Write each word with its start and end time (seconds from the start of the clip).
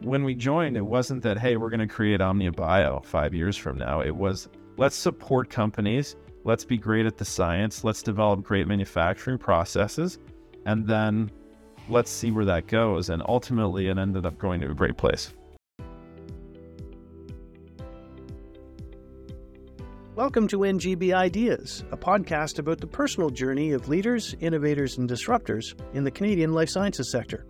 when 0.00 0.24
we 0.24 0.34
joined, 0.34 0.76
it 0.76 0.84
wasn't 0.84 1.22
that, 1.22 1.38
hey, 1.38 1.56
we're 1.56 1.70
going 1.70 1.80
to 1.80 1.86
create 1.86 2.20
Omnia 2.20 2.52
Bio 2.52 3.00
five 3.00 3.34
years 3.34 3.56
from 3.56 3.78
now. 3.78 4.00
It 4.00 4.14
was, 4.14 4.48
let's 4.76 4.96
support 4.96 5.48
companies. 5.48 6.16
Let's 6.44 6.64
be 6.64 6.76
great 6.76 7.06
at 7.06 7.16
the 7.16 7.24
science. 7.24 7.82
Let's 7.82 8.02
develop 8.02 8.42
great 8.42 8.68
manufacturing 8.68 9.38
processes. 9.38 10.18
And 10.66 10.86
then 10.86 11.30
let's 11.88 12.10
see 12.10 12.30
where 12.30 12.44
that 12.44 12.66
goes. 12.66 13.08
And 13.08 13.22
ultimately, 13.26 13.88
it 13.88 13.98
ended 13.98 14.26
up 14.26 14.38
going 14.38 14.60
to 14.60 14.70
a 14.70 14.74
great 14.74 14.96
place. 14.96 15.32
Welcome 20.14 20.48
to 20.48 20.58
NGB 20.60 21.12
Ideas, 21.14 21.84
a 21.90 21.96
podcast 21.96 22.58
about 22.58 22.80
the 22.80 22.86
personal 22.86 23.28
journey 23.28 23.72
of 23.72 23.88
leaders, 23.88 24.34
innovators, 24.40 24.96
and 24.96 25.08
disruptors 25.08 25.78
in 25.94 26.04
the 26.04 26.10
Canadian 26.10 26.54
life 26.54 26.70
sciences 26.70 27.10
sector. 27.10 27.44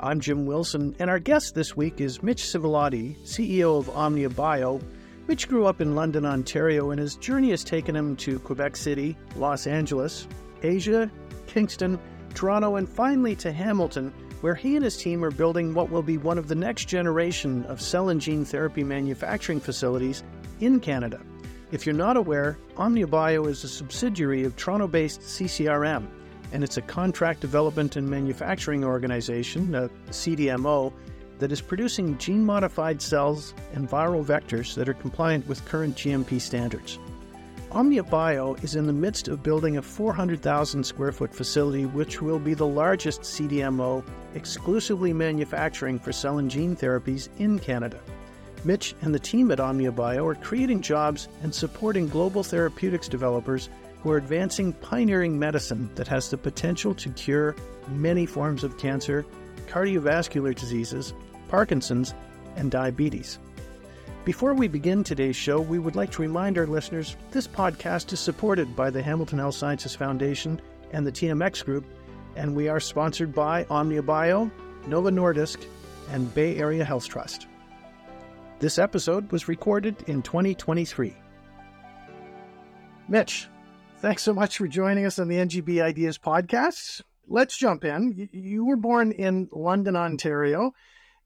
I'm 0.00 0.20
Jim 0.20 0.46
Wilson, 0.46 0.94
and 1.00 1.10
our 1.10 1.18
guest 1.18 1.56
this 1.56 1.76
week 1.76 2.00
is 2.00 2.22
Mitch 2.22 2.44
Sivilotti, 2.44 3.18
CEO 3.24 3.80
of 3.80 3.90
Omnia 3.90 4.30
Bio. 4.30 4.80
Mitch 5.26 5.48
grew 5.48 5.66
up 5.66 5.80
in 5.80 5.96
London, 5.96 6.24
Ontario, 6.24 6.92
and 6.92 7.00
his 7.00 7.16
journey 7.16 7.50
has 7.50 7.64
taken 7.64 7.96
him 7.96 8.14
to 8.18 8.38
Quebec 8.38 8.76
City, 8.76 9.16
Los 9.34 9.66
Angeles, 9.66 10.28
Asia, 10.62 11.10
Kingston, 11.48 11.98
Toronto, 12.34 12.76
and 12.76 12.88
finally 12.88 13.34
to 13.36 13.50
Hamilton, 13.50 14.12
where 14.40 14.54
he 14.54 14.76
and 14.76 14.84
his 14.84 14.96
team 14.96 15.24
are 15.24 15.32
building 15.32 15.74
what 15.74 15.90
will 15.90 16.02
be 16.02 16.16
one 16.16 16.38
of 16.38 16.46
the 16.46 16.54
next 16.54 16.84
generation 16.84 17.64
of 17.64 17.80
cell 17.80 18.08
and 18.08 18.20
gene 18.20 18.44
therapy 18.44 18.84
manufacturing 18.84 19.58
facilities 19.58 20.22
in 20.60 20.78
Canada. 20.78 21.20
If 21.72 21.86
you're 21.86 21.94
not 21.94 22.16
aware, 22.16 22.56
Omnia 22.76 23.08
Bio 23.08 23.46
is 23.46 23.64
a 23.64 23.68
subsidiary 23.68 24.44
of 24.44 24.54
Toronto 24.54 24.86
based 24.86 25.22
CCRM, 25.22 26.06
and 26.52 26.64
it's 26.64 26.76
a 26.76 26.82
contract 26.82 27.40
development 27.40 27.96
and 27.96 28.08
manufacturing 28.08 28.84
organization, 28.84 29.74
uh, 29.74 29.84
a 29.84 30.10
CDMO, 30.10 30.92
that 31.38 31.52
is 31.52 31.60
producing 31.60 32.18
gene 32.18 32.44
modified 32.44 33.00
cells 33.00 33.54
and 33.72 33.88
viral 33.88 34.24
vectors 34.24 34.74
that 34.74 34.88
are 34.88 34.94
compliant 34.94 35.46
with 35.46 35.64
current 35.64 35.94
GMP 35.96 36.40
standards. 36.40 36.98
Omnia 37.70 38.02
Bio 38.02 38.54
is 38.62 38.76
in 38.76 38.86
the 38.86 38.92
midst 38.92 39.28
of 39.28 39.42
building 39.42 39.76
a 39.76 39.82
400,000 39.82 40.82
square 40.82 41.12
foot 41.12 41.34
facility, 41.34 41.84
which 41.84 42.22
will 42.22 42.38
be 42.38 42.54
the 42.54 42.66
largest 42.66 43.20
CDMO 43.22 44.02
exclusively 44.34 45.12
manufacturing 45.12 45.98
for 45.98 46.10
cell 46.10 46.38
and 46.38 46.50
gene 46.50 46.74
therapies 46.74 47.28
in 47.38 47.58
Canada. 47.58 48.00
Mitch 48.64 48.94
and 49.02 49.14
the 49.14 49.18
team 49.18 49.50
at 49.50 49.60
Omnia 49.60 49.92
Bio 49.92 50.26
are 50.26 50.34
creating 50.34 50.80
jobs 50.80 51.28
and 51.42 51.54
supporting 51.54 52.08
global 52.08 52.42
therapeutics 52.42 53.06
developers 53.06 53.68
who 54.00 54.10
are 54.10 54.16
advancing 54.16 54.72
pioneering 54.74 55.38
medicine 55.38 55.90
that 55.94 56.08
has 56.08 56.30
the 56.30 56.38
potential 56.38 56.94
to 56.94 57.10
cure 57.10 57.56
many 57.88 58.26
forms 58.26 58.64
of 58.64 58.78
cancer, 58.78 59.24
cardiovascular 59.66 60.54
diseases, 60.54 61.12
Parkinson's, 61.48 62.14
and 62.56 62.70
diabetes. 62.70 63.38
Before 64.24 64.52
we 64.52 64.68
begin 64.68 65.02
today's 65.02 65.36
show, 65.36 65.60
we 65.60 65.78
would 65.78 65.96
like 65.96 66.10
to 66.12 66.22
remind 66.22 66.58
our 66.58 66.66
listeners 66.66 67.16
this 67.30 67.48
podcast 67.48 68.12
is 68.12 68.20
supported 68.20 68.76
by 68.76 68.90
the 68.90 69.02
Hamilton 69.02 69.38
Health 69.38 69.54
Sciences 69.54 69.94
Foundation 69.94 70.60
and 70.92 71.06
the 71.06 71.12
TMX 71.12 71.64
Group, 71.64 71.84
and 72.36 72.54
we 72.54 72.68
are 72.68 72.80
sponsored 72.80 73.34
by 73.34 73.64
Omnia 73.70 74.02
Bio, 74.02 74.50
Novo 74.86 75.10
Nordisk, 75.10 75.64
and 76.10 76.32
Bay 76.34 76.56
Area 76.58 76.84
Health 76.84 77.08
Trust. 77.08 77.46
This 78.58 78.78
episode 78.78 79.30
was 79.32 79.48
recorded 79.48 79.96
in 80.08 80.20
2023. 80.20 81.16
Mitch, 83.08 83.48
thanks 84.00 84.22
so 84.22 84.32
much 84.32 84.58
for 84.58 84.68
joining 84.68 85.06
us 85.06 85.18
on 85.18 85.28
the 85.28 85.36
NGB 85.36 85.82
Ideas 85.82 86.18
podcast. 86.18 87.02
Let's 87.26 87.58
jump 87.58 87.84
in. 87.84 88.28
You 88.32 88.64
were 88.64 88.76
born 88.76 89.10
in 89.12 89.48
London, 89.52 89.96
Ontario, 89.96 90.72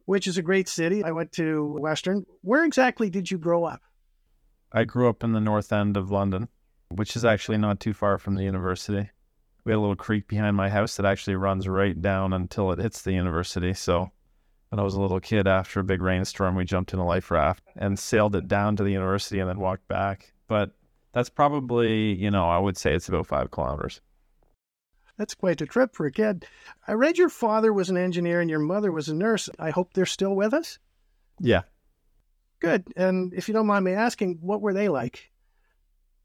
which 0.06 0.26
is 0.26 0.38
a 0.38 0.42
great 0.42 0.68
city. 0.68 1.04
I 1.04 1.12
went 1.12 1.32
to 1.32 1.76
Western. 1.78 2.24
Where 2.40 2.64
exactly 2.64 3.10
did 3.10 3.30
you 3.30 3.38
grow 3.38 3.64
up? 3.64 3.82
I 4.72 4.84
grew 4.84 5.08
up 5.08 5.22
in 5.22 5.32
the 5.32 5.40
north 5.40 5.72
end 5.72 5.98
of 5.98 6.10
London, 6.10 6.48
which 6.88 7.14
is 7.14 7.24
actually 7.24 7.58
not 7.58 7.78
too 7.78 7.92
far 7.92 8.16
from 8.16 8.36
the 8.36 8.44
university. 8.44 9.10
We 9.64 9.72
had 9.72 9.78
a 9.78 9.80
little 9.80 9.94
creek 9.94 10.26
behind 10.26 10.56
my 10.56 10.70
house 10.70 10.96
that 10.96 11.06
actually 11.06 11.36
runs 11.36 11.68
right 11.68 12.00
down 12.00 12.32
until 12.32 12.72
it 12.72 12.78
hits 12.78 13.02
the 13.02 13.12
university. 13.12 13.74
So 13.74 14.10
when 14.70 14.80
I 14.80 14.82
was 14.82 14.94
a 14.94 15.00
little 15.00 15.20
kid 15.20 15.46
after 15.46 15.80
a 15.80 15.84
big 15.84 16.00
rainstorm, 16.00 16.56
we 16.56 16.64
jumped 16.64 16.94
in 16.94 16.98
a 16.98 17.06
life 17.06 17.30
raft 17.30 17.64
and 17.76 17.98
sailed 17.98 18.34
it 18.34 18.48
down 18.48 18.76
to 18.76 18.82
the 18.82 18.92
university 18.92 19.40
and 19.40 19.48
then 19.48 19.60
walked 19.60 19.86
back. 19.88 20.32
But 20.48 20.72
that's 21.12 21.28
probably, 21.30 22.14
you 22.14 22.30
know, 22.30 22.48
I 22.48 22.58
would 22.58 22.76
say 22.76 22.94
it's 22.94 23.08
about 23.08 23.26
five 23.26 23.50
kilometers. 23.50 24.00
That's 25.18 25.34
quite 25.34 25.60
a 25.60 25.66
trip 25.66 25.94
for 25.94 26.06
a 26.06 26.12
kid. 26.12 26.46
I 26.88 26.92
read 26.92 27.18
your 27.18 27.28
father 27.28 27.72
was 27.72 27.90
an 27.90 27.96
engineer 27.96 28.40
and 28.40 28.48
your 28.48 28.58
mother 28.58 28.90
was 28.90 29.08
a 29.08 29.14
nurse. 29.14 29.48
I 29.58 29.70
hope 29.70 29.92
they're 29.92 30.06
still 30.06 30.34
with 30.34 30.54
us. 30.54 30.78
Yeah. 31.38 31.62
Good. 32.60 32.84
And 32.96 33.34
if 33.34 33.48
you 33.48 33.54
don't 33.54 33.66
mind 33.66 33.84
me 33.84 33.92
asking, 33.92 34.38
what 34.40 34.62
were 34.62 34.72
they 34.72 34.88
like? 34.88 35.30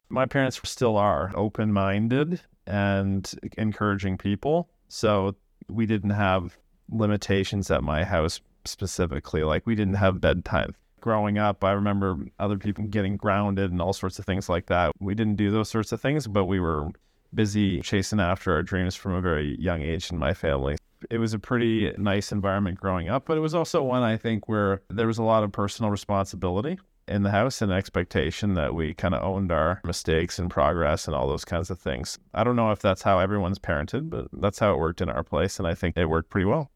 My 0.08 0.24
parents 0.24 0.60
still 0.64 0.96
are 0.96 1.32
open 1.34 1.72
minded 1.72 2.40
and 2.66 3.30
encouraging 3.58 4.16
people. 4.16 4.70
So 4.88 5.36
we 5.68 5.84
didn't 5.84 6.10
have 6.10 6.56
limitations 6.90 7.70
at 7.70 7.82
my 7.82 8.04
house 8.04 8.40
specifically. 8.64 9.42
Like 9.42 9.66
we 9.66 9.74
didn't 9.74 9.94
have 9.94 10.20
bedtime. 10.20 10.74
Growing 11.00 11.38
up, 11.38 11.62
I 11.64 11.72
remember 11.72 12.18
other 12.38 12.58
people 12.58 12.84
getting 12.84 13.16
grounded 13.16 13.70
and 13.70 13.80
all 13.80 13.92
sorts 13.92 14.18
of 14.18 14.24
things 14.24 14.48
like 14.48 14.66
that. 14.66 14.92
We 14.98 15.14
didn't 15.14 15.36
do 15.36 15.50
those 15.50 15.68
sorts 15.68 15.92
of 15.92 16.00
things, 16.00 16.26
but 16.26 16.46
we 16.46 16.60
were 16.60 16.90
busy 17.32 17.80
chasing 17.82 18.20
after 18.20 18.52
our 18.54 18.62
dreams 18.62 18.94
from 18.94 19.12
a 19.12 19.20
very 19.20 19.56
young 19.60 19.82
age 19.82 20.10
in 20.10 20.18
my 20.18 20.34
family. 20.34 20.76
It 21.10 21.18
was 21.18 21.34
a 21.34 21.38
pretty 21.38 21.92
nice 21.96 22.32
environment 22.32 22.80
growing 22.80 23.08
up, 23.08 23.26
but 23.26 23.36
it 23.36 23.40
was 23.40 23.54
also 23.54 23.82
one 23.82 24.02
I 24.02 24.16
think 24.16 24.48
where 24.48 24.82
there 24.88 25.06
was 25.06 25.18
a 25.18 25.22
lot 25.22 25.44
of 25.44 25.52
personal 25.52 25.90
responsibility 25.90 26.78
in 27.06 27.22
the 27.22 27.30
house 27.30 27.62
and 27.62 27.72
expectation 27.72 28.54
that 28.54 28.74
we 28.74 28.94
kind 28.94 29.14
of 29.14 29.22
owned 29.22 29.50
our 29.52 29.80
mistakes 29.84 30.38
and 30.38 30.50
progress 30.50 31.06
and 31.06 31.14
all 31.14 31.28
those 31.28 31.44
kinds 31.44 31.70
of 31.70 31.78
things. 31.78 32.18
I 32.34 32.44
don't 32.44 32.56
know 32.56 32.70
if 32.72 32.80
that's 32.80 33.02
how 33.02 33.18
everyone's 33.18 33.58
parented, 33.58 34.10
but 34.10 34.28
that's 34.32 34.58
how 34.58 34.74
it 34.74 34.78
worked 34.78 35.00
in 35.00 35.08
our 35.08 35.22
place. 35.22 35.58
And 35.58 35.66
I 35.66 35.74
think 35.74 35.96
it 35.96 36.06
worked 36.06 36.30
pretty 36.30 36.46
well. 36.46 36.70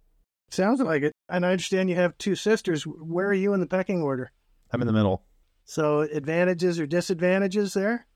Sounds 0.53 0.81
like 0.81 1.03
it. 1.03 1.15
And 1.31 1.47
I 1.47 1.53
understand 1.53 1.89
you 1.89 1.97
have 1.97 2.19
two 2.19 2.35
sisters. 2.35 2.87
Where 2.87 3.27
are 3.27 3.33
you 3.33 3.55
in 3.55 3.61
the 3.61 3.67
pecking 3.67 4.03
order? 4.03 4.33
I'm 4.71 4.83
in 4.83 4.87
the 4.87 4.93
middle. 4.93 5.23
So, 5.65 6.01
advantages 6.01 6.79
or 6.79 6.87
disadvantages 6.87 7.73
there? 7.73 8.07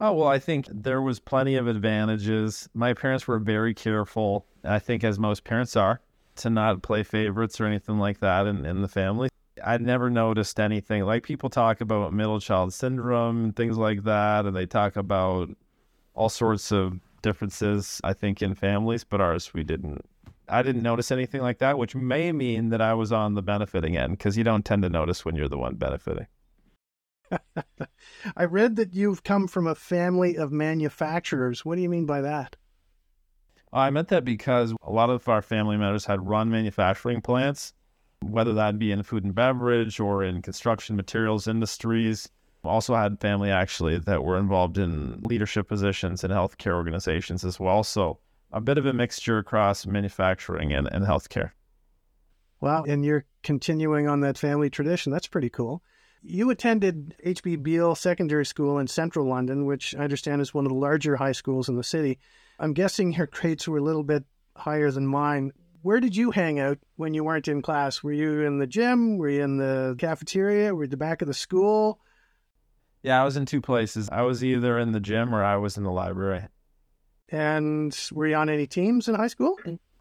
Oh, 0.00 0.14
well, 0.14 0.28
I 0.28 0.38
think 0.38 0.68
there 0.70 1.02
was 1.02 1.20
plenty 1.20 1.56
of 1.56 1.66
advantages. 1.66 2.70
My 2.72 2.94
parents 2.94 3.28
were 3.28 3.38
very 3.38 3.74
careful, 3.74 4.46
I 4.64 4.78
think, 4.78 5.04
as 5.04 5.18
most 5.18 5.44
parents 5.44 5.76
are, 5.76 6.00
to 6.36 6.48
not 6.48 6.80
play 6.80 7.02
favorites 7.02 7.60
or 7.60 7.66
anything 7.66 7.98
like 7.98 8.20
that 8.20 8.46
in, 8.46 8.64
in 8.64 8.80
the 8.80 8.88
family. 8.88 9.28
I 9.62 9.76
never 9.76 10.08
noticed 10.08 10.58
anything 10.58 11.04
like 11.04 11.24
people 11.24 11.50
talk 11.50 11.82
about 11.82 12.14
middle 12.14 12.40
child 12.40 12.72
syndrome, 12.72 13.52
things 13.52 13.76
like 13.76 14.04
that, 14.04 14.46
and 14.46 14.56
they 14.56 14.64
talk 14.64 14.96
about 14.96 15.50
all 16.14 16.30
sorts 16.30 16.72
of 16.72 17.00
differences, 17.20 18.00
I 18.02 18.14
think, 18.14 18.40
in 18.40 18.54
families, 18.54 19.04
but 19.04 19.20
ours, 19.20 19.52
we 19.52 19.62
didn't 19.62 20.06
I 20.50 20.62
didn't 20.62 20.82
notice 20.82 21.10
anything 21.10 21.42
like 21.42 21.58
that, 21.58 21.78
which 21.78 21.94
may 21.94 22.32
mean 22.32 22.70
that 22.70 22.80
I 22.80 22.94
was 22.94 23.12
on 23.12 23.34
the 23.34 23.42
benefiting 23.42 23.96
end 23.96 24.18
because 24.18 24.36
you 24.36 24.44
don't 24.44 24.64
tend 24.64 24.82
to 24.82 24.88
notice 24.88 25.24
when 25.24 25.36
you're 25.36 25.48
the 25.48 25.58
one 25.58 25.76
benefiting. 25.76 26.26
I 28.36 28.44
read 28.44 28.76
that 28.76 28.94
you've 28.94 29.22
come 29.22 29.46
from 29.46 29.66
a 29.66 29.74
family 29.74 30.36
of 30.36 30.50
manufacturers. 30.50 31.64
What 31.64 31.76
do 31.76 31.82
you 31.82 31.88
mean 31.88 32.06
by 32.06 32.20
that? 32.22 32.56
I 33.72 33.90
meant 33.90 34.08
that 34.08 34.24
because 34.24 34.74
a 34.82 34.90
lot 34.90 35.10
of 35.10 35.28
our 35.28 35.42
family 35.42 35.76
members 35.76 36.04
had 36.04 36.26
run 36.26 36.50
manufacturing 36.50 37.20
plants, 37.20 37.72
whether 38.20 38.52
that 38.54 38.78
be 38.78 38.90
in 38.90 39.04
food 39.04 39.24
and 39.24 39.34
beverage 39.34 40.00
or 40.00 40.24
in 40.24 40.42
construction 40.42 40.96
materials 40.96 41.46
industries. 41.46 42.28
Also 42.64 42.94
had 42.94 43.20
family 43.20 43.50
actually 43.50 43.98
that 43.98 44.24
were 44.24 44.36
involved 44.36 44.76
in 44.76 45.20
leadership 45.22 45.68
positions 45.68 46.24
in 46.24 46.30
healthcare 46.30 46.74
organizations 46.74 47.44
as 47.44 47.58
well. 47.58 47.82
So 47.84 48.18
a 48.52 48.60
bit 48.60 48.78
of 48.78 48.86
a 48.86 48.92
mixture 48.92 49.38
across 49.38 49.86
manufacturing 49.86 50.72
and, 50.72 50.88
and 50.90 51.04
healthcare. 51.04 51.50
Wow. 52.60 52.84
And 52.84 53.04
you're 53.04 53.24
continuing 53.42 54.08
on 54.08 54.20
that 54.20 54.38
family 54.38 54.70
tradition. 54.70 55.12
That's 55.12 55.26
pretty 55.26 55.50
cool. 55.50 55.82
You 56.22 56.50
attended 56.50 57.14
HB 57.24 57.62
Beal 57.62 57.94
Secondary 57.94 58.44
School 58.44 58.78
in 58.78 58.86
central 58.86 59.26
London, 59.26 59.64
which 59.64 59.94
I 59.94 60.00
understand 60.00 60.42
is 60.42 60.52
one 60.52 60.66
of 60.66 60.72
the 60.72 60.78
larger 60.78 61.16
high 61.16 61.32
schools 61.32 61.68
in 61.68 61.76
the 61.76 61.84
city. 61.84 62.18
I'm 62.58 62.74
guessing 62.74 63.12
your 63.14 63.26
grades 63.26 63.66
were 63.66 63.78
a 63.78 63.82
little 63.82 64.02
bit 64.02 64.24
higher 64.54 64.90
than 64.90 65.06
mine. 65.06 65.52
Where 65.82 65.98
did 65.98 66.14
you 66.14 66.30
hang 66.30 66.60
out 66.60 66.78
when 66.96 67.14
you 67.14 67.24
weren't 67.24 67.48
in 67.48 67.62
class? 67.62 68.02
Were 68.02 68.12
you 68.12 68.42
in 68.42 68.58
the 68.58 68.66
gym? 68.66 69.16
Were 69.16 69.30
you 69.30 69.42
in 69.42 69.56
the 69.56 69.96
cafeteria? 69.98 70.74
Were 70.74 70.82
you 70.82 70.88
at 70.88 70.90
the 70.90 70.98
back 70.98 71.22
of 71.22 71.28
the 71.28 71.32
school? 71.32 72.00
Yeah, 73.02 73.22
I 73.22 73.24
was 73.24 73.38
in 73.38 73.46
two 73.46 73.62
places. 73.62 74.10
I 74.12 74.20
was 74.20 74.44
either 74.44 74.78
in 74.78 74.92
the 74.92 75.00
gym 75.00 75.34
or 75.34 75.42
I 75.42 75.56
was 75.56 75.78
in 75.78 75.84
the 75.84 75.90
library. 75.90 76.48
And 77.30 77.96
were 78.12 78.26
you 78.26 78.34
on 78.34 78.48
any 78.48 78.66
teams 78.66 79.08
in 79.08 79.14
high 79.14 79.28
school? 79.28 79.56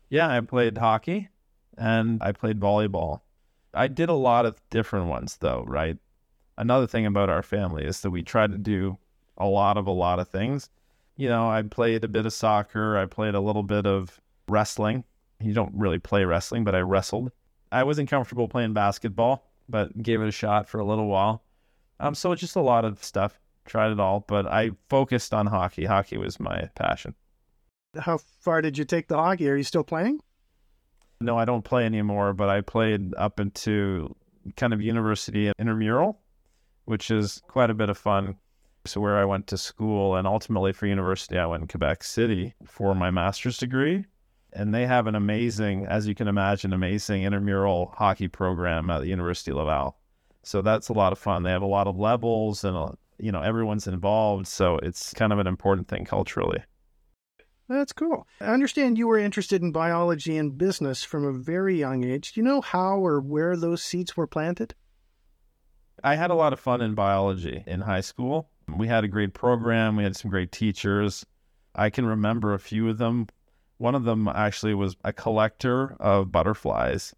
Yeah, 0.10 0.30
I 0.30 0.42
played 0.42 0.78
hockey 0.78 1.30
and 1.78 2.22
I 2.22 2.32
played 2.32 2.60
volleyball. 2.60 3.22
I 3.74 3.88
did 3.88 4.10
a 4.10 4.14
lot 4.14 4.46
of 4.46 4.60
different 4.70 5.08
ones 5.08 5.38
though, 5.40 5.64
right? 5.68 5.98
Another 6.58 6.88
thing 6.88 7.06
about 7.06 7.30
our 7.30 7.44
family 7.44 7.86
is 7.86 8.02
that 8.02 8.10
we 8.10 8.24
try 8.24 8.48
to 8.48 8.58
do 8.58 8.98
a 9.38 9.46
lot 9.46 9.78
of 9.78 9.88
a 9.88 9.92
lot 9.92 10.20
of 10.20 10.28
things. 10.28 10.70
You 11.16 11.30
know, 11.30 11.50
I 11.50 11.62
played 11.62 12.04
a 12.04 12.08
bit 12.08 12.26
of 12.26 12.34
soccer, 12.34 12.98
I 12.98 13.06
played 13.06 13.36
a 13.36 13.40
little 13.40 13.64
bit 13.64 13.86
of 13.86 14.20
wrestling. 14.48 15.04
You 15.40 15.54
don't 15.54 15.74
really 15.74 16.00
play 16.00 16.26
wrestling, 16.26 16.64
but 16.64 16.76
I 16.76 16.80
wrestled. 16.80 17.32
I 17.72 17.84
wasn't 17.84 18.10
comfortable 18.10 18.48
playing 18.48 18.74
basketball, 18.74 19.46
but 19.70 20.02
gave 20.02 20.22
it 20.22 20.28
a 20.28 20.32
shot 20.32 20.68
for 20.68 20.80
a 20.80 20.86
little 20.86 21.08
while. 21.08 21.44
Um, 22.00 22.16
so 22.16 22.32
it's 22.32 22.42
just 22.42 22.56
a 22.56 22.62
lot 22.62 22.84
of 22.84 23.04
stuff. 23.04 23.40
Tried 23.70 23.92
it 23.92 24.00
all, 24.00 24.26
but 24.28 24.48
I 24.48 24.72
focused 24.90 25.32
on 25.32 25.46
hockey. 25.46 25.86
Hockey 25.86 26.18
was 26.18 26.40
my 26.40 26.70
passion. 26.74 27.14
How 27.96 28.18
far 28.18 28.64
did 28.64 28.80
you 28.80 28.84
take 28.84 29.08
the 29.08 29.16
hockey? 29.16 29.48
Are 29.48 29.56
you 29.56 29.64
still 29.64 29.84
playing? 29.84 30.22
No, 31.22 31.38
I 31.38 31.46
don't 31.46 31.64
play 31.64 31.86
anymore, 31.86 32.34
but 32.34 32.50
I 32.50 32.62
played 32.62 33.14
up 33.16 33.40
into 33.40 34.16
kind 34.58 34.74
of 34.74 34.82
university 34.82 35.52
intramural, 35.60 36.20
which 36.86 37.12
is 37.12 37.44
quite 37.48 37.70
a 37.70 37.76
bit 37.76 37.92
of 37.92 37.98
fun. 38.00 38.38
So 38.86 39.02
where 39.02 39.20
I 39.20 39.26
went 39.26 39.46
to 39.48 39.58
school 39.58 40.16
and 40.16 40.26
ultimately 40.26 40.74
for 40.74 40.88
university, 40.88 41.38
I 41.38 41.46
went 41.46 41.62
in 41.62 41.68
Quebec 41.68 42.04
City 42.04 42.56
for 42.66 42.96
my 42.96 43.12
master's 43.12 43.60
degree. 43.60 44.04
And 44.52 44.74
they 44.74 44.88
have 44.88 45.06
an 45.06 45.14
amazing, 45.14 45.86
as 45.86 46.08
you 46.08 46.16
can 46.16 46.28
imagine, 46.28 46.74
amazing 46.74 47.22
intramural 47.22 47.94
hockey 47.96 48.30
program 48.30 48.90
at 48.90 49.02
the 49.02 49.10
University 49.10 49.52
of 49.52 49.58
Laval. 49.58 49.96
So 50.42 50.64
that's 50.64 50.90
a 50.90 50.94
lot 50.94 51.12
of 51.12 51.20
fun. 51.20 51.44
They 51.44 51.52
have 51.52 51.62
a 51.62 51.68
lot 51.68 51.86
of 51.86 52.00
levels 52.00 52.64
and, 52.64 52.76
uh, 52.76 52.94
you 53.20 53.32
know, 53.32 53.42
everyone's 53.42 53.88
involved. 53.88 54.48
So 54.48 54.78
it's 54.78 55.14
kind 55.14 55.34
of 55.34 55.40
an 55.40 55.48
important 55.48 55.88
thing 55.88 56.06
culturally. 56.06 56.64
That's 57.68 57.94
cool. 57.94 58.28
I 58.42 58.46
understand 58.46 58.98
you 58.98 59.08
were 59.08 59.20
interested 59.20 59.62
in 59.62 59.72
biology 59.72 60.38
and 60.38 60.58
business 60.58 61.04
from 61.04 61.24
a 61.24 61.32
very 61.32 61.78
young 61.78 62.04
age. 62.04 62.34
Do 62.34 62.40
you 62.40 62.46
know 62.46 62.62
how 62.62 62.98
or 62.98 63.22
where 63.22 63.56
those 63.56 63.84
seeds 63.84 64.18
were 64.18 64.26
planted? 64.26 64.74
I 66.04 66.16
had 66.16 66.32
a 66.32 66.36
lot 66.36 66.54
of 66.54 66.60
fun 66.60 66.82
in 66.82 66.96
biology 66.96 67.64
in 67.68 67.82
high 67.82 68.02
school. 68.02 68.50
We 68.76 68.88
had 68.88 69.04
a 69.04 69.08
great 69.08 69.34
program, 69.34 69.96
we 69.96 70.04
had 70.04 70.16
some 70.16 70.32
great 70.32 70.52
teachers. 70.52 71.26
I 71.76 71.90
can 71.90 72.06
remember 72.06 72.54
a 72.54 72.60
few 72.60 72.90
of 72.90 72.98
them. 72.98 73.28
One 73.78 73.96
of 73.96 74.04
them 74.04 74.28
actually 74.28 74.74
was 74.74 74.96
a 75.04 75.14
collector 75.14 75.96
of 76.00 76.32
butterflies. 76.32 77.14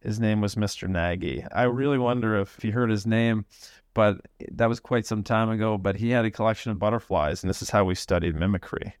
His 0.00 0.18
name 0.18 0.40
was 0.40 0.54
Mr. 0.54 0.88
Nagy. 0.88 1.44
I 1.52 1.64
mm-hmm. 1.64 1.76
really 1.76 1.98
wonder 1.98 2.36
if 2.36 2.62
you 2.64 2.72
heard 2.72 2.90
his 2.90 3.06
name, 3.06 3.44
but 3.94 4.20
that 4.52 4.68
was 4.68 4.80
quite 4.80 5.06
some 5.06 5.22
time 5.22 5.50
ago. 5.50 5.76
But 5.76 5.96
he 5.96 6.10
had 6.10 6.24
a 6.24 6.30
collection 6.30 6.72
of 6.72 6.78
butterflies, 6.78 7.42
and 7.42 7.50
this 7.50 7.62
is 7.62 7.70
how 7.70 7.84
we 7.84 7.94
studied 7.94 8.34
mimicry. 8.34 8.94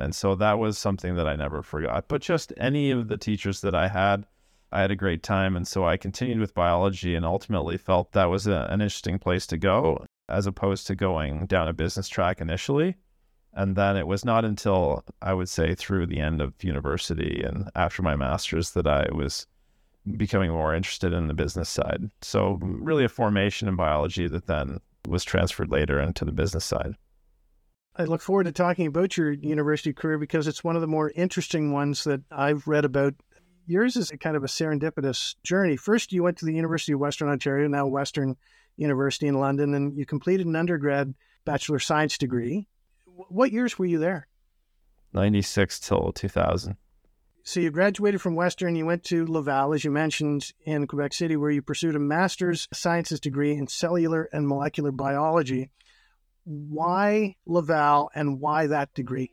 And 0.00 0.14
so 0.14 0.34
that 0.36 0.58
was 0.58 0.78
something 0.78 1.16
that 1.16 1.28
I 1.28 1.36
never 1.36 1.62
forgot. 1.62 2.06
But 2.08 2.22
just 2.22 2.52
any 2.56 2.90
of 2.90 3.08
the 3.08 3.18
teachers 3.18 3.60
that 3.60 3.74
I 3.74 3.88
had, 3.88 4.26
I 4.70 4.80
had 4.80 4.90
a 4.90 4.96
great 4.96 5.22
time. 5.22 5.54
And 5.54 5.68
so 5.68 5.86
I 5.86 5.96
continued 5.96 6.40
with 6.40 6.54
biology 6.54 7.14
and 7.14 7.26
ultimately 7.26 7.76
felt 7.76 8.12
that 8.12 8.30
was 8.30 8.46
a, 8.46 8.66
an 8.70 8.80
interesting 8.80 9.18
place 9.18 9.46
to 9.48 9.58
go 9.58 10.06
as 10.28 10.46
opposed 10.46 10.86
to 10.86 10.94
going 10.94 11.46
down 11.46 11.68
a 11.68 11.74
business 11.74 12.08
track 12.08 12.40
initially. 12.40 12.96
And 13.52 13.76
then 13.76 13.98
it 13.98 14.06
was 14.06 14.24
not 14.24 14.46
until 14.46 15.04
I 15.20 15.34
would 15.34 15.50
say 15.50 15.74
through 15.74 16.06
the 16.06 16.20
end 16.20 16.40
of 16.40 16.54
university 16.64 17.42
and 17.44 17.70
after 17.74 18.02
my 18.02 18.16
master's 18.16 18.70
that 18.70 18.86
I 18.86 19.08
was 19.12 19.46
becoming 20.16 20.50
more 20.50 20.74
interested 20.74 21.12
in 21.12 21.28
the 21.28 21.34
business 21.34 21.68
side. 21.68 22.10
So, 22.22 22.58
really, 22.60 23.04
a 23.04 23.08
formation 23.08 23.68
in 23.68 23.76
biology 23.76 24.28
that 24.28 24.46
then 24.46 24.80
was 25.06 25.24
transferred 25.24 25.70
later 25.70 26.00
into 26.00 26.24
the 26.24 26.32
business 26.32 26.64
side. 26.64 26.96
I 27.94 28.04
look 28.04 28.22
forward 28.22 28.44
to 28.44 28.52
talking 28.52 28.86
about 28.86 29.16
your 29.16 29.32
university 29.32 29.92
career 29.92 30.18
because 30.18 30.46
it's 30.46 30.64
one 30.64 30.76
of 30.76 30.80
the 30.80 30.88
more 30.88 31.12
interesting 31.14 31.72
ones 31.72 32.04
that 32.04 32.22
I've 32.30 32.66
read 32.66 32.84
about. 32.84 33.14
Yours 33.66 33.96
is 33.96 34.10
a 34.10 34.16
kind 34.16 34.36
of 34.36 34.44
a 34.44 34.48
serendipitous 34.48 35.34
journey. 35.44 35.76
First, 35.76 36.12
you 36.12 36.22
went 36.22 36.38
to 36.38 36.46
the 36.46 36.54
University 36.54 36.92
of 36.92 37.00
Western 37.00 37.28
Ontario, 37.28 37.68
now 37.68 37.86
Western 37.86 38.36
University 38.76 39.26
in 39.26 39.38
London, 39.38 39.74
and 39.74 39.96
you 39.96 40.06
completed 40.06 40.46
an 40.46 40.56
undergrad 40.56 41.14
Bachelor 41.44 41.76
of 41.76 41.82
Science 41.82 42.16
degree. 42.16 42.66
What 43.04 43.52
years 43.52 43.78
were 43.78 43.86
you 43.86 43.98
there? 43.98 44.26
96 45.12 45.80
till 45.80 46.12
2000. 46.12 46.76
So 47.44 47.60
you 47.60 47.70
graduated 47.70 48.20
from 48.20 48.36
Western, 48.36 48.76
you 48.76 48.86
went 48.86 49.02
to 49.04 49.26
Laval, 49.26 49.74
as 49.74 49.84
you 49.84 49.90
mentioned, 49.90 50.52
in 50.64 50.86
Quebec 50.86 51.12
City, 51.12 51.36
where 51.36 51.50
you 51.50 51.60
pursued 51.60 51.96
a 51.96 51.98
master's 51.98 52.68
sciences 52.72 53.18
degree 53.18 53.52
in 53.52 53.66
cellular 53.66 54.28
and 54.32 54.46
molecular 54.46 54.92
biology 54.92 55.70
why 56.44 57.36
Laval 57.46 58.10
and 58.14 58.40
why 58.40 58.66
that 58.66 58.92
degree? 58.94 59.32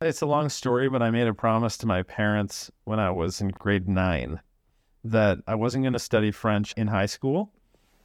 It's 0.00 0.22
a 0.22 0.26
long 0.26 0.48
story, 0.48 0.88
but 0.88 1.02
I 1.02 1.10
made 1.10 1.26
a 1.26 1.34
promise 1.34 1.78
to 1.78 1.86
my 1.86 2.02
parents 2.02 2.70
when 2.84 3.00
I 3.00 3.10
was 3.10 3.40
in 3.40 3.48
grade 3.48 3.88
nine 3.88 4.40
that 5.04 5.38
I 5.46 5.54
wasn't 5.54 5.84
going 5.84 5.92
to 5.94 5.98
study 5.98 6.30
French 6.30 6.74
in 6.76 6.88
high 6.88 7.06
school. 7.06 7.52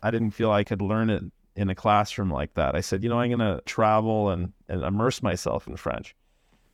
I 0.02 0.12
didn't 0.12 0.32
feel 0.32 0.52
I 0.52 0.64
could 0.64 0.82
learn 0.82 1.10
it 1.10 1.24
in 1.56 1.70
a 1.70 1.76
classroom 1.76 2.32
like 2.32 2.54
that. 2.54 2.76
I 2.76 2.82
said, 2.82 3.04
you 3.04 3.10
know, 3.10 3.20
I'm 3.20 3.36
going 3.36 3.40
to 3.40 3.62
travel 3.66 4.30
and, 4.30 4.54
and 4.70 4.84
immerse 4.84 5.22
myself 5.22 5.68
in 5.68 5.76
French. 5.76 6.16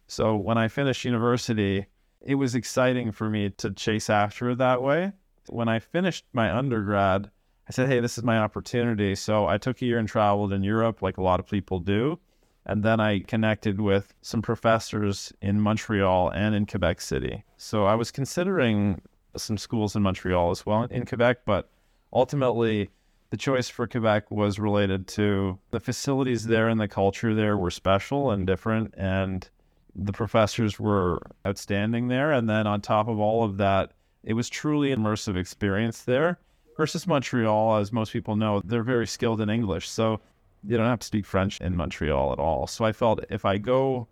So 0.08 0.36
when 0.36 0.58
I 0.58 0.68
finished 0.68 1.06
university, 1.06 1.88
it 2.25 2.36
was 2.36 2.56
exciting 2.56 3.12
for 3.12 3.30
me 3.30 3.51
to 3.51 3.72
chase 3.72 4.10
after 4.10 4.50
it 4.50 4.57
that 4.57 4.81
way. 4.81 5.13
When 5.48 5.69
I 5.69 5.80
finished 5.80 6.25
my 6.33 6.56
undergrad, 6.56 7.30
I 7.69 7.72
said, 7.72 7.88
hey, 7.88 8.00
this 8.00 8.18
is 8.18 8.24
my 8.24 8.39
opportunity. 8.39 9.16
So 9.16 9.48
I 9.48 9.57
took 9.57 9.81
a 9.81 9.86
year 9.86 10.00
and 10.00 10.07
traveled 10.07 10.51
in 10.51 10.63
Europe, 10.63 11.01
like 11.01 11.18
a 11.18 11.24
lot 11.24 11.39
of 11.39 11.48
people 11.48 11.80
do. 11.80 12.19
And 12.66 12.83
then 12.83 13.00
I 13.00 13.19
connected 13.19 13.80
with 13.80 14.13
some 14.22 14.42
professors 14.42 15.31
in 15.42 15.62
Montreal 15.62 16.30
and 16.30 16.56
in 16.56 16.66
Quebec 16.66 17.00
City. 17.00 17.44
So 17.57 17.86
I 17.86 17.94
was 17.94 18.10
considering 18.10 19.01
some 19.38 19.57
schools 19.57 19.95
in 19.95 20.01
Montreal 20.01 20.50
as 20.50 20.66
well 20.66 20.83
in 20.83 21.06
Quebec, 21.06 21.39
but 21.45 21.69
ultimately 22.12 22.89
the 23.30 23.38
choice 23.38 23.69
for 23.69 23.86
Quebec 23.86 24.31
was 24.31 24.57
related 24.57 25.07
to 25.10 25.60
the 25.72 25.80
facilities 25.80 26.45
there 26.45 26.69
and 26.69 26.80
the 26.80 26.88
culture 26.88 27.36
there 27.36 27.57
were 27.57 27.72
special 27.72 28.31
and 28.31 28.48
different. 28.48 28.94
And 28.98 29.48
the 29.96 30.12
professors 30.12 30.80
were 30.80 31.22
outstanding 31.48 32.08
there. 32.08 32.32
And 32.32 32.50
then 32.50 32.68
on 32.68 32.82
top 32.82 33.08
of 33.08 33.20
all 33.20 33.44
of 33.44 33.58
that, 33.58 33.92
it 34.24 34.34
was 34.34 34.50
truly 34.50 34.94
immersive 34.94 35.38
experience 35.38 36.02
there 36.04 36.40
versus 36.78 37.08
Montreal, 37.08 37.78
as 37.78 37.92
most 37.92 38.12
people 38.12 38.36
know, 38.36 38.62
they're 38.66 38.84
very 38.84 39.08
skilled 39.08 39.42
in 39.42 39.50
English. 39.50 39.90
So 39.90 40.20
you 40.64 40.78
don't 40.78 40.88
have 40.88 41.00
to 41.00 41.08
speak 41.08 41.26
French 41.26 41.62
in 41.62 41.76
Montreal 41.76 42.34
at 42.34 42.40
all. 42.40 42.68
So 42.68 42.86
I 42.86 42.92
felt 42.92 43.24
if 43.30 43.46
I 43.46 43.58
go 43.58 44.08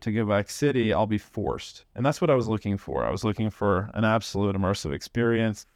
to 0.00 0.12
Quebec 0.12 0.50
City, 0.50 0.92
I'll 0.92 1.06
be 1.06 1.18
forced. 1.18 1.84
And 1.94 2.04
that's 2.04 2.20
what 2.20 2.30
I 2.30 2.34
was 2.34 2.48
looking 2.48 2.76
for. 2.76 3.04
I 3.04 3.10
was 3.10 3.24
looking 3.24 3.50
for 3.50 3.90
an 3.94 4.04
absolute 4.04 4.56
immersive 4.56 4.92
experience 4.92 5.66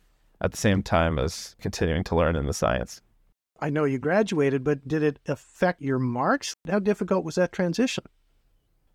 at 0.41 0.51
the 0.51 0.57
same 0.57 0.83
time 0.83 1.19
as 1.19 1.55
continuing 1.61 2.05
to 2.05 2.17
learn 2.17 2.37
in 2.37 2.47
the 2.47 2.53
science. 2.53 3.01
I 3.61 3.71
know 3.71 3.85
you 3.85 3.99
graduated, 3.99 4.65
but 4.65 4.87
did 4.89 5.03
it 5.03 5.21
affect 5.27 5.83
your 5.83 6.01
marks? 6.01 6.57
How 6.69 6.81
difficult 6.81 7.25
was 7.25 7.37
that 7.37 7.53
transition? 7.53 8.05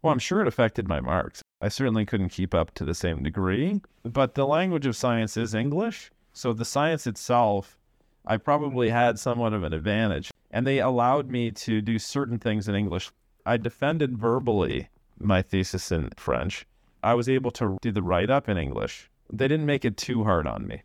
Well, 0.01 0.13
I'm 0.13 0.19
sure 0.19 0.41
it 0.41 0.47
affected 0.47 0.87
my 0.87 0.99
marks. 0.99 1.41
I 1.59 1.69
certainly 1.69 2.05
couldn't 2.05 2.29
keep 2.29 2.53
up 2.53 2.73
to 2.75 2.85
the 2.85 2.93
same 2.93 3.23
degree, 3.23 3.81
but 4.03 4.35
the 4.35 4.45
language 4.45 4.85
of 4.85 4.95
science 4.95 5.37
is 5.37 5.55
English. 5.55 6.11
So 6.33 6.53
the 6.53 6.65
science 6.65 7.07
itself, 7.07 7.79
I 8.25 8.37
probably 8.37 8.89
had 8.89 9.17
somewhat 9.17 9.53
of 9.53 9.63
an 9.63 9.73
advantage. 9.73 10.31
And 10.51 10.65
they 10.65 10.79
allowed 10.79 11.29
me 11.29 11.51
to 11.51 11.81
do 11.81 11.99
certain 11.99 12.37
things 12.37 12.67
in 12.67 12.75
English. 12.75 13.11
I 13.45 13.57
defended 13.57 14.17
verbally 14.17 14.89
my 15.19 15.41
thesis 15.41 15.91
in 15.91 16.09
French. 16.15 16.65
I 17.03 17.15
was 17.15 17.27
able 17.27 17.51
to 17.51 17.77
do 17.81 17.91
the 17.91 18.03
write 18.03 18.29
up 18.29 18.47
in 18.47 18.57
English. 18.57 19.09
They 19.31 19.47
didn't 19.47 19.65
make 19.65 19.83
it 19.83 19.97
too 19.97 20.23
hard 20.23 20.47
on 20.47 20.67
me. 20.67 20.83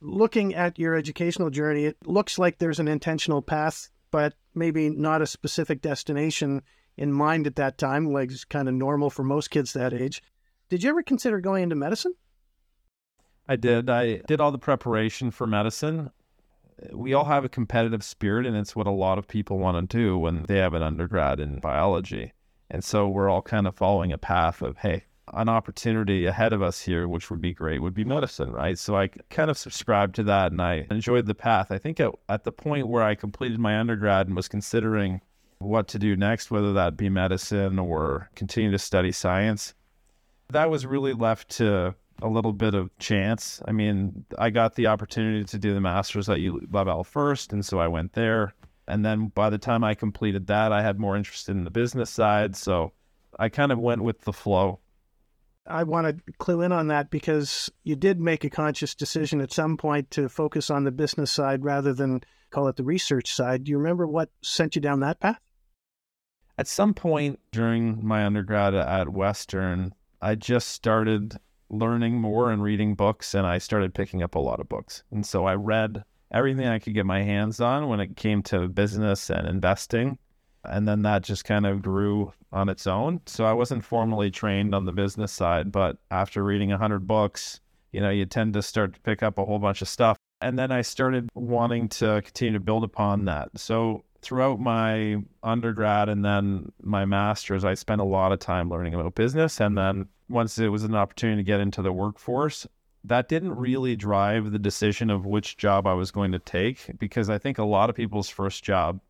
Looking 0.00 0.54
at 0.54 0.78
your 0.78 0.94
educational 0.94 1.50
journey, 1.50 1.86
it 1.86 1.96
looks 2.06 2.38
like 2.38 2.58
there's 2.58 2.78
an 2.78 2.86
intentional 2.86 3.42
path, 3.42 3.90
but 4.10 4.34
maybe 4.54 4.90
not 4.90 5.22
a 5.22 5.26
specific 5.26 5.80
destination 5.80 6.62
in 6.98 7.12
mind 7.12 7.46
at 7.46 7.56
that 7.56 7.78
time, 7.78 8.14
it's 8.16 8.44
kind 8.44 8.68
of 8.68 8.74
normal 8.74 9.08
for 9.08 9.22
most 9.22 9.50
kids 9.50 9.72
that 9.72 9.94
age. 9.94 10.22
Did 10.68 10.82
you 10.82 10.90
ever 10.90 11.02
consider 11.02 11.40
going 11.40 11.62
into 11.62 11.76
medicine? 11.76 12.12
I 13.48 13.56
did. 13.56 13.88
I 13.88 14.16
did 14.26 14.40
all 14.40 14.50
the 14.50 14.58
preparation 14.58 15.30
for 15.30 15.46
medicine. 15.46 16.10
We 16.92 17.14
all 17.14 17.24
have 17.24 17.44
a 17.44 17.48
competitive 17.48 18.04
spirit, 18.04 18.46
and 18.46 18.56
it's 18.56 18.76
what 18.76 18.86
a 18.86 18.90
lot 18.90 19.18
of 19.18 19.26
people 19.26 19.58
want 19.58 19.90
to 19.90 19.96
do 19.96 20.18
when 20.18 20.42
they 20.42 20.58
have 20.58 20.74
an 20.74 20.82
undergrad 20.82 21.40
in 21.40 21.60
biology. 21.60 22.32
And 22.70 22.84
so 22.84 23.08
we're 23.08 23.30
all 23.30 23.42
kind 23.42 23.66
of 23.66 23.74
following 23.76 24.12
a 24.12 24.18
path 24.18 24.60
of, 24.60 24.76
hey, 24.78 25.04
an 25.32 25.48
opportunity 25.48 26.26
ahead 26.26 26.52
of 26.52 26.62
us 26.62 26.82
here, 26.82 27.08
which 27.08 27.30
would 27.30 27.40
be 27.40 27.54
great, 27.54 27.80
would 27.80 27.94
be 27.94 28.04
medicine, 28.04 28.50
right? 28.50 28.78
So 28.78 28.96
I 28.96 29.08
kind 29.30 29.50
of 29.50 29.58
subscribed 29.58 30.14
to 30.16 30.22
that 30.24 30.52
and 30.52 30.60
I 30.60 30.86
enjoyed 30.90 31.26
the 31.26 31.34
path. 31.34 31.70
I 31.70 31.78
think 31.78 32.00
at, 32.00 32.12
at 32.28 32.44
the 32.44 32.52
point 32.52 32.88
where 32.88 33.02
I 33.02 33.14
completed 33.14 33.58
my 33.58 33.78
undergrad 33.78 34.26
and 34.26 34.36
was 34.36 34.48
considering 34.48 35.20
what 35.58 35.88
to 35.88 35.98
do 35.98 36.16
next, 36.16 36.50
whether 36.50 36.72
that 36.74 36.96
be 36.96 37.08
medicine 37.08 37.78
or 37.78 38.30
continue 38.34 38.70
to 38.70 38.78
study 38.78 39.12
science, 39.12 39.74
that 40.50 40.70
was 40.70 40.86
really 40.86 41.12
left 41.12 41.48
to 41.50 41.94
a 42.22 42.28
little 42.28 42.52
bit 42.52 42.74
of 42.74 42.96
chance. 42.98 43.62
I 43.66 43.72
mean, 43.72 44.24
I 44.38 44.50
got 44.50 44.74
the 44.74 44.86
opportunity 44.86 45.44
to 45.44 45.58
do 45.58 45.74
the 45.74 45.80
master's 45.80 46.28
at 46.28 46.38
Laval 46.40 47.04
first, 47.04 47.52
and 47.52 47.64
so 47.64 47.78
I 47.78 47.88
went 47.88 48.12
there. 48.12 48.54
And 48.86 49.04
then 49.04 49.28
by 49.28 49.50
the 49.50 49.58
time 49.58 49.84
I 49.84 49.94
completed 49.94 50.46
that, 50.46 50.72
I 50.72 50.82
had 50.82 50.98
more 50.98 51.16
interest 51.16 51.48
in 51.48 51.64
the 51.64 51.70
business 51.70 52.10
side. 52.10 52.56
So 52.56 52.92
I 53.38 53.50
kind 53.50 53.70
of 53.70 53.78
went 53.78 54.02
with 54.02 54.22
the 54.22 54.32
flow. 54.32 54.80
I 55.66 55.82
want 55.82 56.06
to 56.06 56.32
clue 56.38 56.62
in 56.62 56.72
on 56.72 56.88
that 56.88 57.10
because 57.10 57.70
you 57.84 57.94
did 57.94 58.18
make 58.18 58.44
a 58.44 58.50
conscious 58.50 58.94
decision 58.94 59.42
at 59.42 59.52
some 59.52 59.76
point 59.76 60.10
to 60.12 60.30
focus 60.30 60.70
on 60.70 60.84
the 60.84 60.90
business 60.90 61.30
side 61.30 61.62
rather 61.62 61.92
than 61.92 62.22
call 62.50 62.68
it 62.68 62.76
the 62.76 62.84
research 62.84 63.30
side. 63.30 63.64
Do 63.64 63.70
you 63.70 63.76
remember 63.76 64.06
what 64.06 64.30
sent 64.42 64.74
you 64.74 64.80
down 64.80 65.00
that 65.00 65.20
path? 65.20 65.38
At 66.58 66.66
some 66.66 66.92
point 66.92 67.38
during 67.52 68.04
my 68.04 68.26
undergrad 68.26 68.74
at 68.74 69.08
Western, 69.08 69.94
I 70.20 70.34
just 70.34 70.70
started 70.70 71.36
learning 71.70 72.20
more 72.20 72.50
and 72.50 72.60
reading 72.60 72.96
books, 72.96 73.32
and 73.34 73.46
I 73.46 73.58
started 73.58 73.94
picking 73.94 74.24
up 74.24 74.34
a 74.34 74.40
lot 74.40 74.58
of 74.58 74.68
books. 74.68 75.04
And 75.12 75.24
so 75.24 75.46
I 75.46 75.54
read 75.54 76.02
everything 76.32 76.66
I 76.66 76.80
could 76.80 76.94
get 76.94 77.06
my 77.06 77.22
hands 77.22 77.60
on 77.60 77.88
when 77.88 78.00
it 78.00 78.16
came 78.16 78.42
to 78.44 78.66
business 78.66 79.30
and 79.30 79.46
investing. 79.46 80.18
And 80.64 80.88
then 80.88 81.02
that 81.02 81.22
just 81.22 81.44
kind 81.44 81.64
of 81.64 81.80
grew 81.80 82.32
on 82.50 82.68
its 82.68 82.88
own. 82.88 83.20
So 83.26 83.44
I 83.44 83.52
wasn't 83.52 83.84
formally 83.84 84.28
trained 84.28 84.74
on 84.74 84.84
the 84.84 84.92
business 84.92 85.30
side, 85.30 85.70
but 85.70 85.98
after 86.10 86.42
reading 86.42 86.70
100 86.70 87.06
books, 87.06 87.60
you 87.92 88.00
know, 88.00 88.10
you 88.10 88.26
tend 88.26 88.54
to 88.54 88.62
start 88.62 88.94
to 88.94 89.00
pick 89.02 89.22
up 89.22 89.38
a 89.38 89.44
whole 89.44 89.60
bunch 89.60 89.80
of 89.80 89.88
stuff. 89.88 90.16
And 90.40 90.58
then 90.58 90.72
I 90.72 90.82
started 90.82 91.28
wanting 91.34 91.88
to 91.90 92.20
continue 92.22 92.54
to 92.54 92.60
build 92.60 92.82
upon 92.82 93.26
that. 93.26 93.50
So 93.56 94.02
throughout 94.20 94.60
my 94.60 95.22
undergrad 95.42 96.08
and 96.08 96.24
then 96.24 96.72
my 96.82 97.04
master's, 97.04 97.64
I 97.64 97.74
spent 97.74 98.00
a 98.00 98.04
lot 98.04 98.32
of 98.32 98.38
time 98.38 98.68
learning 98.68 98.94
about 98.94 99.14
business. 99.14 99.60
And 99.60 99.76
then 99.76 100.08
once 100.28 100.58
it 100.58 100.68
was 100.68 100.84
an 100.84 100.94
opportunity 100.94 101.42
to 101.42 101.46
get 101.46 101.60
into 101.60 101.82
the 101.82 101.92
workforce, 101.92 102.66
that 103.04 103.28
didn't 103.28 103.50
mm-hmm. 103.50 103.60
really 103.60 103.96
drive 103.96 104.50
the 104.50 104.58
decision 104.58 105.10
of 105.10 105.24
which 105.24 105.56
job 105.56 105.86
I 105.86 105.94
was 105.94 106.10
going 106.10 106.32
to 106.32 106.38
take 106.38 106.98
because 106.98 107.30
I 107.30 107.38
think 107.38 107.58
a 107.58 107.64
lot 107.64 107.90
of 107.90 107.96
people's 107.96 108.28
first 108.28 108.64
job, 108.64 109.00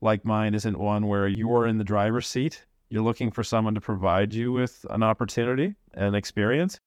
like 0.00 0.24
mine, 0.24 0.54
isn't 0.54 0.78
one 0.78 1.06
where 1.06 1.26
you're 1.26 1.66
in 1.66 1.78
the 1.78 1.84
driver's 1.84 2.26
seat. 2.26 2.64
You're 2.90 3.02
looking 3.02 3.30
for 3.30 3.44
someone 3.44 3.74
to 3.74 3.80
provide 3.80 4.34
you 4.34 4.52
with 4.52 4.84
an 4.90 5.02
opportunity 5.02 5.74
and 5.94 6.14
experience. 6.14 6.78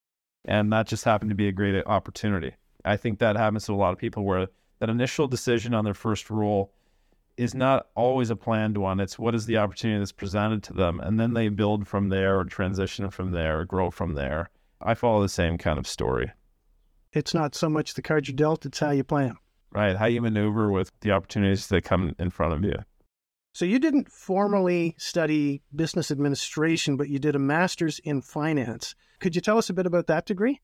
And 0.45 0.71
that 0.73 0.87
just 0.87 1.05
happened 1.05 1.29
to 1.31 1.35
be 1.35 1.47
a 1.47 1.53
great 1.53 1.81
opportunity. 1.85 2.53
I 2.85 2.97
think 2.97 3.19
that 3.19 3.37
happens 3.37 3.65
to 3.65 3.73
a 3.73 3.75
lot 3.75 3.93
of 3.93 3.99
people 3.99 4.23
where 4.25 4.47
that 4.79 4.89
initial 4.89 5.27
decision 5.27 5.73
on 5.73 5.85
their 5.85 5.93
first 5.93 6.29
role 6.29 6.73
is 7.37 7.55
not 7.55 7.87
always 7.95 8.29
a 8.29 8.35
planned 8.35 8.77
one. 8.77 8.99
It's 8.99 9.17
what 9.17 9.35
is 9.35 9.45
the 9.45 9.57
opportunity 9.57 9.99
that's 9.99 10.11
presented 10.11 10.63
to 10.63 10.73
them. 10.73 10.99
And 10.99 11.19
then 11.19 11.33
they 11.33 11.49
build 11.49 11.87
from 11.87 12.09
there 12.09 12.39
or 12.39 12.45
transition 12.45 13.09
from 13.09 13.31
there 13.31 13.59
or 13.59 13.65
grow 13.65 13.91
from 13.91 14.13
there. 14.13 14.49
I 14.81 14.93
follow 14.93 15.21
the 15.21 15.29
same 15.29 15.57
kind 15.57 15.79
of 15.79 15.87
story. 15.87 16.31
It's 17.11 17.33
not 17.33 17.55
so 17.55 17.69
much 17.69 17.93
the 17.93 18.01
cards 18.01 18.27
you 18.27 18.33
dealt, 18.33 18.65
it's 18.65 18.79
how 18.79 18.91
you 18.91 19.03
play 19.03 19.25
them. 19.25 19.37
Right. 19.71 19.95
How 19.95 20.05
you 20.05 20.21
maneuver 20.21 20.71
with 20.71 20.91
the 21.01 21.11
opportunities 21.11 21.67
that 21.67 21.83
come 21.83 22.15
in 22.19 22.29
front 22.29 22.53
of 22.53 22.63
you. 22.63 22.75
So 23.53 23.65
you 23.65 23.79
didn't 23.79 24.11
formally 24.11 24.95
study 24.97 25.61
business 25.75 26.09
administration, 26.09 26.97
but 26.97 27.09
you 27.09 27.19
did 27.19 27.35
a 27.35 27.39
master's 27.39 27.99
in 27.99 28.21
finance. 28.21 28.95
Could 29.19 29.35
you 29.35 29.41
tell 29.41 29.57
us 29.57 29.69
a 29.69 29.73
bit 29.73 29.85
about 29.85 30.07
that 30.07 30.25
degree? 30.25 30.59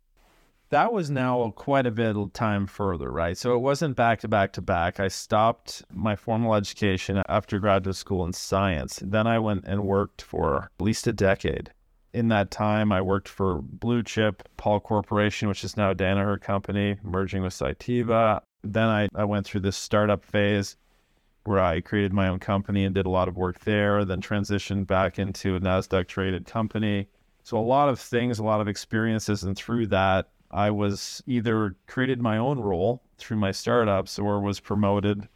That 0.69 0.93
was 0.93 1.09
now 1.09 1.51
quite 1.55 1.87
a 1.87 1.91
bit 1.91 2.15
of 2.15 2.31
time 2.33 2.67
further, 2.67 3.11
right? 3.11 3.37
So 3.37 3.55
it 3.55 3.59
wasn't 3.59 3.95
back 3.95 4.19
to 4.19 4.27
back 4.27 4.53
to 4.53 4.61
back. 4.61 4.99
I 4.99 5.07
stopped 5.07 5.83
my 5.91 6.15
formal 6.15 6.53
education 6.53 7.23
after 7.27 7.59
graduate 7.59 7.95
school 7.95 8.23
in 8.25 8.33
science. 8.33 9.01
Then 9.03 9.25
I 9.25 9.39
went 9.39 9.65
and 9.65 9.83
worked 9.83 10.21
for 10.21 10.69
at 10.79 10.83
least 10.83 11.07
a 11.07 11.13
decade 11.13 11.71
in 12.13 12.29
that 12.29 12.51
time, 12.51 12.91
I 12.91 13.01
worked 13.01 13.27
for 13.27 13.61
Blue 13.61 14.03
Chip, 14.03 14.47
Pall 14.57 14.79
Corporation, 14.79 15.47
which 15.47 15.63
is 15.63 15.77
now 15.77 15.93
Danaher 15.93 16.41
Company, 16.41 16.97
merging 17.03 17.43
with 17.43 17.53
Cytiva. 17.53 18.41
Then 18.63 18.87
I, 18.87 19.09
I 19.15 19.25
went 19.25 19.45
through 19.45 19.61
this 19.61 19.77
startup 19.77 20.23
phase 20.23 20.75
where 21.43 21.59
I 21.59 21.81
created 21.81 22.13
my 22.13 22.27
own 22.27 22.39
company 22.39 22.83
and 22.83 22.93
did 22.93 23.05
a 23.05 23.11
lot 23.11 23.27
of 23.27 23.37
work 23.37 23.59
there, 23.59 24.03
then 24.05 24.21
transitioned 24.21 24.87
back 24.87 25.19
into 25.19 25.55
a 25.55 25.59
NASDAQ 25.59 26.07
traded 26.07 26.45
company. 26.45 27.07
So, 27.43 27.57
a 27.57 27.61
lot 27.61 27.89
of 27.89 27.99
things, 27.99 28.39
a 28.39 28.43
lot 28.43 28.61
of 28.61 28.67
experiences. 28.67 29.43
And 29.43 29.55
through 29.55 29.87
that, 29.87 30.29
I 30.51 30.71
was 30.71 31.21
either 31.27 31.75
created 31.87 32.21
my 32.21 32.37
own 32.37 32.59
role 32.59 33.01
through 33.17 33.37
my 33.37 33.51
startups 33.51 34.17
or 34.17 34.39
was 34.39 34.59
promoted 34.59 35.27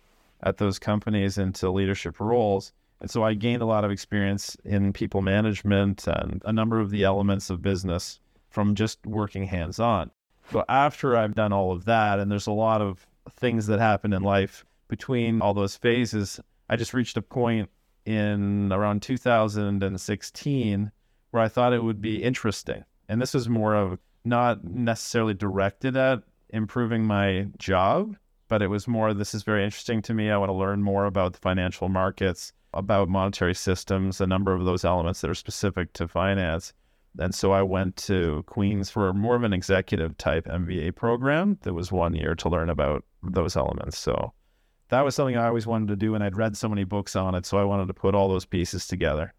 at 0.41 0.57
those 0.57 0.79
companies 0.79 1.37
into 1.37 1.69
leadership 1.69 2.19
roles. 2.19 2.73
And 2.99 3.09
so 3.11 3.23
I 3.23 3.33
gained 3.33 3.61
a 3.61 3.65
lot 3.65 3.83
of 3.83 3.91
experience 3.91 4.57
in 4.63 4.93
people 4.93 5.21
management 5.21 6.07
and 6.07 6.41
a 6.45 6.53
number 6.53 6.79
of 6.79 6.89
the 6.89 7.03
elements 7.03 7.49
of 7.49 7.61
business 7.61 8.19
from 8.49 8.75
just 8.75 9.05
working 9.05 9.45
hands 9.45 9.79
on. 9.79 10.11
So 10.51 10.63
after 10.69 11.15
I've 11.17 11.35
done 11.35 11.53
all 11.53 11.71
of 11.71 11.85
that, 11.85 12.19
and 12.19 12.31
there's 12.31 12.47
a 12.47 12.51
lot 12.51 12.81
of 12.81 13.05
things 13.31 13.67
that 13.67 13.79
happen 13.79 14.13
in 14.13 14.23
life 14.23 14.65
between 14.87 15.41
all 15.41 15.53
those 15.53 15.75
phases, 15.75 16.39
I 16.69 16.75
just 16.75 16.93
reached 16.93 17.17
a 17.17 17.21
point 17.21 17.69
in 18.05 18.71
around 18.71 19.01
2016 19.01 20.91
where 21.31 21.43
I 21.43 21.47
thought 21.47 21.73
it 21.73 21.83
would 21.83 22.01
be 22.01 22.21
interesting. 22.21 22.83
And 23.09 23.21
this 23.21 23.33
was 23.33 23.49
more 23.49 23.75
of 23.75 23.99
not 24.25 24.63
necessarily 24.63 25.33
directed 25.33 25.97
at 25.97 26.23
improving 26.49 27.05
my 27.05 27.47
job, 27.57 28.15
but 28.47 28.61
it 28.61 28.67
was 28.67 28.87
more 28.87 29.13
this 29.13 29.33
is 29.33 29.43
very 29.43 29.63
interesting 29.63 30.01
to 30.03 30.13
me. 30.13 30.29
I 30.29 30.37
want 30.37 30.49
to 30.49 30.53
learn 30.53 30.83
more 30.83 31.05
about 31.05 31.33
the 31.33 31.39
financial 31.39 31.89
markets 31.89 32.53
about 32.73 33.09
monetary 33.09 33.53
systems, 33.55 34.19
a 34.19 34.27
number 34.27 34.53
of 34.53 34.65
those 34.65 34.83
elements 34.83 35.21
that 35.21 35.29
are 35.29 35.35
specific 35.35 35.93
to 35.93 36.07
finance. 36.07 36.73
And 37.19 37.33
so 37.33 37.51
I 37.51 37.61
went 37.61 37.95
to 37.97 38.43
Queen's 38.47 38.89
for 38.89 39.13
more 39.13 39.35
of 39.35 39.43
an 39.43 39.53
executive 39.53 40.17
type 40.17 40.45
MBA 40.45 40.95
program 40.95 41.59
that 41.61 41.73
was 41.73 41.91
one 41.91 42.15
year 42.15 42.33
to 42.35 42.49
learn 42.49 42.69
about 42.69 43.05
those 43.21 43.55
elements. 43.55 43.99
So 43.99 44.33
that 44.89 45.05
was 45.05 45.13
something 45.13 45.37
I 45.37 45.47
always 45.47 45.67
wanted 45.67 45.89
to 45.89 45.95
do. 45.95 46.15
And 46.15 46.23
I'd 46.23 46.37
read 46.37 46.57
so 46.57 46.67
many 46.67 46.83
books 46.83 47.15
on 47.15 47.35
it. 47.35 47.45
So 47.45 47.57
I 47.59 47.63
wanted 47.63 47.87
to 47.87 47.93
put 47.93 48.15
all 48.15 48.29
those 48.29 48.45
pieces 48.45 48.87
together. 48.87 49.33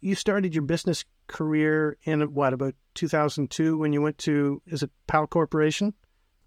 You 0.00 0.14
started 0.14 0.54
your 0.54 0.62
business 0.62 1.04
career 1.26 1.96
in 2.04 2.20
what, 2.34 2.52
about 2.52 2.74
2002 2.94 3.78
when 3.78 3.92
you 3.92 4.00
went 4.00 4.18
to, 4.18 4.62
is 4.66 4.82
it 4.82 4.90
Pall 5.06 5.26
Corporation? 5.26 5.92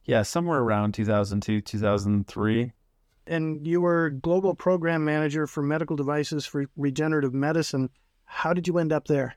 Yeah, 0.06 0.24
somewhere 0.24 0.60
around 0.60 0.94
2002, 0.94 1.62
2003 1.62 2.72
and 3.28 3.66
you 3.66 3.82
were 3.82 4.10
global 4.10 4.56
program 4.56 5.06
manager 5.06 5.48
for 5.48 5.62
medical 5.64 5.96
devices 5.96 6.46
for 6.46 6.66
regenerative 6.76 7.34
medicine. 7.34 7.90
How 8.26 8.54
did 8.54 8.68
you 8.68 8.78
end 8.78 8.92
up 8.92 9.08
there? 9.08 9.36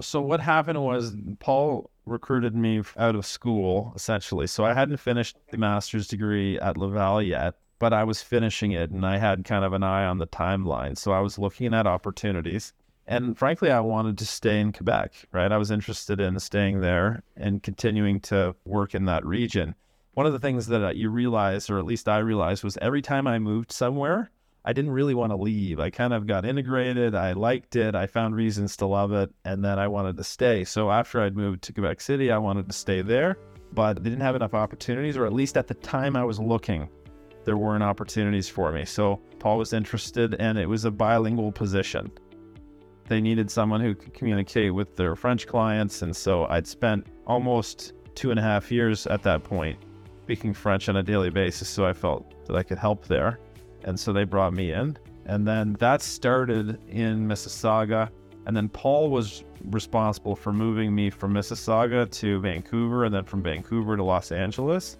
So 0.00 0.20
what 0.20 0.40
happened 0.40 0.82
was 0.82 1.14
Pall 1.40 1.90
recruited 2.04 2.54
me 2.54 2.82
out 2.96 3.14
of 3.14 3.26
school 3.26 3.92
essentially. 3.96 4.46
So 4.46 4.64
I 4.64 4.74
hadn't 4.74 4.98
finished 4.98 5.36
the 5.50 5.58
master's 5.58 6.06
degree 6.06 6.58
at 6.60 6.76
Laval 6.76 7.22
yet, 7.22 7.54
but 7.78 7.92
I 7.92 8.04
was 8.04 8.22
finishing 8.22 8.72
it 8.72 8.90
and 8.90 9.04
I 9.04 9.18
had 9.18 9.44
kind 9.44 9.64
of 9.64 9.72
an 9.72 9.82
eye 9.82 10.04
on 10.04 10.18
the 10.18 10.26
timeline. 10.26 10.96
So 10.96 11.12
I 11.12 11.20
was 11.20 11.38
looking 11.38 11.74
at 11.74 11.86
opportunities. 11.86 12.72
And 13.06 13.38
frankly, 13.38 13.70
I 13.70 13.80
wanted 13.80 14.18
to 14.18 14.26
stay 14.26 14.60
in 14.60 14.72
Quebec, 14.72 15.12
right? 15.32 15.52
I 15.52 15.58
was 15.58 15.70
interested 15.70 16.20
in 16.20 16.38
staying 16.40 16.80
there 16.80 17.22
and 17.36 17.62
continuing 17.62 18.20
to 18.20 18.56
work 18.64 18.94
in 18.94 19.04
that 19.04 19.24
region 19.24 19.74
one 20.16 20.24
of 20.24 20.32
the 20.32 20.38
things 20.38 20.68
that 20.68 20.82
uh, 20.82 20.88
you 20.92 21.10
realize, 21.10 21.68
or 21.68 21.78
at 21.78 21.84
least 21.84 22.08
I 22.08 22.18
realized, 22.18 22.64
was 22.64 22.78
every 22.80 23.02
time 23.02 23.26
I 23.26 23.38
moved 23.38 23.70
somewhere, 23.70 24.30
I 24.64 24.72
didn't 24.72 24.92
really 24.92 25.12
want 25.12 25.30
to 25.30 25.36
leave. 25.36 25.78
I 25.78 25.90
kind 25.90 26.14
of 26.14 26.26
got 26.26 26.46
integrated. 26.46 27.14
I 27.14 27.32
liked 27.32 27.76
it. 27.76 27.94
I 27.94 28.06
found 28.06 28.34
reasons 28.34 28.78
to 28.78 28.86
love 28.86 29.12
it. 29.12 29.30
And 29.44 29.62
then 29.62 29.78
I 29.78 29.88
wanted 29.88 30.16
to 30.16 30.24
stay. 30.24 30.64
So 30.64 30.90
after 30.90 31.20
I'd 31.20 31.36
moved 31.36 31.60
to 31.64 31.74
Quebec 31.74 32.00
City, 32.00 32.32
I 32.32 32.38
wanted 32.38 32.66
to 32.66 32.72
stay 32.72 33.02
there, 33.02 33.36
but 33.74 34.02
they 34.02 34.08
didn't 34.08 34.22
have 34.22 34.36
enough 34.36 34.54
opportunities, 34.54 35.18
or 35.18 35.26
at 35.26 35.34
least 35.34 35.58
at 35.58 35.66
the 35.66 35.74
time 35.74 36.16
I 36.16 36.24
was 36.24 36.40
looking, 36.40 36.88
there 37.44 37.58
weren't 37.58 37.84
opportunities 37.84 38.48
for 38.48 38.72
me. 38.72 38.86
So 38.86 39.20
Pall 39.38 39.58
was 39.58 39.74
interested, 39.74 40.34
and 40.36 40.56
it 40.56 40.66
was 40.66 40.86
a 40.86 40.90
bilingual 40.90 41.52
position. 41.52 42.10
They 43.08 43.20
needed 43.20 43.50
someone 43.50 43.80
who 43.80 43.94
could 43.94 44.14
communicate 44.14 44.74
with 44.74 44.96
their 44.96 45.14
French 45.14 45.46
clients. 45.46 46.02
And 46.02 46.14
so 46.14 46.46
I'd 46.46 46.66
spent 46.66 47.06
almost 47.26 47.92
two 48.14 48.30
and 48.30 48.40
a 48.40 48.42
half 48.42 48.72
years 48.72 49.06
at 49.06 49.22
that 49.22 49.44
point 49.44 49.78
speaking 50.26 50.52
French 50.52 50.88
on 50.88 50.96
a 50.96 51.04
daily 51.04 51.30
basis, 51.30 51.68
so 51.68 51.86
I 51.86 51.92
felt 51.92 52.44
that 52.46 52.56
I 52.56 52.64
could 52.64 52.78
help 52.78 53.06
there. 53.06 53.38
And 53.84 53.98
so 53.98 54.12
they 54.12 54.24
brought 54.24 54.52
me 54.52 54.72
in. 54.72 54.98
And 55.26 55.46
then 55.46 55.74
that 55.74 56.02
started 56.02 56.80
in 56.88 57.28
Mississauga. 57.28 58.10
And 58.44 58.56
then 58.56 58.68
Pall 58.68 59.08
was 59.08 59.44
responsible 59.66 60.34
for 60.34 60.52
moving 60.52 60.92
me 60.92 61.10
from 61.10 61.32
Mississauga 61.32 62.10
to 62.10 62.40
Vancouver 62.40 63.04
and 63.04 63.14
then 63.14 63.22
from 63.22 63.40
Vancouver 63.40 63.96
to 63.96 64.02
Los 64.02 64.32
Angeles. 64.32 64.98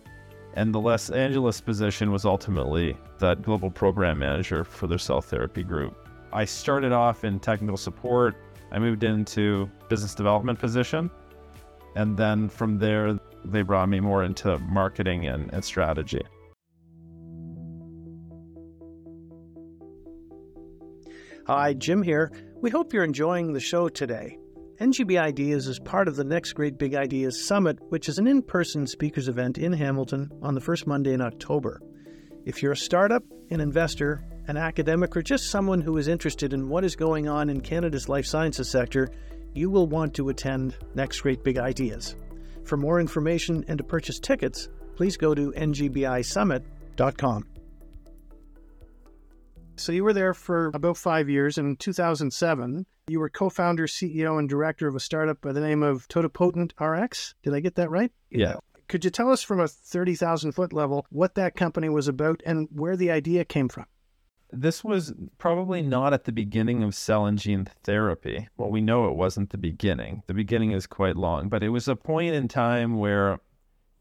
And 0.54 0.72
the 0.72 0.80
Los 0.80 1.10
Angeles 1.10 1.60
position 1.60 2.12
was 2.12 2.24
ultimately 2.24 2.96
that 3.18 3.42
global 3.42 3.70
program 3.70 4.20
manager 4.20 4.62
for 4.62 4.86
their 4.86 4.98
cell 4.98 5.20
therapy 5.20 5.64
group. 5.64 6.05
I 6.32 6.44
started 6.44 6.92
off 6.92 7.24
in 7.24 7.40
technical 7.40 7.76
support. 7.76 8.34
I 8.72 8.78
moved 8.78 9.04
into 9.04 9.70
business 9.88 10.14
development 10.14 10.58
position. 10.58 11.10
And 11.94 12.16
then 12.16 12.48
from 12.48 12.78
there, 12.78 13.18
they 13.44 13.62
brought 13.62 13.88
me 13.88 14.00
more 14.00 14.22
into 14.22 14.58
marketing 14.58 15.26
and, 15.26 15.52
and 15.52 15.64
strategy. 15.64 16.22
Hi, 21.46 21.74
Jim 21.74 22.02
here. 22.02 22.32
We 22.60 22.70
hope 22.70 22.92
you're 22.92 23.04
enjoying 23.04 23.52
the 23.52 23.60
show 23.60 23.88
today. 23.88 24.36
NGB 24.80 25.18
Ideas 25.18 25.68
is 25.68 25.78
part 25.78 26.06
of 26.06 26.16
the 26.16 26.24
Next 26.24 26.52
Great 26.52 26.76
Big 26.76 26.94
Ideas 26.94 27.42
Summit, 27.42 27.78
which 27.88 28.10
is 28.10 28.18
an 28.18 28.26
in 28.26 28.42
person 28.42 28.86
speakers 28.86 29.28
event 29.28 29.56
in 29.56 29.72
Hamilton 29.72 30.30
on 30.42 30.54
the 30.54 30.60
first 30.60 30.86
Monday 30.86 31.14
in 31.14 31.22
October. 31.22 31.80
If 32.44 32.62
you're 32.62 32.72
a 32.72 32.76
startup, 32.76 33.22
an 33.50 33.60
investor, 33.60 34.22
an 34.48 34.56
academic, 34.56 35.16
or 35.16 35.22
just 35.22 35.50
someone 35.50 35.80
who 35.80 35.96
is 35.98 36.08
interested 36.08 36.52
in 36.52 36.68
what 36.68 36.84
is 36.84 36.96
going 36.96 37.28
on 37.28 37.50
in 37.50 37.60
Canada's 37.60 38.08
life 38.08 38.26
sciences 38.26 38.68
sector, 38.68 39.10
you 39.54 39.70
will 39.70 39.86
want 39.86 40.14
to 40.14 40.28
attend 40.28 40.76
Next 40.94 41.20
Great 41.20 41.42
Big 41.42 41.58
Ideas. 41.58 42.16
For 42.64 42.76
more 42.76 43.00
information 43.00 43.64
and 43.68 43.78
to 43.78 43.84
purchase 43.84 44.18
tickets, 44.18 44.68
please 44.96 45.16
go 45.16 45.34
to 45.34 45.52
ngbisummit.com. 45.52 47.46
So 49.78 49.92
you 49.92 50.04
were 50.04 50.14
there 50.14 50.32
for 50.32 50.70
about 50.74 50.96
five 50.96 51.28
years. 51.28 51.58
In 51.58 51.76
2007, 51.76 52.86
you 53.08 53.20
were 53.20 53.28
co-founder, 53.28 53.86
CEO, 53.86 54.38
and 54.38 54.48
director 54.48 54.88
of 54.88 54.96
a 54.96 55.00
startup 55.00 55.40
by 55.40 55.52
the 55.52 55.60
name 55.60 55.82
of 55.82 56.08
Totipotent 56.08 56.72
RX. 56.80 57.34
Did 57.42 57.54
I 57.54 57.60
get 57.60 57.74
that 57.74 57.90
right? 57.90 58.10
Yeah. 58.30 58.56
Could 58.88 59.04
you 59.04 59.10
tell 59.10 59.30
us 59.30 59.42
from 59.42 59.60
a 59.60 59.68
30,000 59.68 60.52
foot 60.52 60.72
level 60.72 61.04
what 61.10 61.34
that 61.34 61.56
company 61.56 61.88
was 61.88 62.08
about 62.08 62.42
and 62.46 62.68
where 62.72 62.96
the 62.96 63.10
idea 63.10 63.44
came 63.44 63.68
from? 63.68 63.86
This 64.58 64.82
was 64.82 65.12
probably 65.36 65.82
not 65.82 66.14
at 66.14 66.24
the 66.24 66.32
beginning 66.32 66.82
of 66.82 66.94
cell 66.94 67.26
and 67.26 67.38
gene 67.38 67.68
therapy. 67.84 68.48
Well, 68.56 68.70
we 68.70 68.80
know 68.80 69.08
it 69.08 69.16
wasn't 69.16 69.50
the 69.50 69.58
beginning. 69.58 70.22
The 70.28 70.34
beginning 70.34 70.72
is 70.72 70.86
quite 70.86 71.16
long, 71.16 71.50
but 71.50 71.62
it 71.62 71.68
was 71.68 71.88
a 71.88 71.96
point 71.96 72.34
in 72.34 72.48
time 72.48 72.96
where 72.96 73.38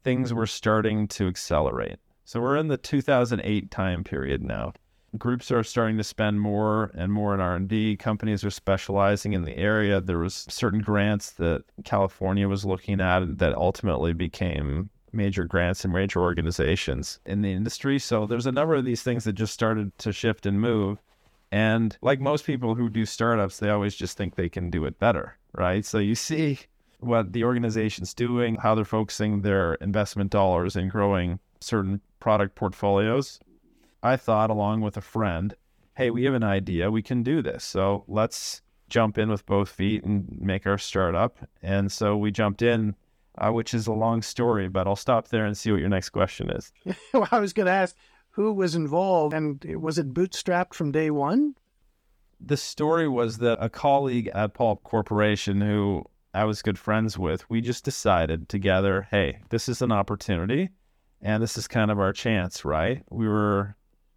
things 0.02 0.32
were 0.32 0.46
starting 0.46 1.08
to 1.08 1.28
accelerate. 1.28 1.98
So 2.24 2.40
we're 2.40 2.56
in 2.56 2.68
the 2.68 2.78
2008 2.78 3.70
time 3.70 4.02
period 4.02 4.42
now. 4.42 4.72
Groups 5.18 5.50
are 5.50 5.62
starting 5.62 5.98
to 5.98 6.04
spend 6.04 6.40
more 6.40 6.90
and 6.94 7.12
more 7.12 7.34
in 7.34 7.40
R&D. 7.40 7.96
Companies 7.98 8.42
are 8.42 8.50
specializing 8.50 9.34
in 9.34 9.44
the 9.44 9.56
area. 9.56 10.00
There 10.00 10.18
was 10.18 10.46
certain 10.48 10.80
grants 10.80 11.32
that 11.32 11.64
California 11.84 12.48
was 12.48 12.64
looking 12.64 13.00
at 13.00 13.38
that 13.38 13.54
ultimately 13.54 14.14
became 14.14 14.88
major 15.16 15.44
grants 15.44 15.84
and 15.84 15.92
major 15.92 16.20
organizations 16.20 17.18
in 17.26 17.42
the 17.42 17.52
industry. 17.52 17.98
So 17.98 18.26
there's 18.26 18.46
a 18.46 18.52
number 18.52 18.74
of 18.74 18.84
these 18.84 19.02
things 19.02 19.24
that 19.24 19.32
just 19.32 19.54
started 19.54 19.96
to 19.98 20.12
shift 20.12 20.46
and 20.46 20.60
move. 20.60 20.98
And 21.50 21.96
like 22.02 22.20
most 22.20 22.44
people 22.44 22.74
who 22.74 22.88
do 22.88 23.06
startups, 23.06 23.58
they 23.58 23.70
always 23.70 23.94
just 23.94 24.16
think 24.16 24.34
they 24.34 24.48
can 24.48 24.70
do 24.70 24.84
it 24.84 24.98
better, 24.98 25.36
right? 25.52 25.84
So 25.84 25.98
you 25.98 26.14
see 26.14 26.60
what 27.00 27.32
the 27.32 27.44
organization's 27.44 28.14
doing, 28.14 28.56
how 28.56 28.74
they're 28.74 28.84
focusing 28.84 29.42
their 29.42 29.74
investment 29.74 30.30
dollars 30.30 30.76
in 30.76 30.88
growing 30.88 31.38
certain 31.60 32.00
product 32.20 32.54
portfolios. 32.54 33.38
I 34.02 34.16
thought, 34.16 34.50
along 34.50 34.82
with 34.82 34.96
a 34.96 35.00
friend, 35.00 35.54
hey, 35.96 36.10
we 36.10 36.24
have 36.24 36.34
an 36.34 36.44
idea, 36.44 36.90
we 36.90 37.02
can 37.02 37.22
do 37.22 37.42
this. 37.42 37.64
So 37.64 38.04
let's 38.08 38.60
jump 38.88 39.18
in 39.18 39.30
with 39.30 39.46
both 39.46 39.68
feet 39.68 40.04
and 40.04 40.26
make 40.40 40.66
our 40.66 40.78
startup. 40.78 41.38
And 41.62 41.90
so 41.90 42.16
we 42.16 42.30
jumped 42.30 42.62
in, 42.62 42.94
uh, 43.38 43.50
which 43.50 43.74
is 43.74 43.86
a 43.86 43.92
long 43.92 44.22
story, 44.22 44.68
but 44.68 44.86
I'll 44.86 44.96
stop 44.96 45.28
there 45.28 45.44
and 45.44 45.56
see 45.56 45.70
what 45.70 45.80
your 45.80 45.88
next 45.88 46.10
question 46.10 46.50
is. 46.50 46.72
well, 47.12 47.28
I 47.30 47.40
was 47.40 47.52
going 47.52 47.66
to 47.66 47.72
ask 47.72 47.96
who 48.30 48.52
was 48.52 48.74
involved 48.74 49.34
and 49.34 49.62
was 49.80 49.98
it 49.98 50.12
bootstrapped 50.12 50.74
from 50.74 50.92
day 50.92 51.10
one? 51.10 51.54
The 52.38 52.56
story 52.56 53.08
was 53.08 53.38
that 53.38 53.58
a 53.60 53.70
colleague 53.70 54.28
at 54.34 54.52
Pall 54.52 54.76
Corporation 54.76 55.60
who 55.60 56.04
I 56.34 56.44
was 56.44 56.60
good 56.60 56.78
friends 56.78 57.18
with, 57.18 57.48
we 57.48 57.62
just 57.62 57.82
decided 57.82 58.50
together, 58.50 59.08
hey, 59.10 59.38
this 59.48 59.70
is 59.70 59.80
an 59.80 59.90
opportunity 59.90 60.68
and 61.22 61.42
this 61.42 61.56
is 61.56 61.66
kind 61.66 61.90
of 61.90 61.98
our 61.98 62.12
chance, 62.12 62.62
right? 62.62 63.02
We 63.10 63.26
were 63.26 63.74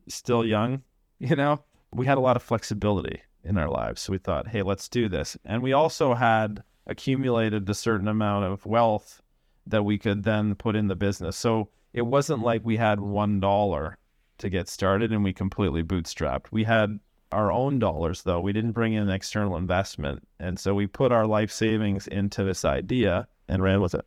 still 0.09 0.45
young, 0.45 0.83
you 1.19 1.35
know, 1.35 1.63
we 1.93 2.05
had 2.05 2.17
a 2.17 2.21
lot 2.21 2.35
of 2.35 2.43
flexibility 2.43 3.21
in 3.43 3.57
our 3.57 3.69
lives. 3.69 4.01
So 4.01 4.11
we 4.11 4.17
thought, 4.17 4.49
hey, 4.49 4.63
let's 4.63 4.89
do 4.89 5.07
this. 5.07 5.37
And 5.45 5.63
we 5.63 5.73
also 5.73 6.13
had 6.13 6.63
accumulated 6.89 7.69
a 7.69 7.73
certain 7.73 8.07
amount 8.07 8.45
of 8.45 8.65
wealth 8.65 9.21
that 9.67 9.83
we 9.83 9.97
could 9.97 10.23
then 10.23 10.55
put 10.55 10.75
in 10.75 10.87
the 10.87 10.95
business. 10.95 11.37
So 11.37 11.69
it 11.93 12.01
wasn't 12.01 12.41
like 12.41 12.65
we 12.65 12.77
had 12.77 12.99
$1 12.99 13.93
to 14.39 14.49
get 14.49 14.67
started 14.67 15.11
and 15.11 15.23
we 15.23 15.31
completely 15.31 15.83
bootstrapped. 15.83 16.47
We 16.51 16.63
had 16.63 16.99
our 17.31 17.51
own 17.51 17.77
dollars, 17.77 18.23
though. 18.23 18.39
We 18.39 18.53
didn't 18.53 18.71
bring 18.71 18.93
in 18.93 19.09
external 19.09 19.55
investment. 19.55 20.27
And 20.39 20.59
so 20.59 20.73
we 20.73 20.87
put 20.87 21.11
our 21.11 21.27
life 21.27 21.51
savings 21.51 22.07
into 22.07 22.43
this 22.43 22.65
idea 22.65 23.27
and 23.47 23.61
ran 23.61 23.81
with 23.81 23.93
it. 23.93 24.05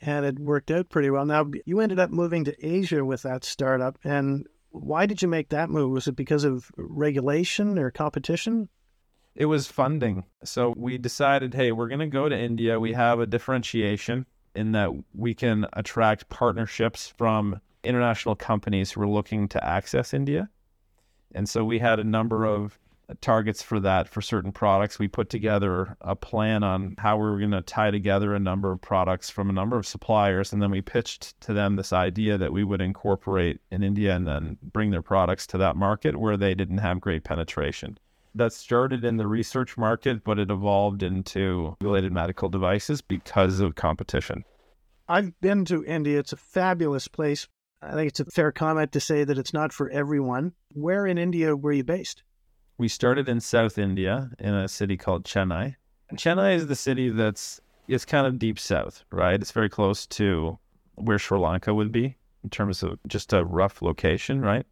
And 0.00 0.24
it 0.24 0.38
worked 0.38 0.70
out 0.70 0.88
pretty 0.90 1.10
well. 1.10 1.24
Now, 1.24 1.50
you 1.64 1.80
ended 1.80 1.98
up 1.98 2.10
moving 2.10 2.44
to 2.44 2.66
Asia 2.66 3.04
with 3.04 3.22
that 3.22 3.44
startup. 3.44 3.98
And 4.04 4.46
why 4.70 5.06
did 5.06 5.22
you 5.22 5.28
make 5.28 5.48
that 5.48 5.70
move? 5.70 5.90
Was 5.90 6.06
it 6.06 6.16
because 6.16 6.44
of 6.44 6.70
regulation 6.76 7.78
or 7.78 7.90
competition? 7.90 8.68
It 9.36 9.46
was 9.46 9.66
funding. 9.66 10.24
So 10.44 10.72
we 10.76 10.96
decided, 10.96 11.52
hey, 11.52 11.70
we're 11.70 11.88
going 11.88 12.00
to 12.00 12.06
go 12.06 12.28
to 12.28 12.38
India. 12.38 12.80
We 12.80 12.94
have 12.94 13.20
a 13.20 13.26
differentiation 13.26 14.24
in 14.54 14.72
that 14.72 14.90
we 15.14 15.34
can 15.34 15.66
attract 15.74 16.30
partnerships 16.30 17.12
from 17.18 17.60
international 17.84 18.34
companies 18.34 18.90
who 18.90 19.02
are 19.02 19.08
looking 19.08 19.46
to 19.48 19.62
access 19.62 20.14
India. 20.14 20.48
And 21.34 21.46
so 21.46 21.64
we 21.64 21.78
had 21.78 22.00
a 22.00 22.04
number 22.04 22.46
of 22.46 22.78
targets 23.20 23.62
for 23.62 23.78
that 23.80 24.08
for 24.08 24.22
certain 24.22 24.52
products. 24.52 24.98
We 24.98 25.06
put 25.06 25.28
together 25.28 25.96
a 26.00 26.16
plan 26.16 26.62
on 26.62 26.94
how 26.98 27.18
we 27.18 27.24
were 27.24 27.38
going 27.38 27.50
to 27.50 27.60
tie 27.60 27.90
together 27.90 28.34
a 28.34 28.40
number 28.40 28.72
of 28.72 28.80
products 28.80 29.28
from 29.28 29.50
a 29.50 29.52
number 29.52 29.76
of 29.76 29.86
suppliers. 29.86 30.52
And 30.52 30.62
then 30.62 30.70
we 30.70 30.80
pitched 30.80 31.38
to 31.42 31.52
them 31.52 31.76
this 31.76 31.92
idea 31.92 32.38
that 32.38 32.54
we 32.54 32.64
would 32.64 32.80
incorporate 32.80 33.60
in 33.70 33.82
India 33.82 34.16
and 34.16 34.26
then 34.26 34.56
bring 34.62 34.90
their 34.90 35.02
products 35.02 35.46
to 35.48 35.58
that 35.58 35.76
market 35.76 36.16
where 36.16 36.38
they 36.38 36.54
didn't 36.54 36.78
have 36.78 37.02
great 37.02 37.22
penetration. 37.22 37.98
That 38.36 38.52
started 38.52 39.02
in 39.02 39.16
the 39.16 39.26
research 39.26 39.78
market, 39.78 40.22
but 40.22 40.38
it 40.38 40.50
evolved 40.50 41.02
into 41.02 41.74
related 41.80 42.12
medical 42.12 42.50
devices 42.50 43.00
because 43.00 43.60
of 43.60 43.76
competition. 43.76 44.44
I've 45.08 45.32
been 45.40 45.64
to 45.64 45.82
India. 45.84 46.18
It's 46.18 46.34
a 46.34 46.36
fabulous 46.36 47.08
place. 47.08 47.48
I 47.80 47.92
think 47.92 48.08
it's 48.08 48.20
a 48.20 48.26
fair 48.26 48.52
comment 48.52 48.92
to 48.92 49.00
say 49.00 49.24
that 49.24 49.38
it's 49.38 49.54
not 49.54 49.72
for 49.72 49.88
everyone. 49.88 50.52
Where 50.74 51.06
in 51.06 51.16
India 51.16 51.56
were 51.56 51.72
you 51.72 51.82
based? 51.82 52.22
We 52.76 52.88
started 52.88 53.26
in 53.26 53.40
South 53.40 53.78
India 53.78 54.30
in 54.38 54.52
a 54.52 54.68
city 54.68 54.98
called 54.98 55.24
Chennai. 55.24 55.76
Chennai 56.12 56.56
is 56.56 56.66
the 56.66 56.76
city 56.76 57.08
that's 57.08 57.58
it's 57.88 58.04
kind 58.04 58.26
of 58.26 58.38
deep 58.38 58.58
south, 58.58 59.04
right? 59.10 59.40
It's 59.40 59.52
very 59.52 59.70
close 59.70 60.06
to 60.08 60.58
where 60.96 61.18
Sri 61.18 61.38
Lanka 61.38 61.72
would 61.72 61.90
be 61.90 62.16
in 62.44 62.50
terms 62.50 62.82
of 62.82 62.98
just 63.06 63.32
a 63.32 63.44
rough 63.44 63.80
location, 63.80 64.42
right? 64.42 64.66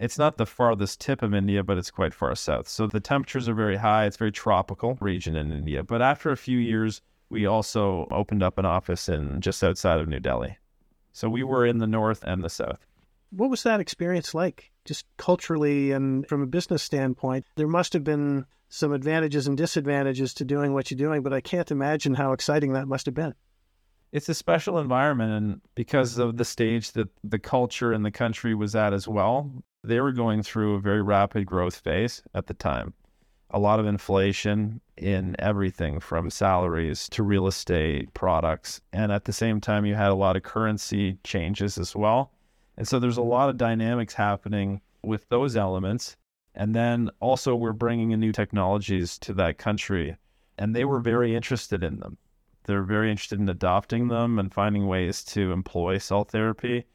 It's 0.00 0.18
not 0.18 0.36
the 0.36 0.46
farthest 0.46 1.00
tip 1.00 1.22
of 1.22 1.34
India, 1.34 1.62
but 1.62 1.78
it's 1.78 1.90
quite 1.90 2.12
far 2.12 2.34
south. 2.34 2.68
So 2.68 2.86
the 2.86 3.00
temperatures 3.00 3.48
are 3.48 3.54
very 3.54 3.76
high. 3.76 4.06
It's 4.06 4.16
a 4.16 4.18
very 4.18 4.32
tropical 4.32 4.98
region 5.00 5.36
in 5.36 5.52
India. 5.52 5.84
But 5.84 6.02
after 6.02 6.30
a 6.30 6.36
few 6.36 6.58
years, 6.58 7.00
we 7.30 7.46
also 7.46 8.08
opened 8.10 8.42
up 8.42 8.58
an 8.58 8.66
office 8.66 9.08
in 9.08 9.40
just 9.40 9.62
outside 9.62 10.00
of 10.00 10.08
New 10.08 10.20
Delhi. 10.20 10.58
So 11.12 11.28
we 11.28 11.44
were 11.44 11.64
in 11.64 11.78
the 11.78 11.86
north 11.86 12.24
and 12.24 12.42
the 12.42 12.50
south. 12.50 12.84
What 13.30 13.50
was 13.50 13.62
that 13.62 13.80
experience 13.80 14.34
like, 14.34 14.72
just 14.84 15.06
culturally 15.16 15.92
and 15.92 16.26
from 16.28 16.42
a 16.42 16.46
business 16.46 16.82
standpoint? 16.82 17.46
There 17.54 17.68
must 17.68 17.92
have 17.92 18.04
been 18.04 18.46
some 18.68 18.92
advantages 18.92 19.46
and 19.46 19.56
disadvantages 19.56 20.34
to 20.34 20.44
doing 20.44 20.74
what 20.74 20.90
you're 20.90 20.98
doing, 20.98 21.22
but 21.22 21.32
I 21.32 21.40
can't 21.40 21.70
imagine 21.70 22.14
how 22.14 22.32
exciting 22.32 22.72
that 22.72 22.88
must 22.88 23.06
have 23.06 23.14
been. 23.14 23.34
It's 24.10 24.28
a 24.28 24.34
special 24.34 24.78
environment, 24.78 25.32
and 25.32 25.60
because 25.74 26.18
of 26.18 26.36
the 26.36 26.44
stage 26.44 26.92
that 26.92 27.08
the 27.22 27.38
culture 27.38 27.92
and 27.92 28.04
the 28.04 28.10
country 28.10 28.54
was 28.54 28.76
at 28.76 28.92
as 28.92 29.08
well, 29.08 29.50
they 29.84 30.00
were 30.00 30.12
going 30.12 30.42
through 30.42 30.74
a 30.74 30.80
very 30.80 31.02
rapid 31.02 31.44
growth 31.44 31.76
phase 31.76 32.22
at 32.34 32.46
the 32.46 32.54
time. 32.54 32.94
A 33.50 33.58
lot 33.58 33.78
of 33.78 33.86
inflation 33.86 34.80
in 34.96 35.36
everything 35.38 36.00
from 36.00 36.30
salaries 36.30 37.06
to 37.10 37.22
real 37.22 37.46
estate 37.46 38.12
products. 38.14 38.80
And 38.94 39.12
at 39.12 39.26
the 39.26 39.32
same 39.32 39.60
time, 39.60 39.84
you 39.84 39.94
had 39.94 40.10
a 40.10 40.14
lot 40.14 40.36
of 40.36 40.42
currency 40.42 41.18
changes 41.22 41.76
as 41.76 41.94
well. 41.94 42.32
And 42.78 42.88
so 42.88 42.98
there's 42.98 43.18
a 43.18 43.22
lot 43.22 43.50
of 43.50 43.58
dynamics 43.58 44.14
happening 44.14 44.80
with 45.02 45.28
those 45.28 45.54
elements. 45.54 46.16
And 46.54 46.74
then 46.74 47.10
also, 47.20 47.54
we're 47.54 47.72
bringing 47.72 48.12
in 48.12 48.20
new 48.20 48.32
technologies 48.32 49.18
to 49.18 49.34
that 49.34 49.58
country, 49.58 50.16
and 50.56 50.74
they 50.74 50.84
were 50.84 51.00
very 51.00 51.36
interested 51.36 51.82
in 51.84 51.98
them. 52.00 52.16
They're 52.64 52.82
very 52.82 53.10
interested 53.10 53.38
in 53.38 53.48
adopting 53.48 54.08
them 54.08 54.38
and 54.38 54.54
finding 54.54 54.86
ways 54.86 55.22
to 55.24 55.52
employ 55.52 55.98
cell 55.98 56.24
therapy 56.24 56.86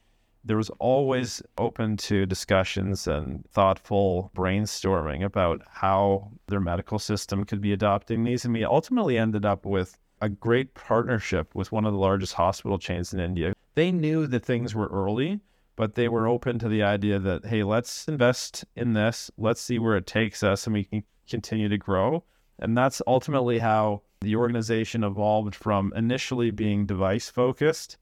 there 0.43 0.57
was 0.57 0.69
always 0.79 1.41
open 1.57 1.97
to 1.97 2.25
discussions 2.25 3.07
and 3.07 3.45
thoughtful 3.49 4.31
brainstorming 4.35 5.23
about 5.23 5.61
how 5.69 6.31
their 6.47 6.59
medical 6.59 6.99
system 6.99 7.43
could 7.43 7.61
be 7.61 7.73
adopting 7.73 8.23
these. 8.23 8.45
And 8.45 8.53
we 8.53 8.63
ultimately 8.63 9.17
ended 9.17 9.45
up 9.45 9.65
with 9.65 9.97
a 10.21 10.29
great 10.29 10.73
partnership 10.73 11.53
with 11.55 11.71
one 11.71 11.85
of 11.85 11.93
the 11.93 11.99
largest 11.99 12.33
hospital 12.33 12.77
chains 12.77 13.13
in 13.13 13.19
India. 13.19 13.53
They 13.75 13.91
knew 13.91 14.27
that 14.27 14.45
things 14.45 14.75
were 14.75 14.87
early, 14.87 15.39
but 15.75 15.95
they 15.95 16.07
were 16.07 16.27
open 16.27 16.59
to 16.59 16.67
the 16.67 16.83
idea 16.83 17.19
that, 17.19 17.45
hey, 17.45 17.63
let's 17.63 18.07
invest 18.07 18.65
in 18.75 18.93
this, 18.93 19.31
let's 19.37 19.61
see 19.61 19.79
where 19.79 19.95
it 19.95 20.07
takes 20.07 20.43
us, 20.43 20.65
and 20.67 20.73
we 20.73 20.83
can 20.83 21.03
continue 21.29 21.69
to 21.69 21.77
grow. 21.77 22.23
And 22.59 22.77
that's 22.77 23.01
ultimately 23.07 23.59
how 23.59 24.01
the 24.21 24.35
organization 24.35 25.03
evolved 25.03 25.55
from 25.55 25.93
initially 25.95 26.51
being 26.51 26.85
device 26.85 27.29
focused 27.29 27.97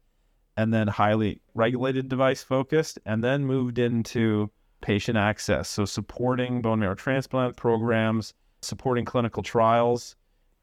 and 0.58 0.74
then 0.74 0.88
highly 0.88 1.40
regulated 1.54 2.08
device 2.08 2.42
focused, 2.42 2.98
and 3.06 3.22
then 3.22 3.44
moved 3.46 3.78
into 3.78 4.50
patient 4.80 5.16
access. 5.16 5.68
So, 5.68 5.84
supporting 5.84 6.60
bone 6.62 6.80
marrow 6.80 6.96
transplant 6.96 7.56
programs, 7.56 8.34
supporting 8.60 9.04
clinical 9.04 9.44
trials. 9.44 10.16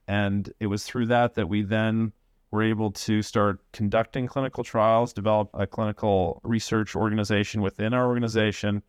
And 0.05 0.51
it 0.59 0.67
was 0.67 0.83
through 0.83 1.05
that 1.07 1.35
that 1.35 1.47
we 1.47 1.61
then 1.63 2.11
were 2.51 2.61
able 2.61 2.91
to 2.91 3.21
start 3.21 3.61
conducting 3.71 4.27
clinical 4.27 4.65
trials, 4.65 5.13
develop 5.13 5.49
a 5.53 5.65
clinical 5.65 6.41
research 6.43 6.93
organization 6.93 7.61
within 7.61 7.93
our 7.93 8.05
organization, 8.05 8.83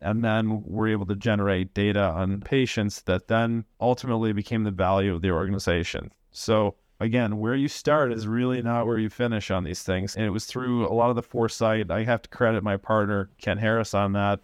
and 0.00 0.24
then 0.24 0.62
we're 0.64 0.88
able 0.88 1.06
to 1.06 1.16
generate 1.16 1.74
data 1.74 2.00
on 2.00 2.40
patients 2.40 3.02
that 3.02 3.26
then 3.26 3.64
ultimately 3.80 4.32
became 4.32 4.62
the 4.62 4.70
value 4.70 5.12
of 5.12 5.20
the 5.20 5.32
organization. 5.32 6.12
So, 6.30 6.76
again, 7.00 7.38
where 7.38 7.54
you 7.54 7.68
start 7.68 8.12
is 8.12 8.24
mm-hmm. 8.24 8.32
really 8.32 8.62
not 8.62 8.86
where 8.86 8.98
you 8.98 9.10
finish 9.10 9.50
on 9.50 9.64
these 9.64 9.82
things. 9.82 10.16
And 10.16 10.24
it 10.24 10.30
was 10.30 10.46
through 10.46 10.86
a 10.86 10.94
lot 10.94 11.10
of 11.10 11.16
the 11.16 11.22
foresight. 11.22 11.90
I 11.90 12.04
have 12.04 12.22
to 12.22 12.28
credit 12.28 12.62
my 12.62 12.76
partner, 12.76 13.30
Ken 13.38 13.58
Harris, 13.58 13.94
on 13.94 14.12
that. 14.12 14.40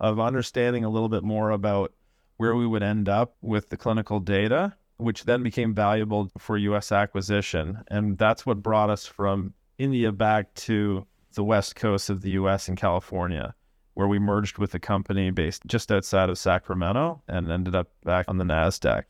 of 0.00 0.20
understanding 0.20 0.84
a 0.84 0.88
little 0.88 1.08
bit 1.08 1.24
more 1.24 1.50
about 1.50 1.92
where 2.36 2.54
we 2.54 2.66
would 2.66 2.82
end 2.82 3.08
up 3.08 3.34
with 3.42 3.68
the 3.68 3.76
clinical 3.76 4.20
data, 4.20 4.74
which 4.96 5.24
then 5.24 5.42
became 5.42 5.74
valuable 5.74 6.30
for 6.38 6.56
US 6.56 6.92
acquisition. 6.92 7.82
And 7.88 8.16
that's 8.16 8.46
what 8.46 8.62
brought 8.62 8.90
us 8.90 9.06
from 9.06 9.54
India 9.76 10.12
back 10.12 10.54
to 10.54 11.06
the 11.34 11.44
west 11.44 11.76
coast 11.76 12.10
of 12.10 12.22
the 12.22 12.30
US 12.30 12.68
in 12.68 12.76
California, 12.76 13.54
where 13.94 14.08
we 14.08 14.18
merged 14.18 14.58
with 14.58 14.74
a 14.74 14.78
company 14.78 15.30
based 15.30 15.62
just 15.66 15.90
outside 15.90 16.30
of 16.30 16.38
Sacramento 16.38 17.22
and 17.28 17.50
ended 17.50 17.74
up 17.74 17.88
back 18.04 18.26
on 18.28 18.38
the 18.38 18.44
NASDAQ. 18.44 19.04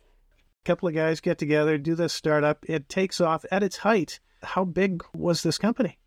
Couple 0.65 0.89
of 0.89 0.95
guys 0.95 1.21
get 1.21 1.39
together, 1.39 1.79
do 1.79 1.95
this 1.95 2.13
startup. 2.13 2.65
It 2.69 2.89
takes 2.89 3.21
off 3.21 3.45
at 3.51 3.63
its 3.63 3.79
height. 3.79 4.21
How 4.43 4.65
big 4.65 5.03
was 5.15 5.43
this 5.43 5.59
company? 5.59 5.99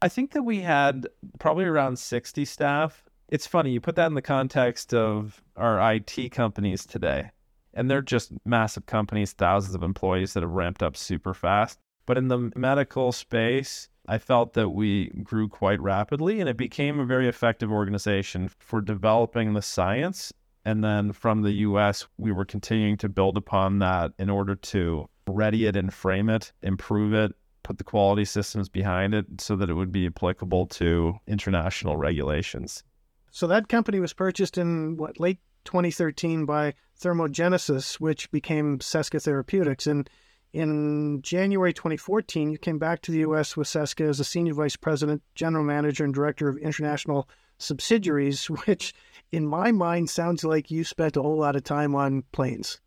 I 0.00 0.08
think 0.08 0.32
that 0.32 0.42
we 0.42 0.60
had 0.60 1.08
probably 1.38 1.64
around 1.64 1.98
60 1.98 2.44
staff. 2.44 3.02
It's 3.28 3.46
funny, 3.46 3.70
you 3.70 3.80
put 3.80 3.96
that 3.96 4.06
in 4.06 4.14
the 4.14 4.22
context 4.22 4.94
of 4.94 5.42
our 5.56 5.94
IT 5.94 6.30
companies 6.30 6.86
today, 6.86 7.30
and 7.74 7.90
they're 7.90 8.02
just 8.02 8.32
massive 8.44 8.86
companies, 8.86 9.32
thousands 9.32 9.74
of 9.74 9.82
employees 9.82 10.34
that 10.34 10.42
have 10.42 10.52
ramped 10.52 10.82
up 10.82 10.96
super 10.96 11.34
fast. 11.34 11.78
But 12.06 12.16
in 12.16 12.28
the 12.28 12.50
medical 12.56 13.12
space, 13.12 13.88
I 14.06 14.16
felt 14.16 14.54
that 14.54 14.70
we 14.70 15.08
grew 15.22 15.48
quite 15.48 15.80
rapidly 15.80 16.40
and 16.40 16.48
it 16.48 16.56
became 16.56 16.98
a 16.98 17.04
very 17.04 17.28
effective 17.28 17.70
organization 17.70 18.48
for 18.58 18.80
developing 18.80 19.52
the 19.52 19.60
science. 19.60 20.32
And 20.68 20.84
then 20.84 21.12
from 21.12 21.40
the 21.40 21.52
US, 21.68 22.06
we 22.18 22.30
were 22.30 22.44
continuing 22.44 22.98
to 22.98 23.08
build 23.08 23.38
upon 23.38 23.78
that 23.78 24.12
in 24.18 24.28
order 24.28 24.54
to 24.54 25.08
ready 25.26 25.64
it 25.64 25.76
and 25.76 25.90
frame 25.90 26.28
it, 26.28 26.52
improve 26.62 27.14
it, 27.14 27.32
put 27.62 27.78
the 27.78 27.84
quality 27.84 28.26
systems 28.26 28.68
behind 28.68 29.14
it 29.14 29.24
so 29.40 29.56
that 29.56 29.70
it 29.70 29.72
would 29.72 29.92
be 29.92 30.06
applicable 30.06 30.66
to 30.66 31.14
international 31.26 31.96
regulations. 31.96 32.84
So 33.30 33.46
that 33.46 33.70
company 33.70 33.98
was 33.98 34.12
purchased 34.12 34.58
in 34.58 34.98
what 34.98 35.18
late 35.18 35.38
2013 35.64 36.44
by 36.44 36.74
Thermogenesis, 37.00 37.94
which 37.94 38.30
became 38.30 38.78
Cesca 38.78 39.22
Therapeutics. 39.22 39.86
And 39.86 40.10
in 40.52 41.22
January 41.22 41.72
2014, 41.72 42.50
you 42.50 42.58
came 42.58 42.78
back 42.78 43.00
to 43.02 43.12
the 43.12 43.20
U.S. 43.20 43.56
with 43.56 43.68
Cesca 43.68 44.06
as 44.06 44.20
a 44.20 44.24
senior 44.24 44.52
vice 44.52 44.76
president, 44.76 45.22
general 45.34 45.64
manager, 45.64 46.04
and 46.04 46.12
director 46.12 46.46
of 46.46 46.58
international 46.58 47.26
subsidiaries, 47.56 48.44
which 48.66 48.92
in 49.32 49.46
my 49.46 49.72
mind 49.72 50.10
sounds 50.10 50.44
like 50.44 50.70
you 50.70 50.84
spent 50.84 51.16
a 51.16 51.22
whole 51.22 51.38
lot 51.38 51.56
of 51.56 51.64
time 51.64 51.94
on 51.94 52.24
planes. 52.32 52.80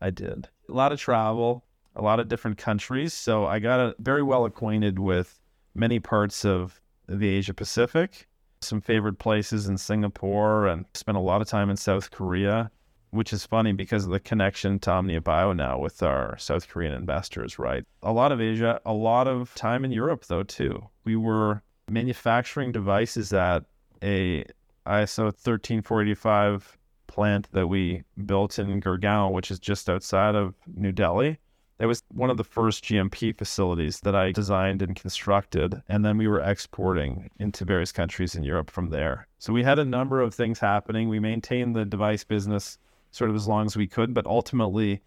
I 0.00 0.10
did. 0.10 0.48
A 0.68 0.72
lot 0.72 0.92
of 0.92 1.00
travel, 1.00 1.64
a 1.96 2.02
lot 2.02 2.20
of 2.20 2.28
different 2.28 2.58
countries. 2.58 3.12
So 3.12 3.46
I 3.46 3.58
got 3.58 3.96
very 3.98 4.22
well 4.22 4.44
acquainted 4.44 4.98
with 4.98 5.40
many 5.74 5.98
parts 5.98 6.44
of 6.44 6.80
the 7.08 7.28
Asia 7.28 7.54
Pacific, 7.54 8.28
some 8.60 8.80
favorite 8.80 9.18
places 9.18 9.68
in 9.68 9.78
Singapore, 9.78 10.66
and 10.66 10.84
spent 10.94 11.16
a 11.18 11.22
lot 11.22 11.40
of 11.40 11.48
time 11.48 11.70
in 11.70 11.76
South 11.76 12.10
Korea 12.10 12.70
which 13.10 13.32
is 13.32 13.46
funny 13.46 13.72
because 13.72 14.04
of 14.04 14.10
the 14.10 14.20
connection 14.20 14.78
to 14.80 14.90
Omnia 14.90 15.20
Bio 15.20 15.52
now 15.52 15.78
with 15.78 16.02
our 16.02 16.36
South 16.38 16.68
Korean 16.68 16.92
investors, 16.92 17.58
right? 17.58 17.84
A 18.02 18.12
lot 18.12 18.32
of 18.32 18.40
Asia, 18.40 18.80
a 18.84 18.92
lot 18.92 19.26
of 19.26 19.54
time 19.54 19.84
in 19.84 19.92
Europe, 19.92 20.26
though, 20.26 20.42
too. 20.42 20.88
We 21.04 21.16
were 21.16 21.62
manufacturing 21.90 22.72
devices 22.72 23.32
at 23.32 23.64
a 24.02 24.44
ISO 24.88 25.34
13485 25.34 26.78
plant 27.06 27.50
that 27.52 27.66
we 27.66 28.04
built 28.26 28.58
in 28.58 28.80
Gurgaon, 28.80 29.32
which 29.32 29.50
is 29.50 29.58
just 29.58 29.90
outside 29.90 30.34
of 30.34 30.54
New 30.74 30.92
Delhi. 30.92 31.38
It 31.78 31.86
was 31.86 32.02
one 32.08 32.30
of 32.30 32.36
the 32.36 32.44
first 32.44 32.84
GMP 32.84 33.36
facilities 33.36 34.00
that 34.00 34.16
I 34.16 34.32
designed 34.32 34.82
and 34.82 34.96
constructed. 34.96 35.80
And 35.88 36.04
then 36.04 36.18
we 36.18 36.26
were 36.26 36.40
exporting 36.40 37.30
into 37.38 37.64
various 37.64 37.92
countries 37.92 38.34
in 38.34 38.42
Europe 38.42 38.70
from 38.70 38.90
there. 38.90 39.28
So 39.38 39.52
we 39.52 39.62
had 39.62 39.78
a 39.78 39.84
number 39.84 40.20
of 40.20 40.34
things 40.34 40.58
happening. 40.58 41.08
We 41.08 41.20
maintained 41.20 41.76
the 41.76 41.84
device 41.84 42.24
business 42.24 42.78
sort 43.12 43.30
of 43.30 43.36
as 43.36 43.46
long 43.46 43.66
as 43.66 43.76
we 43.76 43.86
could. 43.86 44.12
But 44.12 44.26
ultimately, 44.26 45.02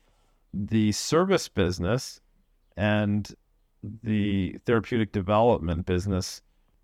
the 0.53 0.93
service 0.93 1.49
business 1.49 2.21
and 2.77 3.29
the 4.03 4.57
therapeutic 4.65 5.11
development 5.11 5.85
business 5.85 6.41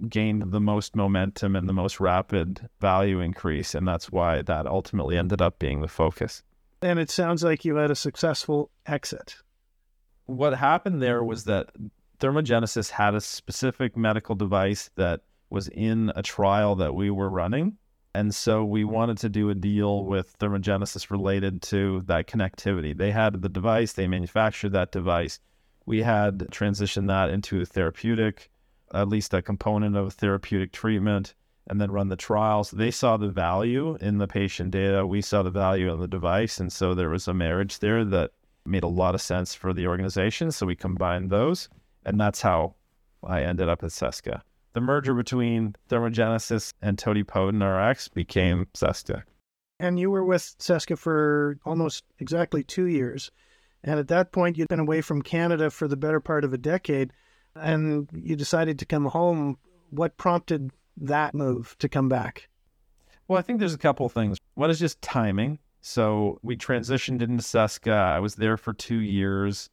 gained 0.09 0.51
the 0.51 0.59
most 0.59 0.95
momentum 0.95 1.55
and 1.55 1.67
the 1.67 1.73
most 1.73 1.99
rapid 1.99 2.69
value 2.79 3.19
increase. 3.19 3.73
And 3.73 3.87
that's 3.87 4.11
why 4.11 4.41
that 4.43 4.67
ultimately 4.67 5.17
ended 5.17 5.41
up 5.41 5.59
being 5.59 5.81
the 5.81 5.87
focus. 5.87 6.43
And 6.81 6.99
it 6.99 7.09
sounds 7.09 7.43
like 7.43 7.65
you 7.65 7.75
had 7.75 7.91
a 7.91 7.95
successful 7.95 8.69
exit. 8.85 9.35
What 10.25 10.53
happened 10.53 11.01
there 11.01 11.23
was 11.23 11.45
that 11.45 11.71
Thermogenesis 12.19 12.89
had 12.91 13.15
a 13.15 13.21
specific 13.21 13.95
medical 13.95 14.35
device 14.35 14.89
that 14.95 15.21
was 15.49 15.67
in 15.69 16.11
a 16.15 16.21
trial 16.21 16.75
that 16.75 16.93
we 16.93 17.09
were 17.09 17.29
running. 17.29 17.77
And 18.13 18.33
so 18.33 18.65
we 18.65 18.83
wanted 18.83 19.17
to 19.19 19.29
do 19.29 19.49
a 19.49 19.55
deal 19.55 20.03
with 20.03 20.37
Thermogenesis 20.39 21.09
related 21.11 21.61
to 21.63 22.01
that 22.07 22.27
connectivity. 22.27 22.97
They 22.97 23.11
had 23.11 23.41
the 23.41 23.49
device, 23.49 23.93
they 23.93 24.07
manufactured 24.07 24.69
that 24.69 24.91
device. 24.91 25.39
We 25.85 26.01
had 26.01 26.39
transitioned 26.51 27.07
that 27.07 27.29
into 27.29 27.61
a 27.61 27.65
therapeutic, 27.65 28.49
at 28.93 29.07
least 29.07 29.33
a 29.33 29.41
component 29.41 29.95
of 29.95 30.13
therapeutic 30.13 30.71
treatment, 30.71 31.33
and 31.67 31.81
then 31.81 31.91
run 31.91 32.07
the 32.07 32.15
trials. 32.15 32.71
They 32.71 32.91
saw 32.91 33.17
the 33.17 33.29
value 33.29 33.97
in 33.99 34.17
the 34.17 34.27
patient 34.27 34.71
data. 34.71 35.05
We 35.05 35.21
saw 35.21 35.43
the 35.43 35.51
value 35.51 35.91
in 35.91 35.99
the 35.99 36.07
device. 36.07 36.59
And 36.59 36.71
so 36.71 36.95
there 36.95 37.09
was 37.09 37.27
a 37.27 37.33
marriage 37.33 37.79
there 37.79 38.05
that 38.05 38.31
made 38.65 38.83
a 38.83 38.87
lot 38.87 39.15
of 39.15 39.21
sense 39.21 39.53
for 39.53 39.73
the 39.73 39.87
organization. 39.87 40.51
So 40.51 40.65
we 40.65 40.75
combined 40.75 41.29
those. 41.29 41.67
And 42.05 42.19
that's 42.19 42.41
how 42.41 42.75
I 43.21 43.43
ended 43.43 43.67
up 43.67 43.83
at 43.83 43.89
Cesca 43.89 44.41
the 44.77 44.81
merger 44.81 45.15
between 45.15 45.75
Thermogenesis 45.89 46.71
and 46.83 46.99
Totipotent 46.99 47.63
RX 47.63 48.09
became 48.09 48.67
Cesca. 48.75 49.23
And 49.79 49.99
you 49.99 50.11
were 50.11 50.23
with 50.23 50.55
Cesca 50.59 50.95
for 50.99 51.57
almost 51.65 52.03
exactly 52.19 52.63
two 52.63 52.85
years. 52.85 53.31
And 53.83 53.99
at 53.99 54.07
that 54.09 54.31
point, 54.31 54.55
you'd 54.55 54.67
been 54.67 54.79
away 54.79 55.01
from 55.01 55.23
Canada 55.23 55.71
for 55.71 55.87
the 55.87 55.97
better 55.97 56.19
part 56.19 56.43
of 56.43 56.53
a 56.53 56.59
decade, 56.59 57.11
and 57.61 58.07
you 58.13 58.35
decided 58.35 58.79
to 58.79 58.85
come 58.85 59.05
home. 59.05 59.57
What 59.89 60.17
prompted 60.17 60.71
that 60.97 61.33
move 61.33 61.75
to 61.79 61.89
come 61.89 62.09
back? 62.09 62.49
Well, 63.27 63.39
I 63.39 63.41
think 63.41 63.59
there's 63.59 63.73
a 63.73 63.79
couple 63.79 64.05
of 64.05 64.11
things. 64.11 64.37
One 64.55 64.69
is 64.69 64.79
just 64.79 65.01
timing. 65.01 65.59
So 65.81 66.39
we 66.41 66.57
transitioned 66.57 67.21
into 67.21 67.43
Cesca. 67.43 67.93
I 67.93 68.19
was 68.19 68.35
there 68.35 68.57
for 68.57 68.73
two 68.73 68.99
years. 68.99 69.69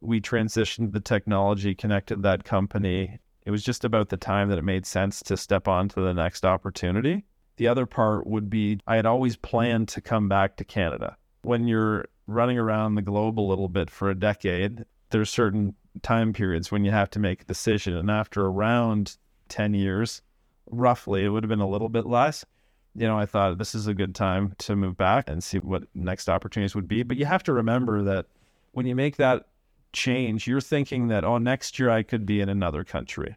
We 0.00 0.20
transitioned 0.20 0.92
the 0.92 1.00
technology, 1.00 1.74
connected 1.74 2.22
that 2.22 2.44
company, 2.44 3.18
it 3.44 3.50
was 3.50 3.64
just 3.64 3.84
about 3.84 4.10
the 4.10 4.16
time 4.16 4.48
that 4.50 4.58
it 4.58 4.64
made 4.64 4.86
sense 4.86 5.22
to 5.22 5.36
step 5.36 5.66
on 5.66 5.88
to 5.90 6.00
the 6.00 6.14
next 6.14 6.44
opportunity. 6.44 7.24
The 7.56 7.68
other 7.68 7.86
part 7.86 8.26
would 8.26 8.50
be 8.50 8.80
I 8.86 8.96
had 8.96 9.06
always 9.06 9.36
planned 9.36 9.88
to 9.88 10.00
come 10.00 10.28
back 10.28 10.56
to 10.56 10.64
Canada. 10.64 11.16
When 11.42 11.66
you're 11.66 12.06
running 12.26 12.58
around 12.58 12.94
the 12.94 13.02
globe 13.02 13.40
a 13.40 13.42
little 13.42 13.68
bit 13.68 13.90
for 13.90 14.10
a 14.10 14.14
decade, 14.14 14.84
there's 15.10 15.30
certain 15.30 15.74
time 16.02 16.32
periods 16.32 16.70
when 16.70 16.84
you 16.84 16.90
have 16.90 17.10
to 17.10 17.18
make 17.18 17.42
a 17.42 17.46
decision. 17.46 17.96
And 17.96 18.10
after 18.10 18.46
around 18.46 19.16
10 19.48 19.74
years, 19.74 20.22
roughly, 20.70 21.24
it 21.24 21.28
would 21.28 21.42
have 21.42 21.48
been 21.48 21.60
a 21.60 21.68
little 21.68 21.88
bit 21.88 22.06
less. 22.06 22.44
You 22.94 23.06
know, 23.06 23.18
I 23.18 23.26
thought 23.26 23.58
this 23.58 23.74
is 23.74 23.86
a 23.86 23.94
good 23.94 24.14
time 24.14 24.54
to 24.58 24.74
move 24.74 24.96
back 24.96 25.28
and 25.28 25.42
see 25.42 25.58
what 25.58 25.84
next 25.94 26.28
opportunities 26.28 26.74
would 26.74 26.88
be. 26.88 27.02
But 27.02 27.16
you 27.16 27.24
have 27.24 27.42
to 27.44 27.52
remember 27.52 28.02
that 28.02 28.26
when 28.72 28.86
you 28.86 28.94
make 28.94 29.16
that 29.16 29.46
change, 29.92 30.46
you're 30.46 30.60
thinking 30.60 31.08
that, 31.08 31.24
oh, 31.24 31.38
next 31.38 31.78
year 31.78 31.90
I 31.90 32.02
could 32.02 32.26
be 32.26 32.40
in 32.40 32.48
another 32.48 32.84
country 32.84 33.36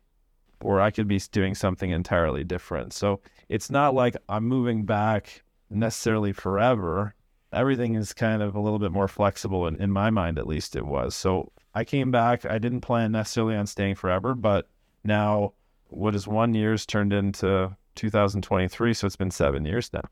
or 0.61 0.79
I 0.79 0.91
could 0.91 1.07
be 1.07 1.19
doing 1.31 1.55
something 1.55 1.91
entirely 1.91 2.43
different. 2.43 2.93
So 2.93 3.19
it's 3.49 3.69
not 3.69 3.93
like 3.93 4.15
I'm 4.29 4.45
moving 4.45 4.85
back 4.85 5.43
necessarily 5.69 6.31
forever. 6.31 7.13
Everything 7.53 7.95
is 7.95 8.13
kind 8.13 8.41
of 8.41 8.55
a 8.55 8.59
little 8.59 8.79
bit 8.79 8.91
more 8.91 9.07
flexible, 9.07 9.67
in, 9.67 9.75
in 9.81 9.91
my 9.91 10.09
mind, 10.09 10.37
at 10.37 10.47
least 10.47 10.75
it 10.75 10.85
was. 10.85 11.15
So 11.15 11.51
I 11.73 11.83
came 11.83 12.11
back. 12.11 12.45
I 12.45 12.57
didn't 12.57 12.81
plan 12.81 13.11
necessarily 13.11 13.55
on 13.55 13.67
staying 13.67 13.95
forever, 13.95 14.35
but 14.35 14.67
now 15.03 15.53
what 15.87 16.15
is 16.15 16.27
one 16.27 16.53
year's 16.53 16.85
turned 16.85 17.13
into 17.13 17.75
2023. 17.95 18.93
So 18.93 19.07
it's 19.07 19.15
been 19.15 19.31
seven 19.31 19.65
years 19.65 19.91
now. 19.93 20.03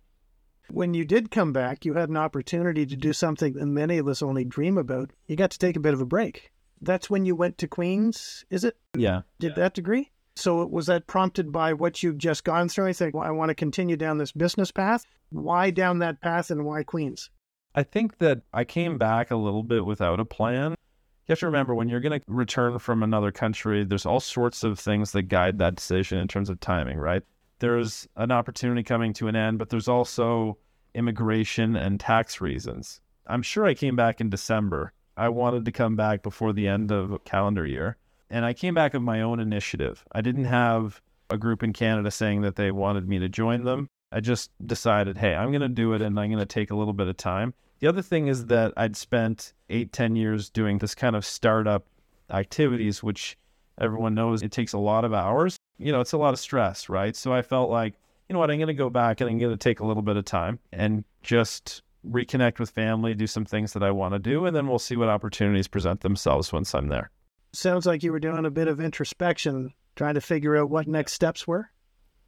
When 0.69 0.93
you 0.93 1.03
did 1.03 1.31
come 1.31 1.51
back, 1.51 1.83
you 1.83 1.95
had 1.95 2.09
an 2.09 2.17
opportunity 2.17 2.85
to 2.85 2.95
do 2.95 3.11
something 3.11 3.53
that 3.53 3.65
many 3.65 3.97
of 3.97 4.07
us 4.07 4.21
only 4.21 4.45
dream 4.45 4.77
about. 4.77 5.11
You 5.27 5.35
got 5.35 5.51
to 5.51 5.59
take 5.59 5.75
a 5.75 5.81
bit 5.81 5.93
of 5.93 6.01
a 6.01 6.05
break. 6.05 6.51
That's 6.81 7.09
when 7.09 7.25
you 7.25 7.35
went 7.35 7.57
to 7.59 7.67
Queens, 7.67 8.45
is 8.49 8.63
it? 8.63 8.77
Yeah. 8.95 9.21
Did 9.39 9.49
yeah. 9.49 9.55
that 9.55 9.73
degree? 9.73 10.11
So 10.35 10.65
was 10.65 10.85
that 10.87 11.07
prompted 11.07 11.51
by 11.51 11.73
what 11.73 12.01
you've 12.01 12.17
just 12.17 12.43
gone 12.43 12.69
through? 12.69 12.87
I 12.87 12.93
think 12.93 13.13
well, 13.13 13.23
I 13.23 13.31
want 13.31 13.49
to 13.49 13.55
continue 13.55 13.97
down 13.97 14.17
this 14.17 14.31
business 14.31 14.71
path. 14.71 15.05
Why 15.29 15.71
down 15.71 15.99
that 15.99 16.21
path 16.21 16.51
and 16.51 16.65
why 16.65 16.83
Queens? 16.83 17.29
I 17.75 17.83
think 17.83 18.17
that 18.19 18.41
I 18.53 18.63
came 18.63 18.97
back 18.97 19.31
a 19.31 19.35
little 19.35 19.63
bit 19.63 19.85
without 19.85 20.19
a 20.19 20.25
plan. 20.25 20.71
You 20.71 21.33
have 21.33 21.39
to 21.39 21.45
remember 21.45 21.75
when 21.75 21.87
you're 21.87 22.01
going 22.01 22.19
to 22.19 22.25
return 22.27 22.79
from 22.79 23.03
another 23.03 23.31
country, 23.31 23.85
there's 23.85 24.05
all 24.05 24.19
sorts 24.19 24.63
of 24.63 24.79
things 24.79 25.11
that 25.11 25.23
guide 25.23 25.59
that 25.59 25.75
decision 25.75 26.17
in 26.17 26.27
terms 26.27 26.49
of 26.49 26.59
timing, 26.59 26.97
right? 26.97 27.23
there's 27.61 28.07
an 28.17 28.31
opportunity 28.31 28.83
coming 28.83 29.13
to 29.13 29.27
an 29.27 29.35
end, 29.35 29.59
but 29.59 29.69
there's 29.69 29.87
also 29.87 30.57
immigration 30.93 31.75
and 31.75 31.99
tax 31.99 32.41
reasons. 32.41 32.99
I'm 33.27 33.43
sure 33.43 33.65
I 33.65 33.75
came 33.75 33.95
back 33.95 34.19
in 34.19 34.29
December. 34.29 34.91
I 35.15 35.29
wanted 35.29 35.63
to 35.65 35.71
come 35.71 35.95
back 35.95 36.23
before 36.23 36.51
the 36.51 36.67
end 36.67 36.91
of 36.91 37.23
calendar 37.23 37.65
year. 37.65 37.97
And 38.31 38.45
I 38.45 38.53
came 38.53 38.73
back 38.73 38.93
of 38.93 39.01
my 39.01 39.21
own 39.21 39.41
initiative. 39.41 40.05
I 40.13 40.21
didn't 40.21 40.45
have 40.45 41.01
a 41.29 41.37
group 41.37 41.63
in 41.63 41.73
Canada 41.73 42.09
saying 42.09 42.41
that 42.41 42.55
they 42.55 42.71
wanted 42.71 43.07
me 43.07 43.19
to 43.19 43.27
join 43.27 43.65
them. 43.65 43.89
I 44.13 44.21
just 44.21 44.51
decided, 44.65 45.17
hey, 45.17 45.35
I'm 45.35 45.51
going 45.51 45.61
to 45.61 45.67
do 45.67 45.93
it 45.93 46.01
and 46.01 46.17
I'm 46.17 46.29
going 46.29 46.39
to 46.39 46.45
take 46.45 46.71
a 46.71 46.75
little 46.75 46.93
bit 46.93 47.07
of 47.07 47.17
time. 47.17 47.53
The 47.79 47.87
other 47.87 48.01
thing 48.01 48.27
is 48.27 48.45
that 48.45 48.73
I'd 48.77 48.95
spent 48.95 49.51
eight, 49.69 49.91
ten 49.91 50.15
years 50.15 50.49
doing 50.49 50.77
this 50.77 50.95
kind 50.95 51.15
of 51.15 51.25
startup 51.25 51.85
activities, 52.29 53.03
which 53.03 53.37
everyone 53.81 54.13
knows 54.13 54.41
it 54.41 54.51
takes 54.51 54.71
a 54.71 54.77
lot 54.77 55.03
of 55.03 55.13
hours. 55.13 55.57
You 55.77 55.91
know, 55.91 55.99
it's 55.99 56.13
a 56.13 56.17
lot 56.17 56.33
of 56.33 56.39
stress, 56.39 56.87
right? 56.87 57.15
So 57.17 57.33
I 57.33 57.41
felt 57.41 57.69
like, 57.69 57.95
you 58.29 58.33
know 58.33 58.39
what, 58.39 58.49
I'm 58.49 58.59
going 58.59 58.67
to 58.67 58.73
go 58.73 58.89
back 58.89 59.19
and 59.19 59.29
I'm 59.29 59.39
going 59.39 59.51
to 59.51 59.57
take 59.57 59.81
a 59.81 59.85
little 59.85 60.03
bit 60.03 60.15
of 60.15 60.23
time 60.23 60.57
and 60.71 61.03
just 61.21 61.81
reconnect 62.09 62.59
with 62.59 62.69
family, 62.69 63.13
do 63.13 63.27
some 63.27 63.43
things 63.43 63.73
that 63.73 63.83
I 63.83 63.91
want 63.91 64.13
to 64.13 64.19
do, 64.19 64.45
and 64.45 64.55
then 64.55 64.67
we'll 64.67 64.79
see 64.79 64.95
what 64.95 65.09
opportunities 65.09 65.67
present 65.67 65.99
themselves 65.99 66.53
once 66.53 66.73
I'm 66.73 66.87
there. 66.87 67.11
Sounds 67.53 67.85
like 67.85 68.03
you 68.03 68.11
were 68.11 68.19
doing 68.19 68.45
a 68.45 68.51
bit 68.51 68.67
of 68.67 68.79
introspection, 68.79 69.73
trying 69.95 70.15
to 70.15 70.21
figure 70.21 70.57
out 70.57 70.69
what 70.69 70.87
next 70.87 71.13
steps 71.13 71.47
were. 71.47 71.69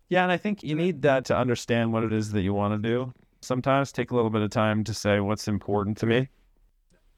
Yeah, 0.09 0.23
and 0.23 0.31
I 0.31 0.37
think 0.37 0.63
you 0.63 0.75
need 0.75 1.01
that 1.03 1.25
to 1.25 1.37
understand 1.37 1.93
what 1.93 2.03
it 2.03 2.13
is 2.13 2.31
that 2.31 2.41
you 2.41 2.53
want 2.53 2.73
to 2.73 2.89
do. 2.89 3.13
Sometimes 3.41 3.91
take 3.91 4.11
a 4.11 4.15
little 4.15 4.29
bit 4.29 4.41
of 4.41 4.51
time 4.51 4.83
to 4.83 4.93
say 4.93 5.19
what's 5.19 5.47
important 5.47 5.97
to 5.99 6.05
me. 6.05 6.29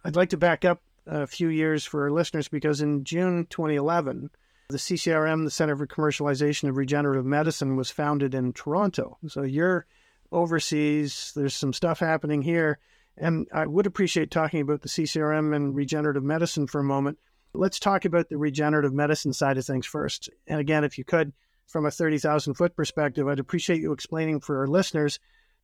I'd 0.04 0.15
like 0.15 0.30
to 0.30 0.38
back 0.38 0.63
up 0.65 0.82
a 1.08 1.28
few 1.28 1.50
years 1.50 1.84
for 1.84 2.04
our 2.04 2.12
listeners 2.12 2.48
because 2.48 2.82
in 2.82 3.04
June 3.04 3.48
2011, 3.50 4.30
the 4.70 4.78
CCRM, 4.78 5.44
the 5.44 5.52
Center 5.52 5.76
for 5.76 5.88
Commercialization 5.88 6.70
of 6.70 6.78
Regenerative 6.78 7.26
Medicine, 7.26 7.76
was 7.76 7.91
founded 7.91 8.34
in 8.34 8.54
Toronto. 8.54 9.18
So 9.28 9.44
you're 9.44 9.86
overseas, 10.32 11.32
there's 11.36 11.56
some 11.56 11.74
stuff 11.74 12.00
happening 12.00 12.41
here. 12.41 12.80
And 13.18 13.48
I 13.54 13.65
would 13.65 13.86
appreciate 13.86 14.32
talking 14.32 14.62
about 14.62 14.82
the 14.82 14.89
CCRM 14.89 15.56
and 15.56 15.76
regenerative 15.76 16.24
medicine 16.24 16.68
for 16.68 16.80
a 16.80 16.84
moment. 16.84 17.18
Let's 17.58 17.80
talk 17.80 18.06
about 18.06 18.30
the 18.30 18.38
regenerative 18.38 18.94
medicine 18.94 19.34
side 19.34 19.58
of 19.58 19.65
things 19.65 19.86
first. 19.86 20.30
And 20.48 20.60
again, 20.60 20.84
if 20.84 20.98
you 20.98 21.04
could, 21.04 21.34
from 21.68 21.86
a 21.86 21.91
30,000 21.91 22.54
foot 22.54 22.76
perspective, 22.76 23.28
I'd 23.28 23.39
appreciate 23.39 23.82
you 23.82 23.91
explaining 23.91 24.39
for 24.39 24.60
our 24.60 24.68
listeners, 24.68 25.20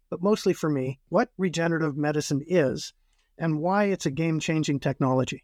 but 0.10 0.22
mostly 0.22 0.54
for 0.54 0.70
me, 0.70 1.00
what 1.10 1.30
regenerative 1.38 1.98
medicine 1.98 2.44
is 2.48 2.94
and 3.38 3.60
why 3.60 3.86
it's 3.86 4.06
a 4.06 4.12
game 4.12 4.40
changing 4.40 4.80
technology. 4.80 5.44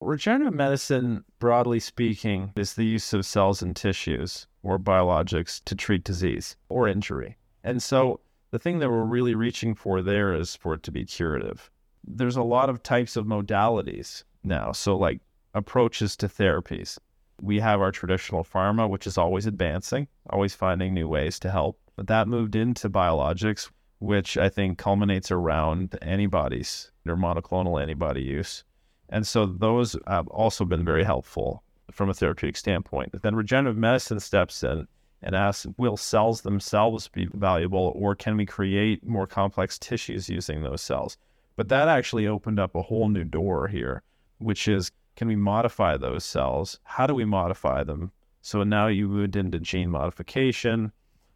Regenerative 0.00 0.54
medicine, 0.54 1.24
broadly 1.38 1.80
speaking, 1.80 2.52
is 2.56 2.74
the 2.74 2.84
use 2.84 3.12
of 3.12 3.24
cells 3.24 3.62
and 3.62 3.74
tissues 3.74 4.46
or 4.62 4.78
biologics 4.78 5.62
to 5.64 5.74
treat 5.74 6.04
disease 6.04 6.56
or 6.68 6.88
injury. 6.88 7.36
And 7.62 7.82
so 7.82 8.20
the 8.50 8.58
thing 8.58 8.78
that 8.80 8.90
we're 8.90 9.04
really 9.04 9.34
reaching 9.34 9.74
for 9.74 10.02
there 10.02 10.34
is 10.34 10.54
for 10.54 10.74
it 10.74 10.82
to 10.84 10.92
be 10.92 11.04
curative. 11.04 11.70
There's 12.06 12.36
a 12.36 12.42
lot 12.42 12.68
of 12.68 12.82
types 12.82 13.16
of 13.16 13.24
modalities 13.24 14.24
now. 14.42 14.72
So, 14.72 14.96
like 14.96 15.20
approaches 15.54 16.16
to 16.16 16.28
therapies. 16.28 16.98
We 17.40 17.60
have 17.60 17.80
our 17.80 17.92
traditional 17.92 18.44
pharma, 18.44 18.88
which 18.88 19.06
is 19.06 19.16
always 19.16 19.46
advancing, 19.46 20.08
always 20.30 20.54
finding 20.54 20.92
new 20.92 21.08
ways 21.08 21.38
to 21.40 21.50
help. 21.50 21.78
But 21.96 22.08
that 22.08 22.28
moved 22.28 22.56
into 22.56 22.90
biologics, 22.90 23.70
which 24.00 24.36
I 24.36 24.48
think 24.48 24.78
culminates 24.78 25.30
around 25.30 25.96
antibodies 26.02 26.90
or 27.06 27.16
monoclonal 27.16 27.80
antibody 27.80 28.22
use. 28.22 28.64
And 29.08 29.26
so 29.26 29.46
those 29.46 29.96
have 30.06 30.26
also 30.28 30.64
been 30.64 30.84
very 30.84 31.04
helpful 31.04 31.62
from 31.92 32.10
a 32.10 32.14
therapeutic 32.14 32.56
standpoint. 32.56 33.12
But 33.12 33.22
then 33.22 33.36
regenerative 33.36 33.78
medicine 33.78 34.20
steps 34.20 34.62
in 34.62 34.88
and 35.22 35.34
asks 35.34 35.66
will 35.78 35.96
cells 35.96 36.42
themselves 36.42 37.08
be 37.08 37.28
valuable 37.32 37.92
or 37.96 38.14
can 38.14 38.36
we 38.36 38.46
create 38.46 39.06
more 39.06 39.26
complex 39.26 39.78
tissues 39.78 40.28
using 40.28 40.62
those 40.62 40.82
cells? 40.82 41.16
But 41.56 41.68
that 41.68 41.88
actually 41.88 42.26
opened 42.26 42.58
up 42.58 42.74
a 42.74 42.82
whole 42.82 43.08
new 43.08 43.24
door 43.24 43.68
here, 43.68 44.02
which 44.38 44.66
is 44.66 44.90
can 45.16 45.28
we 45.28 45.36
modify 45.36 45.96
those 45.96 46.24
cells? 46.24 46.80
How 46.82 47.06
do 47.06 47.14
we 47.14 47.24
modify 47.24 47.84
them? 47.84 48.12
So 48.42 48.62
now 48.62 48.88
you 48.88 49.08
moved 49.08 49.36
into 49.36 49.58
gene 49.58 49.90
modification. 49.90 50.92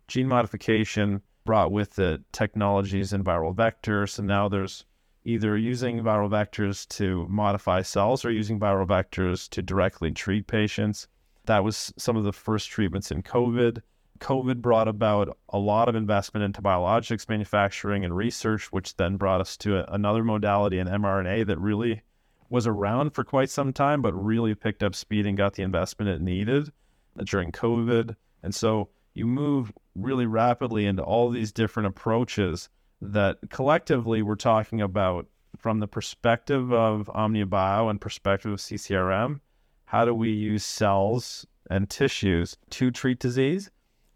Gene 0.08 0.28
modification 0.28 1.22
brought 1.44 1.72
with 1.72 1.98
it 1.98 2.20
technologies 2.32 3.12
in 3.12 3.24
viral 3.24 3.54
vectors. 3.54 4.18
And 4.18 4.28
now 4.28 4.48
there's 4.48 4.84
either 5.24 5.56
using 5.56 6.00
viral 6.00 6.28
vectors 6.28 6.88
to 6.88 7.26
modify 7.28 7.82
cells 7.82 8.24
or 8.24 8.30
using 8.30 8.58
viral 8.60 8.86
vectors 8.86 9.48
to 9.50 9.62
directly 9.62 10.10
treat 10.10 10.46
patients. 10.46 11.08
That 11.46 11.64
was 11.64 11.92
some 11.96 12.16
of 12.16 12.24
the 12.24 12.32
first 12.32 12.68
treatments 12.68 13.10
in 13.10 13.22
COVID. 13.22 13.80
COVID 14.20 14.60
brought 14.60 14.88
about 14.88 15.38
a 15.50 15.58
lot 15.58 15.88
of 15.88 15.94
investment 15.94 16.44
into 16.44 16.60
biologics 16.60 17.28
manufacturing 17.28 18.04
and 18.04 18.16
research, 18.16 18.72
which 18.72 18.96
then 18.96 19.16
brought 19.16 19.40
us 19.40 19.56
to 19.58 19.90
another 19.92 20.24
modality 20.24 20.78
in 20.78 20.88
mRNA 20.88 21.46
that 21.46 21.58
really 21.58 22.02
was 22.50 22.66
around 22.66 23.10
for 23.10 23.24
quite 23.24 23.50
some 23.50 23.72
time, 23.72 24.02
but 24.02 24.12
really 24.12 24.54
picked 24.54 24.82
up 24.82 24.94
speed 24.94 25.26
and 25.26 25.36
got 25.36 25.54
the 25.54 25.62
investment 25.62 26.10
it 26.10 26.20
needed 26.20 26.72
uh, 27.18 27.24
during 27.24 27.52
COVID. 27.52 28.16
And 28.42 28.54
so 28.54 28.88
you 29.14 29.26
move 29.26 29.72
really 29.94 30.26
rapidly 30.26 30.86
into 30.86 31.02
all 31.02 31.30
these 31.30 31.52
different 31.52 31.88
approaches 31.88 32.68
that 33.00 33.38
collectively 33.50 34.22
we're 34.22 34.34
talking 34.34 34.80
about 34.80 35.26
from 35.56 35.80
the 35.80 35.88
perspective 35.88 36.72
of 36.72 37.10
Omnia 37.14 37.46
Bio 37.46 37.88
and 37.88 38.00
perspective 38.00 38.52
of 38.52 38.58
CCRM 38.58 39.40
how 39.88 40.04
do 40.04 40.12
we 40.12 40.30
use 40.30 40.66
cells 40.66 41.46
and 41.70 41.88
tissues 41.88 42.58
to 42.68 42.90
treat 42.90 43.18
disease? 43.18 43.70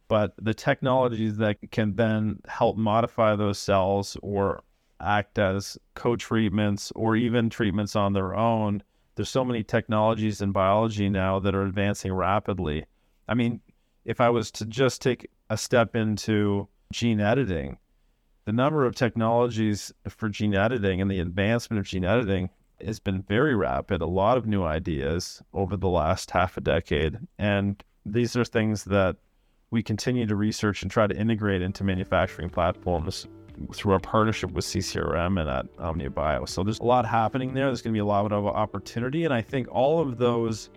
But 0.07 0.35
the 0.37 0.53
technologies 0.53 1.39
that 1.39 1.57
can 1.71 1.97
then 1.97 2.41
help 2.47 2.77
modify 2.77 3.37
those 3.37 3.59
cells 3.59 4.19
or 4.21 4.63
act 5.03 5.39
as 5.39 5.79
co 5.95 6.17
treatments 6.17 6.93
or 6.95 7.17
even 7.17 7.51
treatments 7.51 7.97
on 7.97 8.13
their 8.13 8.35
own. 8.35 8.83
There's 9.15 9.29
so 9.29 9.45
many 9.45 9.63
technologies 9.63 10.41
in 10.41 10.53
biology 10.53 11.09
now 11.09 11.39
that 11.41 11.55
are 11.55 11.65
advancing 11.65 12.13
rapidly. 12.13 12.87
I 13.29 13.35
mean, 13.35 13.61
if 14.05 14.21
I 14.21 14.31
was 14.31 14.51
to 14.53 14.67
just 14.67 15.03
take 15.03 15.29
a 15.51 15.57
step 15.57 15.95
into 15.95 16.69
gene 16.93 17.21
editing, 17.21 17.79
the 18.45 18.53
number 18.53 18.85
of 18.85 18.95
technologies 18.95 19.93
for 20.09 20.29
gene 20.29 20.55
editing 20.55 21.01
and 21.01 21.11
the 21.11 21.21
advancement 21.21 21.79
of 21.79 21.87
gene 21.87 22.05
editing 22.05 22.51
has 22.85 22.99
been 22.99 23.23
very 23.23 23.55
rapid, 23.55 24.01
a 24.01 24.07
lot 24.07 24.37
of 24.37 24.47
new 24.47 24.65
ideas 24.65 25.43
over 25.53 25.77
the 25.77 25.89
last 25.89 26.31
half 26.31 26.57
a 26.57 26.61
decade. 26.61 27.19
And 27.39 27.83
these 28.05 28.35
are 28.35 28.45
things 28.45 28.85
that 28.85 29.17
we 29.71 29.83
continue 29.83 30.27
to 30.27 30.35
research 30.35 30.83
and 30.83 30.91
try 30.91 31.07
to 31.07 31.17
integrate 31.17 31.63
into 31.63 31.85
manufacturing 31.85 32.51
platforms 32.51 33.27
through 33.75 33.93
our 33.93 34.01
partnership 34.01 34.53
with 34.53 34.65
CCRM 34.65 35.41
and 35.41 35.49
at 35.49 35.67
Omnia 35.79 36.11
Bio. 36.11 36.45
So 36.45 36.63
there's 36.63 36.81
a 36.81 36.85
lot 36.85 37.07
happening 37.07 37.55
there. 37.55 37.67
There's 37.67 37.83
going 37.83 37.93
to 37.93 37.97
be 37.97 38.01
a 38.01 38.05
lot 38.05 38.31
of 38.33 38.47
opportunity. 38.47 39.25
And 39.25 39.33
I 39.33 39.43
think 39.43 39.69
all 39.71 40.01
of 40.01 40.19
those 40.19 40.71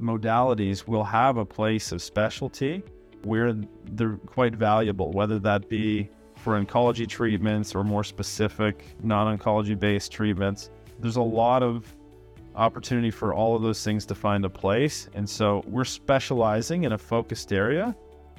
modalities 0.00 0.86
will 0.86 1.04
have 1.04 1.36
a 1.36 1.44
place 1.44 1.92
of 1.92 2.02
specialty 2.02 2.82
where 3.24 3.54
they're 3.92 4.16
quite 4.26 4.54
valuable, 4.54 5.12
whether 5.12 5.38
that 5.40 5.68
be 5.68 6.08
for 6.36 6.58
oncology 6.58 7.06
treatments 7.06 7.74
or 7.74 7.84
more 7.84 8.02
specific 8.02 8.96
non 9.02 9.38
oncology 9.38 9.78
based 9.78 10.10
treatments 10.10 10.70
there's 11.00 11.16
a 11.16 11.22
lot 11.22 11.62
of 11.62 11.96
opportunity 12.54 13.10
for 13.10 13.32
all 13.32 13.56
of 13.56 13.62
those 13.62 13.82
things 13.82 14.04
to 14.06 14.14
find 14.14 14.44
a 14.44 14.50
place. 14.50 15.08
And 15.14 15.28
so 15.28 15.62
we're 15.66 15.84
specializing 15.84 16.84
in 16.84 16.92
a 16.92 16.98
focused 16.98 17.52
area 17.52 17.94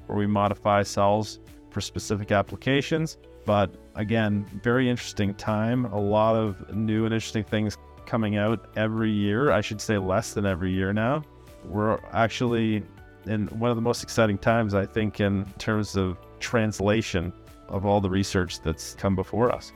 where 0.06 0.18
we 0.18 0.28
modify 0.28 0.84
cells 0.84 1.40
for 1.70 1.82
specific 1.82 2.32
applications. 2.32 3.18
But 3.46 3.76
again, 3.96 4.46
very 4.64 4.90
interesting 4.90 5.34
time. 5.34 5.86
A 5.86 6.00
lot 6.00 6.36
of 6.36 6.76
new 6.76 7.06
and 7.06 7.14
interesting 7.14 7.44
things 7.44 7.78
coming 8.06 8.38
out 8.38 8.68
every 8.76 9.12
year. 9.12 9.52
I 9.52 9.62
should 9.62 9.82
say 9.82 9.98
less 9.98 10.34
than 10.34 10.46
every 10.46 10.72
year 10.72 10.94
now. 10.94 11.24
We're 11.66 12.00
actually 12.12 12.84
in 13.26 13.48
one 13.48 13.70
of 13.70 13.76
the 13.76 13.82
most 13.82 14.04
exciting 14.04 14.38
times, 14.38 14.74
I 14.74 14.86
think, 14.86 15.20
in 15.20 15.46
terms 15.58 15.96
of 15.96 16.18
translation 16.40 17.32
of 17.68 17.86
all 17.86 18.02
the 18.02 18.10
research 18.10 18.62
that's 18.62 18.96
come 18.96 19.16
before 19.16 19.52
us. 19.52 19.72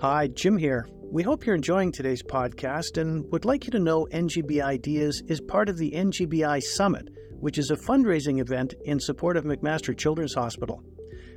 Hi, 0.00 0.26
Jim 0.28 0.58
here. 0.58 0.86
We 1.14 1.22
hope 1.22 1.46
you're 1.46 1.54
enjoying 1.54 1.92
today's 1.92 2.24
podcast 2.24 3.00
and 3.00 3.30
would 3.30 3.44
like 3.44 3.66
you 3.66 3.70
to 3.70 3.78
know 3.78 4.08
NGB 4.10 4.60
Ideas 4.60 5.22
is 5.28 5.40
part 5.40 5.68
of 5.68 5.78
the 5.78 5.92
NGBI 5.92 6.60
Summit, 6.60 7.08
which 7.38 7.56
is 7.56 7.70
a 7.70 7.76
fundraising 7.76 8.40
event 8.40 8.74
in 8.84 8.98
support 8.98 9.36
of 9.36 9.44
McMaster 9.44 9.96
Children's 9.96 10.34
Hospital. 10.34 10.82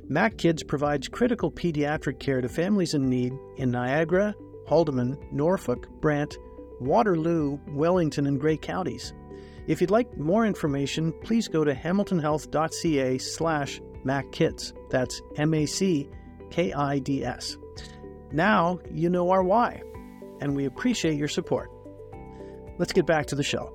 Mac 0.08 0.36
Kids 0.36 0.64
provides 0.64 1.06
critical 1.06 1.52
pediatric 1.52 2.18
care 2.18 2.40
to 2.40 2.48
families 2.48 2.94
in 2.94 3.08
need 3.08 3.32
in 3.56 3.70
Niagara, 3.70 4.34
Haldimand, 4.68 5.16
Norfolk, 5.30 5.86
Brant, 6.00 6.36
Waterloo, 6.80 7.60
Wellington, 7.68 8.26
and 8.26 8.40
Grey 8.40 8.56
counties. 8.56 9.14
If 9.68 9.80
you'd 9.80 9.92
like 9.92 10.18
more 10.18 10.44
information, 10.44 11.12
please 11.22 11.46
go 11.46 11.62
to 11.62 11.72
hamiltonhealth.ca 11.72 13.18
slash 13.18 13.80
mackids. 14.04 14.72
That's 14.90 15.22
M-A-C-K-I-D-S. 15.36 16.08
Now 18.32 18.78
you 18.92 19.08
know 19.08 19.30
our 19.30 19.42
why, 19.42 19.82
and 20.40 20.54
we 20.54 20.66
appreciate 20.66 21.16
your 21.16 21.28
support. 21.28 21.70
Let's 22.78 22.92
get 22.92 23.06
back 23.06 23.26
to 23.26 23.34
the 23.34 23.42
show. 23.42 23.74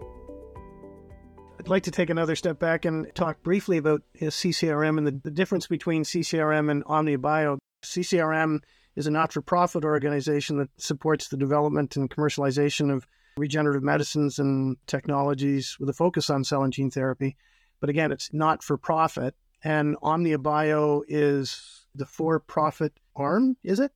I'd 1.60 1.70
like 1.70 1.84
to 1.84 1.92
take 1.92 2.10
another 2.10 2.36
step 2.36 2.60
back 2.60 2.86
and 2.86 3.08
talk 3.16 3.42
briefly 3.42 3.78
about 3.78 4.02
CCRM 4.20 4.98
and 4.98 5.08
the, 5.08 5.20
the 5.24 5.32
difference 5.32 5.66
between 5.68 6.04
CCRM 6.04 6.70
and 6.70 6.84
Omnia 6.88 7.18
Bio. 7.18 7.58
CCRM 7.84 8.60
is 8.96 9.08
a 9.08 9.12
not 9.12 9.34
for 9.34 9.42
profit 9.42 9.84
organization 9.84 10.58
that 10.58 10.70
supports 10.78 11.30
the 11.30 11.38
development 11.38 11.96
and 11.96 12.10
commercialization 12.10 12.94
of 12.94 13.08
regenerative 13.38 13.84
medicines 13.84 14.40
and 14.40 14.78
technologies 14.88 15.78
with 15.80 15.90
a 15.90 15.94
focus 15.94 16.30
on 16.30 16.44
cell 16.44 16.64
and 16.64 16.74
gene 16.74 16.92
therapy. 16.92 17.36
But 17.80 17.90
again, 17.90 18.12
it's 18.12 18.32
not 18.34 18.64
for 18.64 18.78
profit. 18.78 19.36
And 19.64 19.96
Omnia 20.02 20.40
Bio 20.40 21.04
is 21.08 21.86
the 21.96 22.06
for 22.06 22.40
profit 22.40 22.94
arm, 23.16 23.58
is 23.64 23.80
it? 23.80 23.92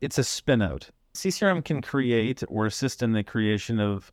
It's 0.00 0.16
a 0.16 0.22
spinout. 0.22 0.88
CCRM 1.14 1.62
can 1.62 1.78
mm-hmm. 1.78 1.90
create 1.90 2.42
or 2.48 2.64
assist 2.64 3.02
in 3.02 3.12
the 3.12 3.22
creation 3.22 3.78
of 3.78 4.10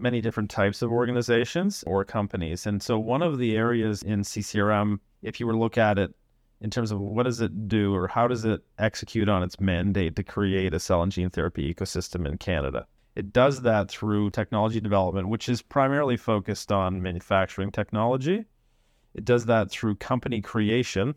many 0.00 0.20
different 0.20 0.50
types 0.50 0.82
of 0.82 0.90
organizations 0.90 1.84
or 1.86 2.04
companies. 2.04 2.66
And 2.66 2.82
so, 2.82 2.98
one 2.98 3.22
of 3.22 3.38
the 3.38 3.56
areas 3.56 4.02
in 4.02 4.22
CCRM, 4.22 4.98
if 5.22 5.38
you 5.38 5.46
were 5.46 5.52
to 5.52 5.58
look 5.58 5.78
at 5.78 5.98
it 6.00 6.12
in 6.60 6.68
terms 6.68 6.90
of 6.90 6.98
what 6.98 7.24
does 7.24 7.40
it 7.40 7.68
do 7.68 7.94
or 7.94 8.08
how 8.08 8.26
does 8.26 8.44
it 8.44 8.62
execute 8.78 9.28
on 9.28 9.44
its 9.44 9.60
mandate 9.60 10.16
to 10.16 10.24
create 10.24 10.74
a 10.74 10.80
cell 10.80 11.02
and 11.02 11.12
gene 11.12 11.30
therapy 11.30 11.72
ecosystem 11.72 12.26
in 12.26 12.36
Canada, 12.36 12.86
it 13.14 13.32
does 13.32 13.62
that 13.62 13.88
through 13.88 14.30
technology 14.30 14.80
development, 14.80 15.28
which 15.28 15.48
is 15.48 15.62
primarily 15.62 16.16
focused 16.16 16.72
on 16.72 17.02
manufacturing 17.02 17.70
technology. 17.70 18.44
It 19.14 19.24
does 19.24 19.46
that 19.46 19.70
through 19.70 19.96
company 19.96 20.40
creation, 20.40 21.14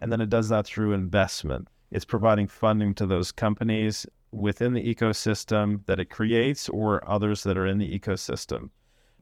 and 0.00 0.10
then 0.10 0.22
it 0.22 0.30
does 0.30 0.48
that 0.48 0.66
through 0.66 0.94
investment. 0.94 1.68
It's 1.90 2.04
providing 2.04 2.48
funding 2.48 2.94
to 2.94 3.06
those 3.06 3.32
companies 3.32 4.06
within 4.30 4.74
the 4.74 4.94
ecosystem 4.94 5.84
that 5.86 5.98
it 5.98 6.10
creates 6.10 6.68
or 6.68 7.08
others 7.08 7.42
that 7.44 7.56
are 7.56 7.66
in 7.66 7.78
the 7.78 7.98
ecosystem. 7.98 8.70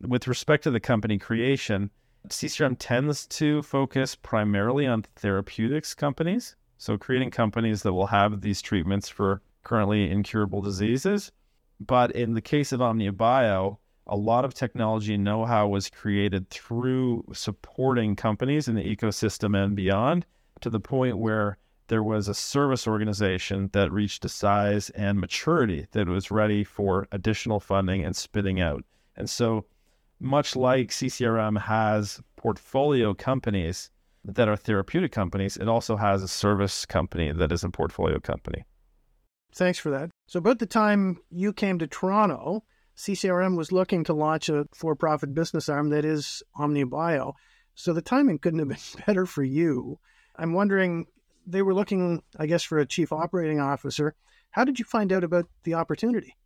With 0.01 0.27
respect 0.27 0.65
to 0.65 0.71
the 0.71 0.81
company 0.81 1.19
creation, 1.19 1.91
CCRM 2.29 2.77
tends 2.79 3.27
to 3.29 3.63
focus 3.63 4.17
primarily 4.17 4.87
on 4.87 5.05
therapeutics 5.15 5.95
companies. 5.95 6.57
So, 6.77 6.99
creating 6.99 7.31
companies 7.31 7.83
that 7.83 7.93
will 7.93 8.09
have 8.09 8.41
these 8.41 8.61
treatments 8.61 9.09
for 9.09 9.41
currently 9.63 10.11
incurable 10.11 10.61
diseases. 10.61 11.33
But 11.81 12.11
in 12.13 12.35
the 12.35 12.41
case 12.41 12.73
of 12.73 12.83
Omnia 12.83 13.13
Bio, 13.13 13.79
a 14.07 14.17
lot 14.17 14.45
of 14.45 14.55
technology 14.55 15.17
know 15.17 15.45
how 15.45 15.69
was 15.69 15.91
created 15.91 16.51
through 16.51 17.25
supporting 17.33 18.17
companies 18.17 18.69
in 18.69 18.75
the 18.75 18.97
ecosystem 18.97 19.57
and 19.57 19.75
beyond 19.75 20.27
to 20.61 20.71
the 20.71 20.81
point 20.81 21.19
where 21.19 21.59
there 21.89 22.03
was 22.03 22.29
a 22.29 22.35
service 22.35 22.87
organization 22.87 23.71
that 23.73 23.93
reached 23.93 24.25
a 24.25 24.29
size 24.29 24.91
and 24.91 25.21
maturity 25.21 25.87
that 25.93 26.09
was 26.09 26.31
ready 26.31 26.65
for 26.65 27.07
additional 27.13 27.61
funding 27.61 28.05
and 28.05 28.17
spitting 28.17 28.61
out. 28.61 28.85
And 29.17 29.31
so, 29.31 29.67
much 30.19 30.57
like 30.57 30.89
CCRM 30.89 31.61
has 31.61 32.21
portfolio 32.37 33.13
companies 33.13 33.91
that 34.25 34.49
are 34.49 34.57
therapeutic 34.57 35.13
companies, 35.13 35.57
it 35.57 35.69
also 35.69 35.97
has 35.97 36.23
a 36.23 36.29
service 36.29 36.85
company 36.87 37.33
that 37.33 37.53
is 37.53 37.63
a 37.63 37.71
portfolio 37.71 38.19
company. 38.19 38.65
Thanks 39.55 39.79
for 39.79 39.91
that. 39.91 40.11
So, 40.27 40.39
about 40.39 40.59
the 40.59 40.67
time 40.67 41.19
you 41.31 41.53
came 41.53 41.79
to 41.79 41.87
Toronto, 41.87 42.65
CCRM 42.97 43.57
was 43.57 43.73
looking 43.73 44.05
to 44.05 44.13
launch 44.13 44.49
a 44.49 44.67
for 44.75 44.95
profit 44.97 45.35
business 45.35 45.69
arm 45.69 45.91
that 45.91 46.05
is 46.05 46.43
Omnia 46.57 46.87
Bio. 46.87 47.35
So, 47.75 47.93
the 47.93 48.03
timing 48.03 48.39
couldn't 48.39 48.59
have 48.59 48.69
been 48.69 49.03
better 49.07 49.27
for 49.27 49.45
you. 49.45 49.99
I'm 50.37 50.53
wondering 50.53 51.07
they 51.47 51.63
were 51.63 51.75
looking, 51.75 52.23
I 52.39 52.47
guess, 52.47 52.63
for 52.63 52.79
a 52.79 52.87
chief 52.87 53.13
operating 53.13 53.61
officer. 53.61 54.15
How 54.51 54.65
did 54.65 54.79
you 54.79 54.85
find 54.85 55.13
out 55.13 55.25
about 55.25 55.47
the 55.65 55.75
opportunity? 55.75 56.37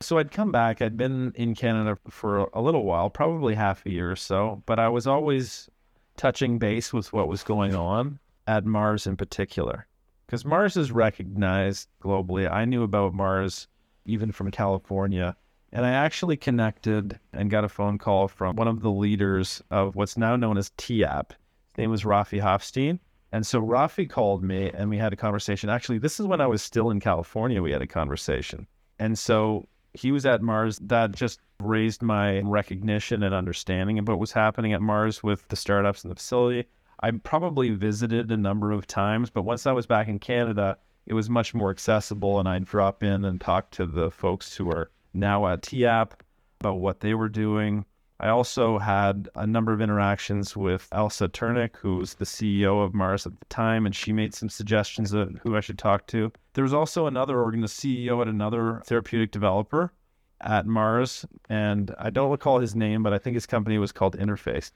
So 0.00 0.18
I'd 0.18 0.30
come 0.30 0.50
back. 0.50 0.80
I'd 0.80 0.96
been 0.96 1.32
in 1.34 1.54
Canada 1.54 1.98
for 2.08 2.48
a 2.54 2.62
little 2.62 2.84
while, 2.84 3.10
probably 3.10 3.54
half 3.54 3.84
a 3.84 3.90
year 3.90 4.10
or 4.10 4.16
so, 4.16 4.62
but 4.66 4.78
I 4.78 4.88
was 4.88 5.06
always 5.06 5.68
touching 6.16 6.58
base 6.58 6.92
with 6.92 7.12
what 7.12 7.28
was 7.28 7.42
going 7.42 7.74
on 7.74 8.18
at 8.46 8.64
Mars 8.64 9.06
in 9.06 9.16
particular. 9.16 9.86
Because 10.26 10.44
Mars 10.44 10.76
is 10.76 10.92
recognized 10.92 11.88
globally. 12.02 12.50
I 12.50 12.64
knew 12.64 12.82
about 12.82 13.14
Mars 13.14 13.68
even 14.06 14.32
from 14.32 14.50
California. 14.50 15.36
And 15.72 15.84
I 15.84 15.90
actually 15.90 16.36
connected 16.36 17.18
and 17.32 17.50
got 17.50 17.64
a 17.64 17.68
phone 17.68 17.98
call 17.98 18.26
from 18.26 18.56
one 18.56 18.68
of 18.68 18.80
the 18.80 18.90
leaders 18.90 19.62
of 19.70 19.96
what's 19.96 20.16
now 20.16 20.34
known 20.36 20.56
as 20.56 20.70
TIAP. 20.70 21.30
His 21.30 21.78
name 21.78 21.90
was 21.90 22.04
Rafi 22.04 22.40
Hofstein. 22.40 22.98
And 23.32 23.46
so 23.46 23.60
Rafi 23.60 24.08
called 24.08 24.42
me 24.42 24.70
and 24.74 24.90
we 24.90 24.98
had 24.98 25.12
a 25.12 25.16
conversation. 25.16 25.70
Actually, 25.70 25.98
this 25.98 26.18
is 26.18 26.26
when 26.26 26.40
I 26.40 26.46
was 26.46 26.62
still 26.62 26.90
in 26.90 27.00
California. 27.00 27.62
We 27.62 27.72
had 27.72 27.82
a 27.82 27.86
conversation. 27.86 28.66
And 28.98 29.18
so 29.18 29.68
he 29.94 30.12
was 30.12 30.26
at 30.26 30.42
Mars. 30.42 30.78
That 30.80 31.12
just 31.12 31.40
raised 31.60 32.02
my 32.02 32.40
recognition 32.40 33.22
and 33.22 33.34
understanding 33.34 33.98
of 33.98 34.08
what 34.08 34.18
was 34.18 34.32
happening 34.32 34.72
at 34.72 34.82
Mars 34.82 35.22
with 35.22 35.46
the 35.48 35.56
startups 35.56 36.02
and 36.02 36.10
the 36.10 36.16
facility. 36.16 36.68
I 37.00 37.10
probably 37.12 37.70
visited 37.70 38.30
a 38.30 38.36
number 38.36 38.72
of 38.72 38.86
times, 38.86 39.30
but 39.30 39.42
once 39.42 39.66
I 39.66 39.72
was 39.72 39.86
back 39.86 40.08
in 40.08 40.18
Canada, 40.18 40.76
it 41.06 41.14
was 41.14 41.30
much 41.30 41.54
more 41.54 41.70
accessible. 41.70 42.40
And 42.40 42.48
I'd 42.48 42.64
drop 42.64 43.02
in 43.02 43.24
and 43.24 43.40
talk 43.40 43.70
to 43.72 43.86
the 43.86 44.10
folks 44.10 44.56
who 44.56 44.70
are 44.70 44.90
now 45.14 45.46
at 45.46 45.62
TIAP 45.62 46.12
about 46.60 46.80
what 46.80 47.00
they 47.00 47.14
were 47.14 47.28
doing, 47.28 47.84
I 48.20 48.28
also 48.28 48.78
had 48.78 49.30
a 49.34 49.46
number 49.46 49.72
of 49.72 49.80
interactions 49.80 50.54
with 50.54 50.86
Ilse 50.92 51.22
Treurnicht, 51.32 51.76
who 51.76 51.96
was 51.96 52.14
the 52.14 52.26
CEO 52.26 52.84
of 52.84 52.92
Mars 52.92 53.26
at 53.26 53.40
the 53.40 53.46
time, 53.46 53.86
and 53.86 53.96
she 53.96 54.12
made 54.12 54.34
some 54.34 54.50
suggestions 54.50 55.14
of 55.14 55.38
who 55.42 55.56
I 55.56 55.60
should 55.60 55.78
talk 55.78 56.06
to. 56.08 56.30
There 56.52 56.64
was 56.64 56.74
also 56.74 57.06
another 57.06 57.40
organ, 57.40 57.62
the 57.62 57.66
CEO 57.66 58.20
at 58.20 58.28
another 58.28 58.82
therapeutic 58.84 59.30
developer 59.30 59.94
at 60.42 60.66
Mars, 60.66 61.24
and 61.48 61.94
I 61.98 62.10
don't 62.10 62.30
recall 62.30 62.58
his 62.58 62.76
name, 62.76 63.02
but 63.02 63.14
I 63.14 63.18
think 63.18 63.34
his 63.34 63.46
company 63.46 63.78
was 63.78 63.90
called 63.90 64.18
Interface. 64.18 64.70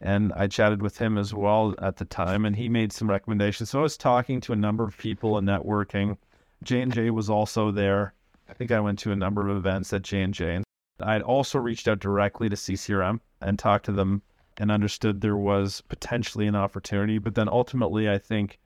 And 0.00 0.32
I 0.32 0.48
chatted 0.48 0.82
with 0.82 0.98
him 0.98 1.16
as 1.16 1.32
well 1.32 1.76
at 1.80 1.98
the 1.98 2.04
time, 2.06 2.44
and 2.44 2.56
he 2.56 2.68
made 2.68 2.92
some 2.92 3.08
recommendations. 3.08 3.70
So 3.70 3.78
I 3.78 3.82
was 3.82 3.96
talking 3.96 4.40
to 4.40 4.52
a 4.52 4.56
number 4.56 4.82
of 4.82 4.98
people 4.98 5.38
and 5.38 5.46
networking. 5.46 6.16
J 6.64 6.80
and 6.80 6.92
J 6.92 7.10
was 7.10 7.30
also 7.30 7.70
there. 7.70 8.14
I 8.48 8.52
think 8.52 8.72
I 8.72 8.80
went 8.80 8.98
to 9.00 9.12
a 9.12 9.16
number 9.16 9.48
of 9.48 9.56
events 9.56 9.92
at 9.92 10.02
J 10.02 10.22
and 10.22 10.34
J, 10.34 10.62
I'd 11.02 11.22
also 11.22 11.58
reached 11.58 11.88
out 11.88 12.00
directly 12.00 12.48
to 12.48 12.56
CCRM 12.56 13.20
and 13.40 13.58
talked 13.58 13.86
to 13.86 13.92
them 13.92 14.22
and 14.58 14.70
understood 14.70 15.20
there 15.20 15.36
was 15.36 15.80
potentially 15.88 16.46
an 16.46 16.56
opportunity. 16.56 17.18
But 17.18 17.34
then 17.34 17.48
ultimately, 17.48 18.10
I 18.10 18.18
think 18.18 18.58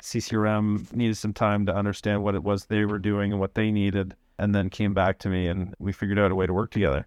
CCRM 0.00 0.92
needed 0.94 1.16
some 1.16 1.32
time 1.32 1.66
to 1.66 1.74
understand 1.74 2.22
what 2.22 2.34
it 2.34 2.42
was 2.42 2.64
they 2.64 2.84
were 2.84 2.98
doing 2.98 3.32
and 3.32 3.40
what 3.40 3.54
they 3.54 3.70
needed, 3.70 4.16
and 4.38 4.54
then 4.54 4.70
came 4.70 4.94
back 4.94 5.18
to 5.20 5.28
me 5.28 5.46
and 5.46 5.74
we 5.78 5.92
figured 5.92 6.18
out 6.18 6.32
a 6.32 6.34
way 6.34 6.46
to 6.46 6.54
work 6.54 6.70
together. 6.70 7.06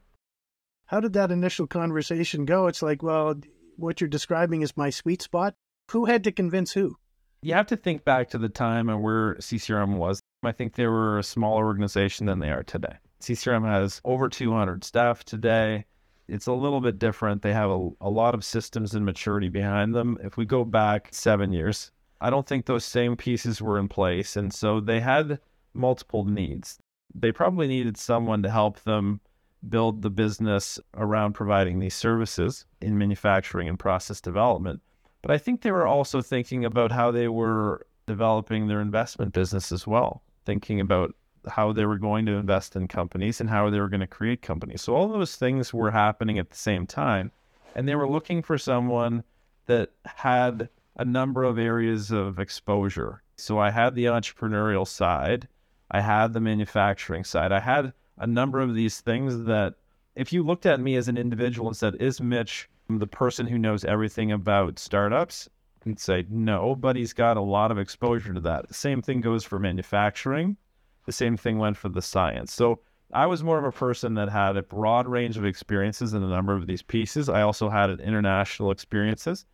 How 0.86 1.00
did 1.00 1.13
that 1.13 1.32
initial 1.32 1.65
conversation 1.65 2.45
go? 2.45 2.67
It's 2.67 2.82
like, 2.82 3.02
well, 3.02 3.36
what 3.76 4.00
you're 4.00 4.08
describing 4.08 4.62
is 4.62 4.78
my 4.78 4.91
sweet 4.91 5.21
spot. 5.21 5.56
Who 5.91 6.06
had 6.06 6.24
to 6.24 6.32
convince 6.32 6.74
who? 6.74 6.98
You 7.41 7.54
have 7.54 7.67
to 7.67 7.78
think 7.78 8.06
back 8.06 8.30
to 8.30 8.38
the 8.38 8.50
time 8.50 8.89
and 8.89 9.04
where 9.04 9.36
CCRM 9.36 9.98
was. 9.98 10.19
I 10.43 10.52
think 10.52 10.76
they 10.76 10.88
were 10.88 11.17
a 11.17 11.24
smaller 11.24 11.65
organization 11.65 12.28
than 12.28 12.39
they 12.39 12.52
are 12.52 12.63
today. 12.63 12.98
CCRM 13.21 13.65
has 13.65 14.01
over 14.04 14.30
200 14.30 14.84
staff 14.84 15.23
today. 15.23 15.86
It's 16.28 16.47
a 16.47 16.54
little 16.54 16.82
bit 16.82 16.99
different. 16.99 17.41
They 17.41 17.54
have 17.54 17.69
a, 17.69 17.89
a 18.01 18.10
lot 18.10 18.34
of 18.34 18.43
systems 18.43 18.95
and 18.95 19.06
maturity 19.06 19.49
behind 19.49 19.93
them. 19.93 20.17
If 20.23 20.38
we 20.38 20.45
go 20.45 20.63
back 20.63 21.10
seven 21.12 21.54
years, 21.54 21.91
I 22.21 22.30
don't 22.30 22.47
think 22.47 22.65
those 22.65 22.86
same 22.86 23.15
pieces 23.15 23.62
were 23.62 23.78
in 23.78 23.88
place. 23.88 24.36
And 24.36 24.54
so 24.54 24.80
they 24.80 24.99
had 24.99 25.39
multiple 25.73 26.25
needs. 26.25 26.80
They 27.13 27.32
probably 27.32 27.67
needed 27.67 27.97
someone 27.97 28.41
to 28.43 28.49
help 28.49 28.82
them 28.84 29.21
build 29.69 30.01
the 30.01 30.10
business 30.10 30.80
around 30.95 31.34
providing 31.34 31.80
these 31.80 31.95
services 31.95 32.65
in 32.82 32.97
manufacturing 32.97 33.67
and 33.67 33.80
process 33.80 34.21
development. 34.21 34.82
But 35.21 35.32
I 35.32 35.38
think 35.38 35.62
they 35.62 35.71
were 35.71 35.88
also 35.88 36.21
thinking 36.21 36.65
about 36.65 36.91
how 36.91 37.12
they 37.12 37.28
were 37.28 37.88
developing 38.06 38.67
their 38.67 38.82
investment 38.82 39.34
business 39.34 39.71
as 39.71 39.88
well, 39.88 40.21
thinking 40.45 40.80
about 40.80 41.15
how 41.47 41.71
they 41.71 41.86
were 41.86 41.97
going 41.97 42.25
to 42.25 42.34
invest 42.34 42.75
in 42.75 42.88
companies 42.88 43.39
and 43.39 43.49
how 43.49 43.69
they 43.69 43.79
were 43.79 43.89
going 43.89 43.99
to 44.01 44.08
create 44.08 44.41
companies. 44.41 44.81
So 44.81 44.95
all 44.95 45.08
those 45.08 45.36
things 45.36 45.73
were 45.73 45.91
happening 45.91 46.39
at 46.39 46.49
the 46.49 46.58
same 46.58 46.86
time. 46.88 47.31
And 47.75 47.88
they 47.88 47.95
were 47.95 48.10
looking 48.10 48.41
for 48.41 48.58
someone 48.58 49.23
that 49.65 49.91
had 50.05 50.69
a 50.97 51.05
number 51.05 51.43
of 51.43 51.60
areas 51.60 52.12
of 52.12 52.39
exposure. 52.39 53.21
So 53.38 53.60
I 53.60 53.69
had 53.71 53.95
the 53.95 54.05
entrepreneurial 54.05 54.88
side, 54.88 55.47
I 55.91 56.01
had 56.01 56.34
the 56.34 56.39
manufacturing 56.39 57.23
side, 57.23 57.51
I 57.51 57.60
had 57.60 57.93
a 58.17 58.27
number 58.27 58.62
of 58.62 58.73
these 58.73 59.01
things 59.01 59.43
that 59.43 59.75
if 60.15 60.31
you 60.31 60.43
looked 60.43 60.65
at 60.65 60.79
me 60.79 60.95
as 60.95 61.08
an 61.10 61.17
individual 61.17 61.67
and 61.67 61.75
said, 61.75 61.95
Is 61.99 62.21
Mitch 62.21 62.69
the 62.89 63.08
person 63.08 63.45
who 63.45 63.58
knows 63.58 63.84
everything 63.84 64.31
about 64.31 64.80
startups? 64.80 65.49
And 65.84 65.99
say 65.99 66.26
no, 66.30 66.76
but 66.76 66.95
he's 66.95 67.13
got 67.13 67.38
a 67.38 67.41
lot 67.41 67.70
of 67.70 67.78
exposure 67.78 68.34
to 68.34 68.39
that. 68.39 68.67
The 68.67 68.74
same 68.74 69.03
thing 69.03 69.22
goes 69.22 69.43
for 69.43 69.59
manufacturing. 69.59 70.57
The 71.06 71.12
same 71.12 71.38
thing 71.38 71.58
went 71.58 71.78
for 71.78 71.89
the 71.89 72.01
science. 72.01 72.53
So 72.53 72.80
I 73.14 73.26
was 73.28 73.43
more 73.43 73.58
of 73.58 73.64
a 73.66 73.72
person 73.72 74.16
that 74.16 74.30
had 74.30 74.58
a 74.58 74.64
broad 74.64 75.08
range 75.08 75.38
of 75.38 75.45
experiences 75.45 76.14
in 76.14 76.24
a 76.24 76.28
number 76.28 76.53
of 76.53 76.68
these 76.68 76.82
pieces. 76.82 77.30
I 77.30 77.41
also 77.41 77.70
had 77.70 77.99
international 77.99 78.72
experiences. 78.72 79.45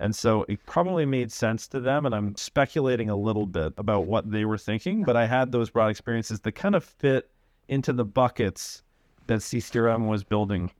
And 0.00 0.14
so 0.14 0.44
it 0.48 0.64
probably 0.66 1.06
made 1.06 1.30
sense 1.30 1.68
to 1.68 1.80
them. 1.80 2.06
And 2.06 2.14
I'm 2.14 2.36
speculating 2.36 3.10
a 3.10 3.16
little 3.16 3.46
bit 3.46 3.74
about 3.76 4.06
what 4.06 4.30
they 4.30 4.44
were 4.44 4.58
thinking, 4.58 5.04
but 5.04 5.16
I 5.16 5.26
had 5.26 5.52
those 5.52 5.70
broad 5.70 5.88
experiences 5.88 6.40
that 6.40 6.52
kind 6.52 6.74
of 6.74 6.82
fit 6.82 7.30
into 7.68 7.92
the 7.92 8.04
buckets 8.04 8.82
that 9.26 9.40
CCRM 9.40 10.08
was 10.08 10.24
building. 10.24 10.70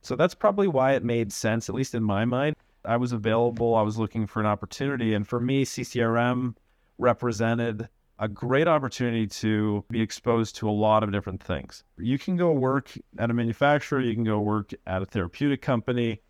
So 0.00 0.16
that's 0.16 0.34
probably 0.34 0.68
why 0.68 0.92
it 0.92 1.04
made 1.04 1.32
sense, 1.32 1.68
at 1.68 1.74
least 1.74 1.94
in 1.94 2.02
my 2.02 2.24
mind. 2.24 2.56
I 2.84 2.96
was 2.96 3.12
available, 3.12 3.74
I 3.74 3.82
was 3.82 3.98
looking 3.98 4.26
for 4.26 4.40
an 4.40 4.46
opportunity. 4.46 5.14
And 5.14 5.26
for 5.26 5.40
me, 5.40 5.64
CCRM 5.64 6.54
represented 6.96 7.88
a 8.18 8.28
great 8.28 8.66
opportunity 8.66 9.26
to 9.26 9.84
be 9.90 10.00
exposed 10.00 10.56
to 10.56 10.68
a 10.68 10.72
lot 10.72 11.02
of 11.02 11.12
different 11.12 11.42
things. 11.42 11.84
You 11.96 12.18
can 12.18 12.36
go 12.36 12.52
work 12.52 12.90
at 13.18 13.30
a 13.30 13.34
manufacturer, 13.34 14.00
you 14.00 14.14
can 14.14 14.24
go 14.24 14.40
work 14.40 14.72
at 14.86 15.02
a 15.02 15.06
therapeutic 15.06 15.62
company, 15.62 16.20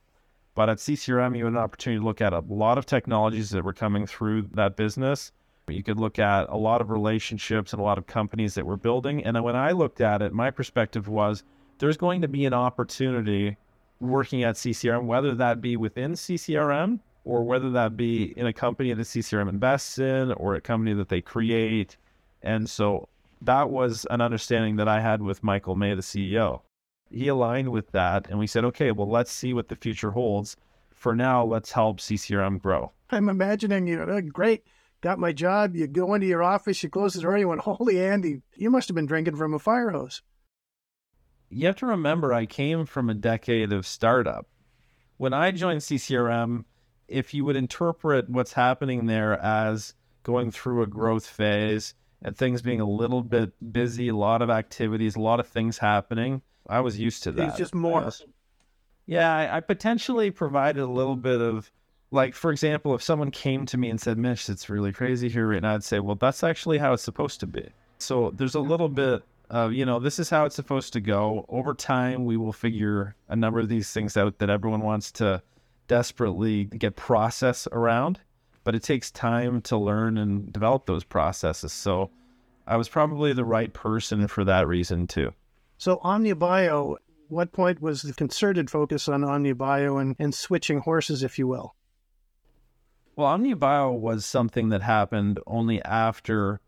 but 0.54 0.68
at 0.68 0.78
CCRM, 0.78 1.36
you 1.36 1.44
had 1.44 1.54
an 1.54 1.58
opportunity 1.58 2.00
to 2.00 2.04
look 2.04 2.20
at 2.20 2.32
a 2.32 2.40
lot 2.48 2.78
of 2.78 2.84
technologies 2.84 3.50
that 3.50 3.64
were 3.64 3.72
coming 3.72 4.06
through 4.06 4.42
that 4.52 4.76
business. 4.76 5.32
You 5.68 5.82
could 5.82 6.00
look 6.00 6.18
at 6.18 6.48
a 6.48 6.56
lot 6.56 6.80
of 6.80 6.90
relationships 6.90 7.72
and 7.72 7.80
a 7.80 7.84
lot 7.84 7.98
of 7.98 8.06
companies 8.06 8.54
that 8.54 8.66
were 8.66 8.76
building. 8.76 9.22
And 9.24 9.42
when 9.42 9.56
I 9.56 9.72
looked 9.72 10.00
at 10.00 10.22
it, 10.22 10.32
my 10.32 10.50
perspective 10.50 11.08
was 11.08 11.44
there's 11.78 11.96
going 11.96 12.22
to 12.22 12.28
be 12.28 12.46
an 12.46 12.54
opportunity 12.54 13.56
working 14.00 14.44
at 14.44 14.54
CCRM, 14.54 15.04
whether 15.04 15.34
that 15.34 15.60
be 15.60 15.76
within 15.76 16.12
CCRM 16.12 17.00
or 17.28 17.40
mm-hmm. 17.40 17.48
whether 17.48 17.70
that 17.70 17.96
be 17.96 18.32
in 18.36 18.46
a 18.46 18.52
company 18.52 18.92
that 18.92 19.02
CCRM 19.02 19.48
invests 19.48 19.98
in 19.98 20.32
or 20.32 20.54
a 20.54 20.60
company 20.60 20.94
that 20.94 21.10
they 21.10 21.20
create. 21.20 21.96
And 22.42 22.68
so 22.68 23.08
that 23.42 23.68
was 23.70 24.06
an 24.10 24.22
understanding 24.22 24.76
that 24.76 24.88
I 24.88 25.00
had 25.00 25.20
with 25.20 25.44
Michael 25.44 25.76
May, 25.76 25.94
the 25.94 26.00
CEO. 26.00 26.62
He 27.10 27.28
aligned 27.28 27.70
with 27.70 27.92
that, 27.92 28.28
and 28.28 28.38
we 28.38 28.46
said, 28.46 28.64
okay, 28.64 28.92
well, 28.92 29.08
let's 29.08 29.30
see 29.30 29.52
what 29.52 29.68
the 29.68 29.76
future 29.76 30.10
holds. 30.10 30.56
For 30.90 31.14
now, 31.14 31.44
let's 31.44 31.70
help 31.70 32.00
CCRM 32.00 32.60
grow. 32.60 32.92
I'm 33.10 33.28
imagining 33.28 33.86
you, 33.86 33.96
know, 33.98 34.12
oh, 34.12 34.20
great, 34.20 34.64
got 35.00 35.18
my 35.18 35.32
job. 35.32 35.76
You 35.76 35.86
go 35.86 36.14
into 36.14 36.26
your 36.26 36.42
office, 36.42 36.82
you 36.82 36.88
close 36.88 37.14
the 37.14 37.22
door, 37.22 37.38
you 37.38 37.48
went, 37.48 37.60
holy 37.62 38.04
Andy, 38.04 38.42
you 38.56 38.70
must 38.70 38.88
have 38.88 38.94
been 38.94 39.06
drinking 39.06 39.36
from 39.36 39.54
a 39.54 39.58
fire 39.58 39.90
hose. 39.90 40.22
You 41.50 41.66
have 41.66 41.76
to 41.76 41.86
remember, 41.86 42.32
I 42.32 42.46
came 42.46 42.84
from 42.84 43.08
a 43.08 43.14
decade 43.14 43.72
of 43.72 43.86
startup. 43.86 44.46
When 45.16 45.32
I 45.32 45.50
joined 45.50 45.80
CCRM, 45.80 46.64
if 47.08 47.34
you 47.34 47.44
would 47.44 47.56
interpret 47.56 48.28
what's 48.28 48.52
happening 48.52 49.06
there 49.06 49.38
as 49.40 49.94
going 50.22 50.50
through 50.50 50.82
a 50.82 50.86
growth 50.86 51.26
phase 51.26 51.94
and 52.22 52.36
things 52.36 52.62
being 52.62 52.80
a 52.80 52.88
little 52.88 53.22
bit 53.22 53.52
busy, 53.72 54.08
a 54.08 54.16
lot 54.16 54.42
of 54.42 54.50
activities, 54.50 55.16
a 55.16 55.20
lot 55.20 55.40
of 55.40 55.46
things 55.46 55.78
happening, 55.78 56.42
I 56.68 56.80
was 56.80 56.98
used 56.98 57.22
to 57.24 57.32
that. 57.32 57.48
It's 57.48 57.56
just 57.56 57.74
more. 57.74 58.10
Yeah, 59.06 59.34
I, 59.34 59.56
I 59.56 59.60
potentially 59.60 60.30
provided 60.30 60.82
a 60.82 60.86
little 60.86 61.16
bit 61.16 61.40
of, 61.40 61.70
like, 62.10 62.34
for 62.34 62.50
example, 62.50 62.94
if 62.94 63.02
someone 63.02 63.30
came 63.30 63.64
to 63.66 63.78
me 63.78 63.88
and 63.88 63.98
said, 63.98 64.18
"Mish, 64.18 64.48
it's 64.50 64.68
really 64.68 64.92
crazy 64.92 65.30
here 65.30 65.48
right 65.48 65.62
now, 65.62 65.74
I'd 65.74 65.84
say, 65.84 65.98
well, 66.00 66.16
that's 66.16 66.44
actually 66.44 66.76
how 66.76 66.92
it's 66.92 67.02
supposed 67.02 67.40
to 67.40 67.46
be. 67.46 67.68
So 67.98 68.32
there's 68.34 68.54
a 68.54 68.60
little 68.60 68.88
bit 68.88 69.22
of, 69.48 69.72
you 69.72 69.86
know, 69.86 69.98
this 69.98 70.18
is 70.18 70.28
how 70.28 70.44
it's 70.44 70.54
supposed 70.54 70.92
to 70.92 71.00
go. 71.00 71.46
Over 71.48 71.72
time, 71.72 72.26
we 72.26 72.36
will 72.36 72.52
figure 72.52 73.16
a 73.28 73.36
number 73.36 73.60
of 73.60 73.70
these 73.70 73.90
things 73.90 74.16
out 74.16 74.38
that 74.40 74.50
everyone 74.50 74.82
wants 74.82 75.10
to 75.12 75.42
desperately 75.88 76.64
get 76.64 76.94
process 76.94 77.66
around, 77.72 78.20
but 78.62 78.74
it 78.74 78.82
takes 78.82 79.10
time 79.10 79.60
to 79.62 79.76
learn 79.76 80.18
and 80.18 80.52
develop 80.52 80.86
those 80.86 81.04
processes. 81.04 81.72
So 81.72 82.10
I 82.66 82.76
was 82.76 82.88
probably 82.88 83.32
the 83.32 83.44
right 83.44 83.72
person 83.72 84.28
for 84.28 84.44
that 84.44 84.68
reason 84.68 85.06
too. 85.06 85.32
So 85.78 85.96
OmniaBio, 86.04 86.96
what 87.28 87.52
point 87.52 87.80
was 87.80 88.02
the 88.02 88.12
concerted 88.12 88.70
focus 88.70 89.08
on 89.08 89.22
OmniaBio 89.22 90.00
and, 90.00 90.16
and 90.18 90.34
switching 90.34 90.80
horses, 90.80 91.22
if 91.22 91.38
you 91.38 91.46
will? 91.46 91.74
Well, 93.16 93.36
OmniaBio 93.36 93.98
was 93.98 94.24
something 94.24 94.68
that 94.68 94.82
happened 94.82 95.40
only 95.46 95.82
after 95.82 96.60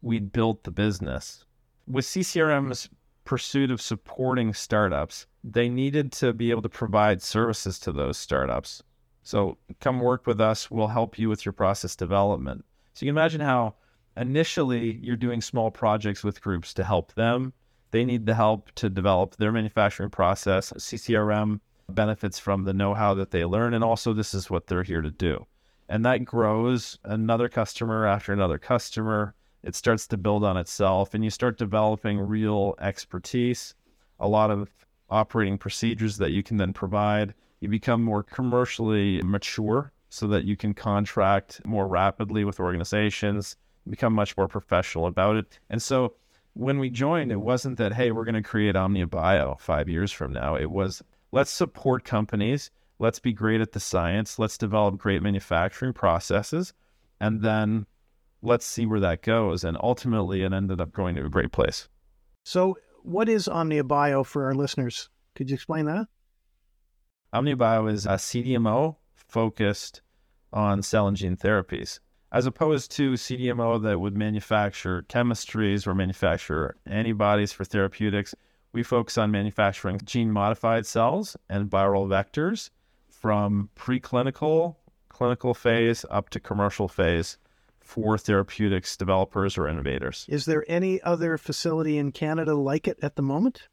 we'd 0.00 0.32
built 0.32 0.64
the 0.64 0.70
business. 0.70 1.44
With 1.86 2.06
CCRM's 2.06 2.88
pursuit 3.24 3.70
of 3.70 3.80
supporting 3.80 4.52
startups, 4.52 5.26
they 5.42 5.68
needed 5.68 6.12
to 6.12 6.32
be 6.32 6.50
able 6.50 6.62
to 6.62 6.68
provide 6.68 7.22
services 7.22 7.78
to 7.80 7.92
those 7.92 8.16
startups. 8.16 8.82
So 9.22 9.56
come 9.80 10.00
work 10.00 10.26
with 10.26 10.40
us. 10.40 10.70
We'll 10.70 10.88
help 10.88 11.18
you 11.18 11.28
with 11.28 11.44
your 11.44 11.52
process 11.52 11.96
development. 11.96 12.64
So 12.92 13.04
you 13.04 13.10
can 13.10 13.18
imagine 13.18 13.40
how 13.40 13.74
initially 14.16 14.98
you're 15.02 15.16
doing 15.16 15.40
small 15.40 15.70
projects 15.70 16.22
with 16.22 16.42
groups 16.42 16.74
to 16.74 16.84
help 16.84 17.14
them. 17.14 17.52
They 17.90 18.04
need 18.04 18.26
the 18.26 18.34
help 18.34 18.72
to 18.76 18.90
develop 18.90 19.36
their 19.36 19.52
manufacturing 19.52 20.10
process. 20.10 20.72
CCRM 20.72 21.60
benefits 21.88 22.38
from 22.38 22.64
the 22.64 22.72
know 22.72 22.94
how 22.94 23.14
that 23.14 23.30
they 23.30 23.44
learn. 23.44 23.74
And 23.74 23.84
also, 23.84 24.12
this 24.12 24.34
is 24.34 24.50
what 24.50 24.66
they're 24.66 24.82
here 24.82 25.02
to 25.02 25.10
do. 25.10 25.46
And 25.88 26.04
that 26.04 26.24
grows 26.24 26.98
another 27.04 27.48
customer 27.48 28.06
after 28.06 28.32
another 28.32 28.58
customer 28.58 29.34
it 29.64 29.74
starts 29.74 30.06
to 30.08 30.16
build 30.16 30.44
on 30.44 30.56
itself 30.56 31.14
and 31.14 31.24
you 31.24 31.30
start 31.30 31.56
developing 31.58 32.20
real 32.20 32.74
expertise, 32.80 33.74
a 34.20 34.28
lot 34.28 34.50
of 34.50 34.68
operating 35.08 35.56
procedures 35.58 36.18
that 36.18 36.32
you 36.32 36.42
can 36.42 36.58
then 36.58 36.72
provide. 36.72 37.34
You 37.60 37.68
become 37.68 38.02
more 38.02 38.22
commercially 38.22 39.22
mature 39.22 39.90
so 40.10 40.26
that 40.28 40.44
you 40.44 40.56
can 40.56 40.74
contract 40.74 41.64
more 41.64 41.88
rapidly 41.88 42.44
with 42.44 42.60
organizations, 42.60 43.56
become 43.88 44.12
much 44.12 44.36
more 44.36 44.48
professional 44.48 45.06
about 45.06 45.36
it. 45.36 45.58
And 45.70 45.82
so 45.82 46.14
when 46.52 46.78
we 46.78 46.90
joined, 46.90 47.32
it 47.32 47.40
wasn't 47.40 47.78
that, 47.78 47.94
hey, 47.94 48.12
we're 48.12 48.24
going 48.24 48.34
to 48.34 48.42
create 48.42 48.76
Omnia 48.76 49.06
Bio 49.06 49.56
five 49.58 49.88
years 49.88 50.12
from 50.12 50.32
now. 50.32 50.56
It 50.56 50.70
was, 50.70 51.02
let's 51.32 51.50
support 51.50 52.04
companies. 52.04 52.70
Let's 52.98 53.18
be 53.18 53.32
great 53.32 53.60
at 53.60 53.72
the 53.72 53.80
science. 53.80 54.38
Let's 54.38 54.58
develop 54.58 54.98
great 54.98 55.22
manufacturing 55.22 55.94
processes. 55.94 56.74
And 57.18 57.40
then 57.40 57.86
let's 58.44 58.66
see 58.66 58.86
where 58.86 59.00
that 59.00 59.22
goes. 59.22 59.64
And 59.64 59.76
ultimately, 59.82 60.42
it 60.42 60.52
ended 60.52 60.80
up 60.80 60.92
going 60.92 61.16
to 61.16 61.24
a 61.24 61.30
great 61.30 61.52
place. 61.52 61.88
So, 62.44 62.76
what 63.02 63.28
is 63.28 63.48
OmniaBio 63.48 64.24
for 64.24 64.44
our 64.44 64.54
listeners? 64.54 65.08
Could 65.34 65.50
you 65.50 65.54
explain 65.54 65.86
that? 65.86 66.06
OmniaBio 67.34 67.90
is 67.90 68.06
a 68.06 68.10
CDMO 68.10 68.96
focused 69.14 70.02
on 70.52 70.82
cell 70.82 71.08
and 71.08 71.16
gene 71.16 71.36
therapies, 71.36 71.98
as 72.30 72.46
opposed 72.46 72.92
to 72.92 73.12
CDMO 73.12 73.82
that 73.82 73.98
would 73.98 74.16
manufacture 74.16 75.04
chemistries 75.08 75.86
or 75.86 75.94
manufacture 75.94 76.76
antibodies 76.86 77.52
for 77.52 77.64
therapeutics. 77.64 78.34
We 78.72 78.82
focus 78.82 79.18
on 79.18 79.30
manufacturing 79.30 80.00
gene 80.04 80.30
modified 80.30 80.86
cells 80.86 81.36
and 81.48 81.68
viral 81.68 82.06
vectors 82.06 82.70
from 83.10 83.70
preclinical, 83.76 84.76
clinical 85.08 85.54
phase 85.54 86.04
up 86.10 86.30
to 86.30 86.40
commercial 86.40 86.88
phase 86.88 87.38
for 87.84 88.18
therapeutics 88.18 88.96
developers 88.96 89.56
or 89.56 89.68
innovators. 89.68 90.26
Is 90.28 90.46
there 90.46 90.64
any 90.66 91.00
other 91.02 91.38
facility 91.38 91.98
in 91.98 92.12
Canada 92.12 92.54
like 92.54 92.88
it 92.88 92.98
at 93.02 93.16
the 93.16 93.22
moment? 93.22 93.68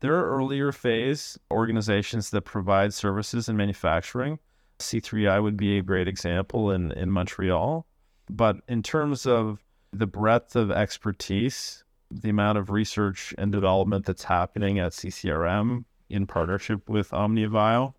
There 0.00 0.14
are 0.14 0.36
earlier 0.36 0.72
phase 0.72 1.38
organizations 1.50 2.30
that 2.30 2.42
provide 2.42 2.94
services 2.94 3.48
in 3.48 3.56
manufacturing. 3.56 4.38
C3I 4.78 5.42
would 5.42 5.56
be 5.56 5.78
a 5.78 5.82
great 5.82 6.06
example 6.06 6.70
in, 6.70 6.92
in 6.92 7.10
Montreal. 7.10 7.86
But 8.28 8.56
in 8.68 8.82
terms 8.82 9.26
of 9.26 9.64
the 9.92 10.06
breadth 10.06 10.54
of 10.54 10.70
expertise, 10.70 11.84
the 12.10 12.30
amount 12.30 12.58
of 12.58 12.70
research 12.70 13.34
and 13.38 13.50
development 13.50 14.06
that's 14.06 14.24
happening 14.24 14.78
at 14.78 14.92
CCRM 14.92 15.84
in 16.08 16.26
partnership 16.26 16.88
with 16.88 17.10
OmniaBio, 17.10 17.94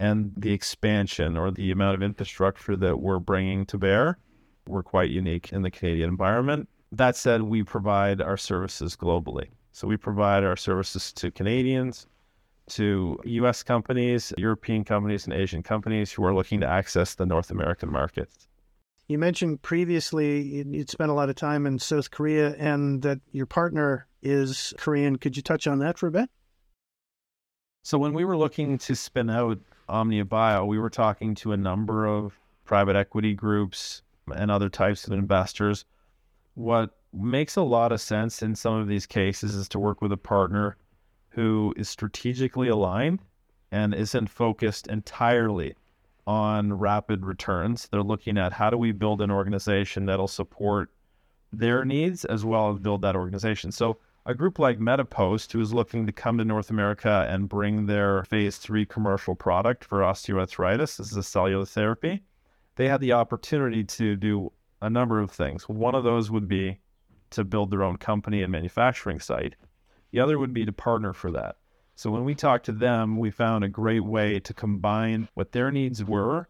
and 0.00 0.32
the 0.34 0.52
expansion 0.52 1.36
or 1.36 1.50
the 1.50 1.70
amount 1.70 1.94
of 1.94 2.02
infrastructure 2.02 2.74
that 2.74 2.98
we're 2.98 3.18
bringing 3.18 3.66
to 3.66 3.76
bear, 3.76 4.18
we're 4.66 4.82
quite 4.82 5.10
unique 5.10 5.52
in 5.52 5.62
the 5.62 5.70
Canadian 5.70 6.08
environment. 6.08 6.68
That 6.92 7.16
said, 7.16 7.42
we 7.42 7.62
provide 7.62 8.20
our 8.20 8.36
services 8.36 8.96
globally. 8.96 9.48
So 9.72 9.86
we 9.86 9.96
provide 9.96 10.44
our 10.44 10.56
services 10.56 11.12
to 11.14 11.30
Canadians, 11.30 12.06
to 12.70 13.18
US 13.24 13.62
companies, 13.62 14.32
European 14.36 14.84
companies, 14.84 15.24
and 15.24 15.34
Asian 15.34 15.62
companies 15.62 16.12
who 16.12 16.24
are 16.24 16.34
looking 16.34 16.60
to 16.60 16.66
access 16.66 17.14
the 17.14 17.26
North 17.26 17.50
American 17.50 17.90
market. 17.90 18.28
You 19.08 19.18
mentioned 19.18 19.62
previously 19.62 20.40
you'd 20.40 20.88
spent 20.88 21.10
a 21.10 21.14
lot 21.14 21.30
of 21.30 21.36
time 21.36 21.66
in 21.66 21.78
South 21.78 22.10
Korea 22.10 22.54
and 22.58 23.02
that 23.02 23.18
your 23.32 23.46
partner 23.46 24.06
is 24.22 24.72
Korean. 24.78 25.16
Could 25.16 25.36
you 25.36 25.42
touch 25.42 25.66
on 25.66 25.80
that 25.80 25.98
for 25.98 26.06
a 26.06 26.12
bit? 26.12 26.30
So, 27.82 27.98
when 27.98 28.12
we 28.12 28.24
were 28.24 28.36
looking 28.36 28.78
to 28.78 28.94
spin 28.94 29.30
out 29.30 29.58
Omnia 29.88 30.26
Bio, 30.26 30.64
we 30.64 30.78
were 30.78 30.90
talking 30.90 31.34
to 31.36 31.52
a 31.52 31.56
number 31.56 32.06
of 32.06 32.38
private 32.64 32.94
equity 32.94 33.34
groups, 33.34 34.02
and 34.34 34.50
other 34.50 34.68
types 34.68 35.06
of 35.06 35.12
investors. 35.12 35.84
What 36.54 36.90
makes 37.12 37.56
a 37.56 37.62
lot 37.62 37.92
of 37.92 38.00
sense 38.00 38.42
in 38.42 38.54
some 38.54 38.74
of 38.74 38.88
these 38.88 39.06
cases 39.06 39.54
is 39.54 39.68
to 39.70 39.78
work 39.78 40.00
with 40.00 40.12
a 40.12 40.16
partner 40.16 40.76
who 41.30 41.74
is 41.76 41.88
strategically 41.88 42.68
aligned 42.68 43.20
and 43.72 43.94
isn't 43.94 44.28
focused 44.28 44.86
entirely 44.88 45.74
on 46.26 46.72
rapid 46.72 47.24
returns. 47.24 47.88
They're 47.88 48.02
looking 48.02 48.38
at 48.38 48.52
how 48.52 48.70
do 48.70 48.76
we 48.76 48.92
build 48.92 49.20
an 49.20 49.30
organization 49.30 50.06
that'll 50.06 50.28
support 50.28 50.90
their 51.52 51.84
needs 51.84 52.24
as 52.24 52.44
well 52.44 52.70
as 52.70 52.78
build 52.78 53.02
that 53.02 53.16
organization. 53.16 53.72
So 53.72 53.98
a 54.26 54.34
group 54.34 54.58
like 54.58 54.78
Medipost, 54.78 55.50
who 55.52 55.60
is 55.60 55.74
looking 55.74 56.06
to 56.06 56.12
come 56.12 56.38
to 56.38 56.44
North 56.44 56.70
America 56.70 57.26
and 57.28 57.48
bring 57.48 57.86
their 57.86 58.24
phase 58.24 58.58
three 58.58 58.84
commercial 58.84 59.34
product 59.34 59.84
for 59.84 60.00
osteoarthritis, 60.00 60.96
this 60.96 61.10
is 61.10 61.16
a 61.16 61.22
cellular 61.22 61.64
therapy 61.64 62.22
they 62.80 62.88
had 62.88 63.02
the 63.02 63.12
opportunity 63.12 63.84
to 63.84 64.16
do 64.16 64.50
a 64.80 64.88
number 64.88 65.20
of 65.20 65.30
things. 65.30 65.68
One 65.68 65.94
of 65.94 66.02
those 66.02 66.30
would 66.30 66.48
be 66.48 66.78
to 67.28 67.44
build 67.44 67.70
their 67.70 67.82
own 67.82 67.98
company 67.98 68.42
and 68.42 68.50
manufacturing 68.50 69.20
site. 69.20 69.54
The 70.12 70.20
other 70.20 70.38
would 70.38 70.54
be 70.54 70.64
to 70.64 70.72
partner 70.72 71.12
for 71.12 71.30
that. 71.32 71.56
So 71.94 72.10
when 72.10 72.24
we 72.24 72.34
talked 72.34 72.64
to 72.64 72.72
them, 72.72 73.18
we 73.18 73.30
found 73.30 73.64
a 73.64 73.68
great 73.68 74.02
way 74.02 74.40
to 74.40 74.54
combine 74.54 75.28
what 75.34 75.52
their 75.52 75.70
needs 75.70 76.02
were, 76.02 76.48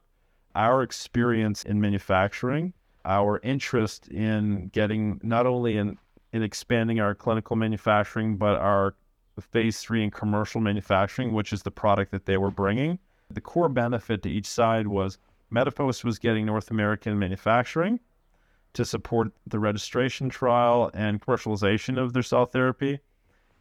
our 0.55 0.85
experience 0.85 1.65
in 1.65 1.81
manufacturing, 1.81 2.75
our 3.05 3.41
interest 3.43 4.07
in 4.07 4.69
getting 4.69 5.19
not 5.25 5.49
only 5.49 5.79
in, 5.79 5.99
in 6.33 6.45
expanding 6.45 7.01
our 7.01 7.13
clinical 7.13 7.57
manufacturing, 7.57 8.37
but 8.37 8.55
our 8.55 8.95
phase 9.41 9.81
three 9.81 10.05
and 10.05 10.13
commercial 10.13 10.61
manufacturing, 10.61 11.33
which 11.33 11.53
is 11.53 11.65
the 11.65 11.73
product 11.73 12.13
that 12.13 12.27
they 12.27 12.37
were 12.37 12.53
bringing. 12.53 13.01
The 13.31 13.41
core 13.41 13.69
benefit 13.69 14.23
to 14.23 14.31
each 14.31 14.47
side 14.47 14.87
was 14.87 15.19
Medipost 15.53 16.05
was 16.05 16.19
getting 16.19 16.47
North 16.47 16.71
American 16.71 17.19
manufacturing 17.19 18.01
to 18.73 18.85
support 18.85 19.33
the 19.47 19.59
registration 19.59 20.29
trial 20.29 20.91
and 20.95 21.21
commercialization 21.21 21.99
of 21.99 22.13
their 22.13 22.23
cell 22.23 22.47
therapy. 22.47 23.01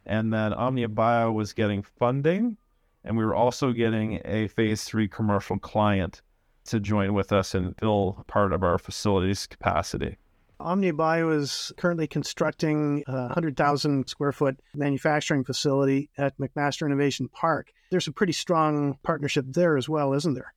And 0.06 0.32
then 0.32 0.52
Omnia 0.52 0.88
Bio 0.88 1.32
was 1.32 1.52
getting 1.52 1.82
funding, 1.82 2.56
and 3.04 3.16
we 3.16 3.24
were 3.24 3.34
also 3.34 3.72
getting 3.72 4.20
a 4.24 4.48
phase 4.48 4.84
three 4.84 5.08
commercial 5.08 5.58
client 5.58 6.22
to 6.66 6.80
join 6.80 7.14
with 7.14 7.32
us 7.32 7.54
and 7.54 7.76
fill 7.78 8.24
part 8.28 8.52
of 8.52 8.62
our 8.62 8.78
facility's 8.78 9.46
capacity. 9.46 10.16
OmniaBio 10.60 11.34
is 11.36 11.72
currently 11.78 12.06
constructing 12.06 13.02
a 13.06 13.22
100,000 13.22 14.08
square 14.08 14.32
foot 14.32 14.60
manufacturing 14.74 15.42
facility 15.42 16.10
at 16.18 16.36
McMaster 16.38 16.86
Innovation 16.86 17.28
Park. 17.28 17.72
There's 17.90 18.06
a 18.06 18.12
pretty 18.12 18.34
strong 18.34 18.98
partnership 19.02 19.46
there 19.48 19.76
as 19.76 19.88
well, 19.88 20.12
isn't 20.12 20.34
there? 20.34 20.52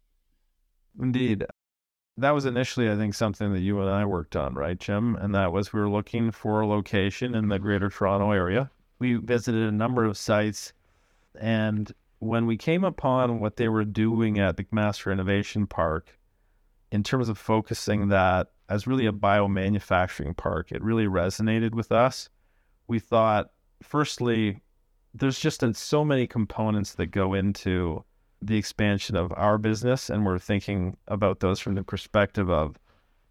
Indeed. 1.00 1.46
That 2.18 2.32
was 2.32 2.46
initially, 2.46 2.92
I 2.92 2.96
think, 2.96 3.16
something 3.16 3.54
that 3.54 3.62
you 3.62 3.80
and 3.82 3.90
I 3.90 4.06
worked 4.06 4.36
on, 4.36 4.54
right, 4.54 4.80
Jim? 4.80 5.16
And 5.16 5.34
that 5.34 5.52
was 5.52 5.74
we 5.74 5.80
were 5.80 5.90
looking 5.90 6.32
for 6.32 6.62
a 6.62 6.68
location 6.68 7.34
in 7.34 7.48
the 7.48 7.58
greater 7.58 7.90
Toronto 7.90 8.32
area. 8.32 8.70
We 9.00 9.16
visited 9.16 9.64
a 9.64 9.72
number 9.72 10.06
of 10.06 10.18
sites. 10.18 10.74
And 11.40 11.92
when 12.20 12.46
we 12.46 12.58
came 12.58 12.84
upon 12.84 13.40
what 13.40 13.56
they 13.56 13.68
were 13.68 13.86
doing 13.86 14.40
at 14.40 14.58
the 14.58 14.64
McMaster 14.66 15.12
Innovation 15.12 15.66
Park, 15.66 16.18
in 16.94 17.02
terms 17.02 17.28
of 17.28 17.40
focusing 17.40 18.10
that 18.10 18.52
as 18.70 18.88
really 18.88 19.08
a 19.08 19.12
biomanufacturing 19.12 20.38
park. 20.38 20.72
It 20.72 20.82
really 20.82 21.06
resonated 21.06 21.74
with 21.74 21.92
us. 21.92 22.30
We 22.88 23.00
thought, 23.00 23.52
firstly, 23.82 24.62
there's 25.14 25.40
just 25.40 25.64
uh, 25.64 25.74
so 25.74 26.06
many 26.06 26.28
components 26.28 26.94
that 26.96 27.08
go 27.08 27.34
into 27.34 28.04
the 28.48 28.58
expansion 28.58 29.16
of 29.16 29.34
our 29.36 29.58
business, 29.58 30.10
and 30.10 30.26
we're 30.26 30.40
thinking 30.40 30.98
about 31.08 31.40
those 31.40 31.60
from 31.60 31.76
the 31.76 31.84
perspective 31.84 32.50
of 32.50 32.78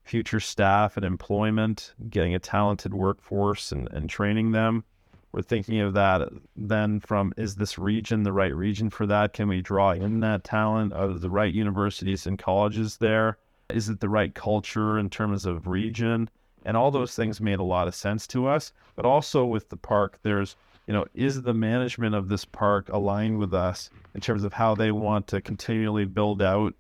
future 0.05 0.41
staff 0.41 0.97
and 0.97 1.05
employment, 1.05 1.95
getting 2.11 2.35
a 2.35 2.39
talented 2.39 2.95
workforce 2.95 3.73
and, 3.73 3.89
and 3.93 4.11
training 4.11 4.53
them. 4.53 4.85
We're 5.33 5.43
thinking 5.43 5.81
of 5.81 5.95
that 5.95 6.29
then 6.57 7.01
from 7.01 7.33
is 7.37 7.57
this 7.57 7.79
region 7.79 8.23
the 8.23 8.33
right 8.33 8.55
region 8.55 8.91
for 8.91 9.07
that? 9.07 9.33
Can 9.33 9.49
we 9.49 9.63
draw 9.63 9.93
in 9.93 10.21
that 10.21 10.45
talent? 10.45 10.93
Are 10.93 11.09
the 11.09 11.31
right 11.31 11.53
universities 11.53 12.27
and 12.27 12.39
colleges 12.39 12.99
there? 12.99 13.39
Is 13.71 13.89
it 13.89 14.01
the 14.01 14.09
right 14.09 14.35
culture 14.35 14.99
in 14.99 15.09
terms 15.09 15.47
of 15.47 15.67
region? 15.67 16.29
And 16.65 16.77
all 16.77 16.91
those 16.91 17.15
things 17.15 17.41
made 17.41 17.61
a 17.61 17.65
lot 17.65 17.89
of 17.89 17.95
sense 17.95 18.27
to 18.29 18.47
us. 18.47 18.73
But 18.95 19.07
also 19.07 19.45
with 19.45 19.71
the 19.71 19.77
park, 19.77 20.19
there's, 20.23 20.57
you 20.87 20.93
know, 20.93 21.07
is 21.15 21.41
the 21.41 21.55
management 21.55 22.15
of 22.15 22.29
this 22.29 22.45
park 22.45 22.91
aligned 22.91 23.39
with 23.39 23.55
us 23.55 23.89
in 24.15 24.21
terms 24.21 24.45
of 24.45 24.53
how 24.53 24.75
they 24.75 24.93
want 24.93 25.27
to 25.29 25.41
continually 25.41 26.05
build 26.05 26.43
out 26.43 26.75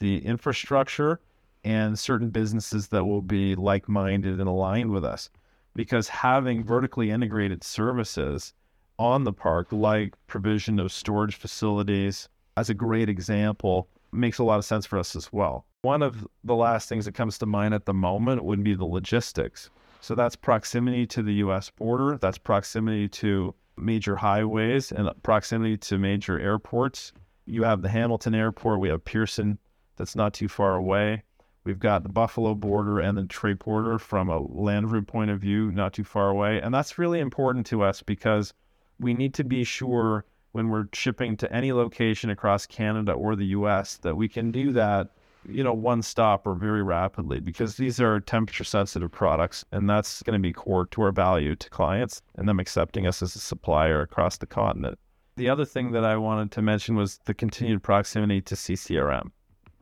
the 0.00 0.18
infrastructure 0.24 1.20
and 1.64 1.98
certain 1.98 2.30
businesses 2.30 2.88
that 2.88 3.04
will 3.04 3.22
be 3.22 3.54
like 3.54 3.88
minded 3.88 4.40
and 4.40 4.48
aligned 4.48 4.90
with 4.90 5.04
us? 5.04 5.30
Because 5.74 6.08
having 6.08 6.62
vertically 6.62 7.10
integrated 7.10 7.64
services 7.64 8.52
on 8.98 9.24
the 9.24 9.32
park, 9.32 9.68
like 9.72 10.14
provision 10.26 10.78
of 10.78 10.92
storage 10.92 11.36
facilities, 11.36 12.28
as 12.56 12.70
a 12.70 12.74
great 12.74 13.08
example, 13.08 13.88
makes 14.12 14.38
a 14.38 14.44
lot 14.44 14.58
of 14.58 14.64
sense 14.64 14.86
for 14.86 14.98
us 14.98 15.16
as 15.16 15.32
well. 15.32 15.66
One 15.82 16.02
of 16.02 16.26
the 16.44 16.54
last 16.54 16.88
things 16.88 17.04
that 17.04 17.14
comes 17.14 17.38
to 17.38 17.46
mind 17.46 17.74
at 17.74 17.84
the 17.84 17.94
moment 17.94 18.44
would 18.44 18.62
be 18.62 18.74
the 18.74 18.84
logistics. 18.84 19.70
So 20.00 20.14
that's 20.14 20.36
proximity 20.36 21.06
to 21.08 21.22
the 21.22 21.34
US 21.34 21.70
border, 21.70 22.18
that's 22.18 22.38
proximity 22.38 23.08
to 23.08 23.54
major 23.76 24.16
highways 24.16 24.92
and 24.92 25.10
proximity 25.22 25.76
to 25.76 25.98
major 25.98 26.38
airports. 26.38 27.12
You 27.46 27.64
have 27.64 27.82
the 27.82 27.88
Hamilton 27.88 28.34
Airport, 28.34 28.80
we 28.80 28.88
have 28.88 29.04
Pearson 29.04 29.58
that's 29.96 30.16
not 30.16 30.34
too 30.34 30.48
far 30.48 30.74
away. 30.74 31.22
We've 31.64 31.78
got 31.78 32.02
the 32.02 32.10
Buffalo 32.10 32.54
border 32.54 33.00
and 33.00 33.16
the 33.16 33.22
Detroit 33.22 33.60
border 33.60 33.98
from 33.98 34.28
a 34.28 34.38
land 34.38 34.92
route 34.92 35.06
point 35.06 35.30
of 35.30 35.40
view, 35.40 35.72
not 35.72 35.94
too 35.94 36.04
far 36.04 36.28
away. 36.28 36.60
And 36.60 36.74
that's 36.74 36.98
really 36.98 37.20
important 37.20 37.66
to 37.66 37.82
us 37.82 38.02
because 38.02 38.52
we 38.98 39.14
need 39.14 39.34
to 39.34 39.44
be 39.44 39.64
sure 39.64 40.26
when 40.52 40.68
we're 40.68 40.88
shipping 40.92 41.36
to 41.38 41.52
any 41.52 41.72
location 41.72 42.30
across 42.30 42.66
Canada 42.66 43.12
or 43.12 43.34
the 43.34 43.46
US 43.46 43.96
that 43.98 44.14
we 44.14 44.28
can 44.28 44.50
do 44.50 44.72
that 44.72 45.10
you 45.48 45.62
know, 45.62 45.74
one 45.74 46.02
stop 46.02 46.46
or 46.46 46.54
very 46.54 46.82
rapidly 46.82 47.40
because 47.40 47.76
these 47.76 48.00
are 48.00 48.20
temperature 48.20 48.64
sensitive 48.64 49.10
products 49.10 49.64
and 49.72 49.88
that's 49.88 50.22
going 50.22 50.38
to 50.38 50.42
be 50.42 50.52
core 50.52 50.86
to 50.86 51.02
our 51.02 51.12
value 51.12 51.54
to 51.56 51.70
clients 51.70 52.22
and 52.36 52.48
them 52.48 52.60
accepting 52.60 53.06
us 53.06 53.22
as 53.22 53.36
a 53.36 53.40
supplier 53.40 54.00
across 54.00 54.38
the 54.38 54.46
continent. 54.46 54.98
The 55.36 55.48
other 55.48 55.64
thing 55.64 55.92
that 55.92 56.04
I 56.04 56.16
wanted 56.16 56.52
to 56.52 56.62
mention 56.62 56.94
was 56.94 57.18
the 57.24 57.34
continued 57.34 57.82
proximity 57.82 58.40
to 58.42 58.54
CCRM. 58.54 59.30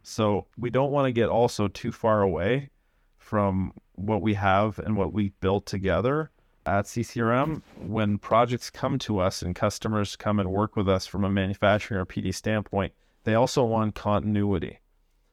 So 0.02 0.46
we 0.58 0.70
don't 0.70 0.90
want 0.90 1.06
to 1.06 1.12
get 1.12 1.28
also 1.28 1.68
too 1.68 1.92
far 1.92 2.22
away 2.22 2.70
from 3.18 3.72
what 3.94 4.22
we 4.22 4.34
have 4.34 4.78
and 4.78 4.96
what 4.96 5.12
we 5.12 5.32
built 5.40 5.66
together 5.66 6.30
at 6.66 6.86
CCRM. 6.86 7.62
When 7.78 8.18
projects 8.18 8.70
come 8.70 8.98
to 9.00 9.18
us 9.18 9.42
and 9.42 9.54
customers 9.54 10.16
come 10.16 10.40
and 10.40 10.50
work 10.50 10.76
with 10.76 10.88
us 10.88 11.06
from 11.06 11.24
a 11.24 11.30
manufacturing 11.30 12.00
or 12.00 12.06
PD 12.06 12.34
standpoint, 12.34 12.92
they 13.24 13.34
also 13.34 13.64
want 13.64 13.94
continuity. 13.94 14.78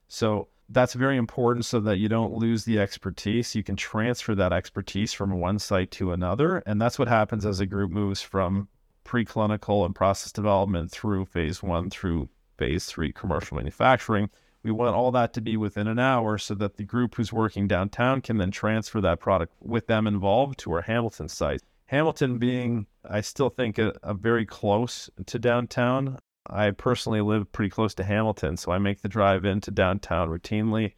So 0.09 0.49
that's 0.67 0.93
very 0.93 1.17
important 1.17 1.65
so 1.65 1.79
that 1.79 1.97
you 1.97 2.09
don't 2.09 2.33
lose 2.33 2.65
the 2.65 2.79
expertise. 2.79 3.55
You 3.55 3.63
can 3.63 3.75
transfer 3.75 4.35
that 4.35 4.51
expertise 4.51 5.13
from 5.13 5.39
one 5.39 5.59
site 5.59 5.91
to 5.91 6.11
another. 6.11 6.61
And 6.65 6.81
that's 6.81 6.99
what 6.99 7.07
happens 7.07 7.45
as 7.45 7.59
a 7.59 7.65
group 7.65 7.91
moves 7.91 8.21
from 8.21 8.67
preclinical 9.05 9.85
and 9.85 9.95
process 9.95 10.31
development 10.31 10.91
through 10.91 11.25
phase 11.25 11.63
one 11.63 11.89
through 11.89 12.29
phase 12.57 12.85
three 12.85 13.11
commercial 13.13 13.57
manufacturing. 13.57 14.29
We 14.61 14.71
want 14.71 14.95
all 14.95 15.11
that 15.11 15.33
to 15.33 15.41
be 15.41 15.57
within 15.57 15.87
an 15.87 15.99
hour 15.99 16.37
so 16.37 16.53
that 16.55 16.75
the 16.75 16.83
group 16.83 17.15
who's 17.15 17.31
working 17.31 17.67
downtown 17.67 18.21
can 18.21 18.37
then 18.37 18.51
transfer 18.51 18.99
that 19.01 19.19
product 19.19 19.53
with 19.61 19.87
them 19.87 20.05
involved 20.05 20.59
to 20.59 20.73
our 20.73 20.81
Hamilton 20.81 21.29
site. 21.29 21.61
Hamilton 21.85 22.37
being, 22.37 22.85
I 23.09 23.21
still 23.21 23.49
think, 23.49 23.79
a, 23.79 23.93
a 24.03 24.13
very 24.13 24.45
close 24.45 25.09
to 25.25 25.39
downtown. 25.39 26.19
I 26.49 26.71
personally 26.71 27.21
live 27.21 27.51
pretty 27.51 27.69
close 27.69 27.93
to 27.95 28.03
Hamilton, 28.03 28.57
so 28.57 28.71
I 28.71 28.77
make 28.77 29.01
the 29.01 29.09
drive 29.09 29.45
into 29.45 29.71
downtown 29.71 30.29
routinely. 30.29 30.93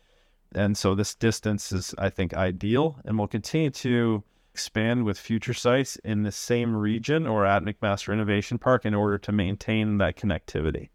And 0.53 0.77
so 0.77 0.95
this 0.95 1.15
distance 1.15 1.71
is, 1.71 1.95
I 1.97 2.09
think, 2.09 2.33
ideal. 2.33 2.99
And 3.05 3.17
we'll 3.17 3.27
continue 3.27 3.69
to 3.69 4.23
expand 4.53 5.05
with 5.05 5.17
future 5.17 5.53
sites 5.53 5.95
in 5.97 6.23
the 6.23 6.31
same 6.31 6.75
region 6.75 7.25
or 7.25 7.45
at 7.45 7.63
McMaster 7.63 8.11
Innovation 8.11 8.57
Park 8.57 8.85
in 8.85 8.93
order 8.93 9.17
to 9.17 9.31
maintain 9.31 9.97
that 9.99 10.17
connectivity. 10.17 10.89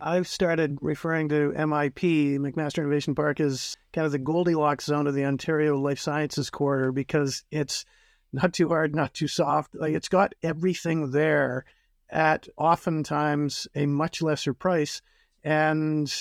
I've 0.00 0.28
started 0.28 0.78
referring 0.80 1.28
to 1.28 1.52
MIP, 1.52 2.38
McMaster 2.38 2.78
Innovation 2.78 3.14
Park, 3.14 3.38
as 3.40 3.76
kind 3.92 4.06
of 4.06 4.12
the 4.12 4.18
Goldilocks 4.18 4.86
zone 4.86 5.06
of 5.06 5.14
the 5.14 5.24
Ontario 5.24 5.76
Life 5.76 5.98
Sciences 5.98 6.48
Corridor 6.48 6.92
because 6.92 7.44
it's 7.50 7.84
not 8.32 8.54
too 8.54 8.68
hard, 8.68 8.94
not 8.94 9.12
too 9.12 9.28
soft. 9.28 9.74
Like 9.74 9.92
it's 9.92 10.08
got 10.08 10.34
everything 10.42 11.10
there 11.10 11.64
at 12.10 12.48
oftentimes 12.56 13.68
a 13.74 13.86
much 13.86 14.22
lesser 14.22 14.52
price. 14.54 15.02
And 15.42 16.12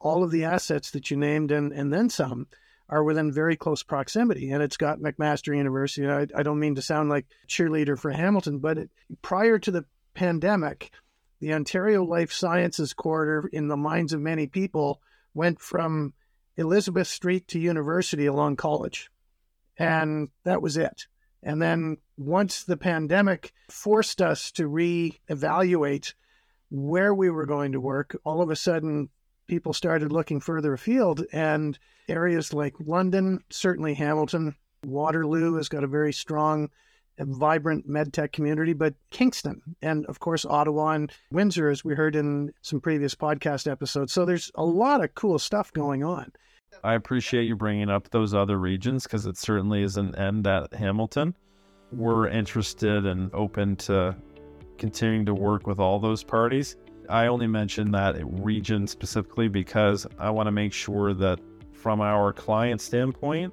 all 0.00 0.22
of 0.22 0.30
the 0.30 0.44
assets 0.44 0.90
that 0.90 1.10
you 1.10 1.16
named 1.16 1.50
and, 1.50 1.72
and 1.72 1.92
then 1.92 2.10
some 2.10 2.46
are 2.88 3.02
within 3.02 3.32
very 3.32 3.56
close 3.56 3.82
proximity. 3.82 4.50
And 4.50 4.62
it's 4.62 4.76
got 4.76 5.00
McMaster 5.00 5.56
University. 5.56 6.06
I, 6.06 6.26
I 6.36 6.42
don't 6.42 6.60
mean 6.60 6.76
to 6.76 6.82
sound 6.82 7.08
like 7.08 7.26
cheerleader 7.48 7.98
for 7.98 8.10
Hamilton, 8.10 8.58
but 8.58 8.78
it, 8.78 8.90
prior 9.22 9.58
to 9.58 9.70
the 9.70 9.84
pandemic, 10.14 10.92
the 11.40 11.52
Ontario 11.52 12.04
Life 12.04 12.32
Sciences 12.32 12.94
Corridor, 12.94 13.48
in 13.52 13.68
the 13.68 13.76
minds 13.76 14.12
of 14.12 14.20
many 14.20 14.46
people, 14.46 15.00
went 15.34 15.60
from 15.60 16.14
Elizabeth 16.56 17.08
Street 17.08 17.48
to 17.48 17.58
University 17.58 18.26
along 18.26 18.56
College. 18.56 19.10
And 19.78 20.28
that 20.44 20.62
was 20.62 20.76
it. 20.76 21.06
And 21.42 21.60
then 21.60 21.98
once 22.16 22.64
the 22.64 22.76
pandemic 22.76 23.52
forced 23.70 24.20
us 24.20 24.50
to 24.52 24.68
reevaluate 24.68 26.14
where 26.70 27.14
we 27.14 27.30
were 27.30 27.46
going 27.46 27.72
to 27.72 27.80
work, 27.80 28.16
all 28.24 28.42
of 28.42 28.50
a 28.50 28.56
sudden 28.56 29.10
people 29.46 29.72
started 29.72 30.12
looking 30.12 30.40
further 30.40 30.72
afield 30.72 31.24
and 31.32 31.78
areas 32.08 32.52
like 32.52 32.74
London, 32.80 33.40
certainly 33.50 33.94
Hamilton, 33.94 34.54
Waterloo 34.84 35.54
has 35.56 35.68
got 35.68 35.84
a 35.84 35.88
very 35.88 36.12
strong 36.12 36.70
and 37.18 37.34
vibrant 37.34 37.88
medtech 37.88 38.32
community, 38.32 38.72
but 38.72 38.94
Kingston 39.10 39.62
and 39.80 40.04
of 40.06 40.20
course 40.20 40.44
Ottawa 40.44 40.90
and 40.90 41.12
Windsor, 41.30 41.70
as 41.70 41.84
we 41.84 41.94
heard 41.94 42.14
in 42.14 42.52
some 42.62 42.80
previous 42.80 43.14
podcast 43.14 43.70
episodes. 43.70 44.12
So 44.12 44.24
there's 44.24 44.50
a 44.54 44.64
lot 44.64 45.02
of 45.02 45.14
cool 45.14 45.38
stuff 45.38 45.72
going 45.72 46.04
on. 46.04 46.32
I 46.86 46.94
appreciate 46.94 47.44
you 47.44 47.56
bringing 47.56 47.90
up 47.90 48.10
those 48.10 48.32
other 48.32 48.58
regions 48.58 49.04
because 49.04 49.26
it 49.26 49.36
certainly 49.36 49.82
is 49.82 49.96
an 49.96 50.14
end 50.14 50.46
at 50.46 50.72
Hamilton. 50.72 51.34
We're 51.90 52.28
interested 52.28 53.06
and 53.06 53.32
open 53.34 53.74
to 53.76 54.16
continuing 54.78 55.26
to 55.26 55.34
work 55.34 55.66
with 55.66 55.80
all 55.80 55.98
those 55.98 56.22
parties. 56.22 56.76
I 57.08 57.26
only 57.26 57.48
mention 57.48 57.90
that 57.90 58.16
region 58.24 58.86
specifically 58.86 59.48
because 59.48 60.06
I 60.18 60.30
want 60.30 60.46
to 60.46 60.52
make 60.52 60.72
sure 60.72 61.12
that 61.14 61.40
from 61.72 62.00
our 62.00 62.32
client 62.32 62.80
standpoint, 62.80 63.52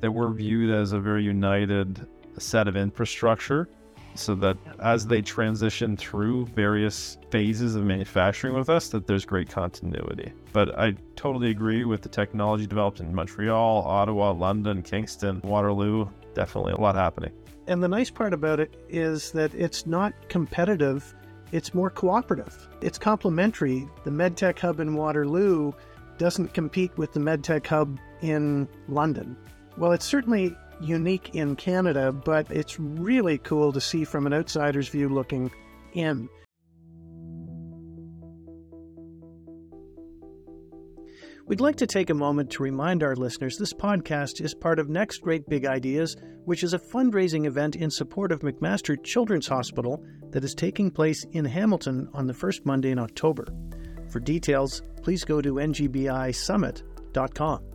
that 0.00 0.10
we're 0.10 0.32
viewed 0.32 0.70
as 0.70 0.92
a 0.92 0.98
very 0.98 1.22
united 1.22 2.06
set 2.38 2.68
of 2.68 2.76
infrastructure 2.76 3.68
so 4.14 4.34
that 4.36 4.56
as 4.80 5.06
they 5.06 5.22
transition 5.22 5.96
through 5.96 6.46
various 6.46 7.18
phases 7.30 7.74
of 7.74 7.84
manufacturing 7.84 8.54
with 8.54 8.68
us 8.68 8.88
that 8.88 9.06
there's 9.06 9.24
great 9.24 9.48
continuity. 9.48 10.32
But 10.52 10.78
i 10.78 10.94
totally 11.16 11.50
agree 11.50 11.84
with 11.84 12.02
the 12.02 12.08
technology 12.08 12.66
developed 12.66 13.00
in 13.00 13.14
montreal 13.14 13.82
ottawa 13.86 14.32
london 14.32 14.82
kingston 14.82 15.40
waterloo. 15.42 16.08
Definitely 16.34 16.72
a 16.72 16.80
lot 16.80 16.94
happening. 16.94 17.32
And 17.66 17.82
the 17.82 17.88
nice 17.88 18.10
part 18.10 18.32
about 18.32 18.58
it 18.58 18.74
is 18.88 19.30
that 19.32 19.54
it's 19.54 19.86
not 19.86 20.12
competitive 20.28 21.14
it's 21.52 21.74
more 21.74 21.90
cooperative. 21.90 22.66
It's 22.80 22.98
complementary. 22.98 23.86
The 24.04 24.10
medtech 24.10 24.58
hub 24.58 24.80
in 24.80 24.94
waterloo 24.94 25.72
doesn't 26.16 26.54
compete 26.54 26.96
with 26.96 27.12
the 27.12 27.20
medtech 27.20 27.66
hub 27.66 27.98
in 28.22 28.68
london. 28.88 29.36
Well 29.76 29.92
it's 29.92 30.06
certainly 30.06 30.56
unique 30.82 31.34
in 31.34 31.56
Canada, 31.56 32.12
but 32.12 32.50
it's 32.50 32.78
really 32.78 33.38
cool 33.38 33.72
to 33.72 33.80
see 33.80 34.04
from 34.04 34.26
an 34.26 34.32
outsider's 34.32 34.88
view 34.88 35.08
looking 35.08 35.50
in. 35.92 36.28
We'd 41.46 41.60
like 41.60 41.76
to 41.76 41.86
take 41.86 42.08
a 42.08 42.14
moment 42.14 42.50
to 42.52 42.62
remind 42.62 43.02
our 43.02 43.16
listeners 43.16 43.58
this 43.58 43.74
podcast 43.74 44.40
is 44.40 44.54
part 44.54 44.78
of 44.78 44.88
Next 44.88 45.18
Great 45.18 45.46
Big 45.48 45.66
Ideas, 45.66 46.16
which 46.44 46.62
is 46.62 46.72
a 46.72 46.78
fundraising 46.78 47.46
event 47.46 47.76
in 47.76 47.90
support 47.90 48.32
of 48.32 48.40
McMaster 48.40 49.02
Children's 49.02 49.48
Hospital 49.48 50.02
that 50.30 50.44
is 50.44 50.54
taking 50.54 50.90
place 50.90 51.26
in 51.32 51.44
Hamilton 51.44 52.08
on 52.14 52.26
the 52.26 52.34
first 52.34 52.64
Monday 52.64 52.90
in 52.90 52.98
October. 52.98 53.46
For 54.08 54.20
details, 54.20 54.82
please 55.02 55.24
go 55.24 55.42
to 55.42 55.54
ngbisummit.com. 55.54 57.71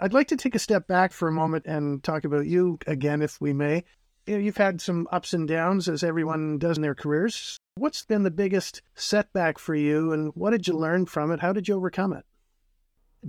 I'd 0.00 0.12
like 0.12 0.28
to 0.28 0.36
take 0.36 0.54
a 0.54 0.60
step 0.60 0.86
back 0.86 1.12
for 1.12 1.26
a 1.26 1.32
moment 1.32 1.66
and 1.66 2.02
talk 2.04 2.24
about 2.24 2.46
you 2.46 2.78
again, 2.86 3.20
if 3.20 3.40
we 3.40 3.52
may. 3.52 3.84
You've 4.26 4.56
had 4.56 4.80
some 4.80 5.08
ups 5.10 5.32
and 5.32 5.48
downs, 5.48 5.88
as 5.88 6.04
everyone 6.04 6.58
does 6.58 6.76
in 6.76 6.82
their 6.82 6.94
careers. 6.94 7.58
What's 7.74 8.04
been 8.04 8.22
the 8.22 8.30
biggest 8.30 8.82
setback 8.94 9.58
for 9.58 9.74
you, 9.74 10.12
and 10.12 10.30
what 10.34 10.50
did 10.50 10.68
you 10.68 10.74
learn 10.74 11.06
from 11.06 11.32
it? 11.32 11.40
How 11.40 11.52
did 11.52 11.66
you 11.66 11.74
overcome 11.74 12.12
it? 12.12 12.24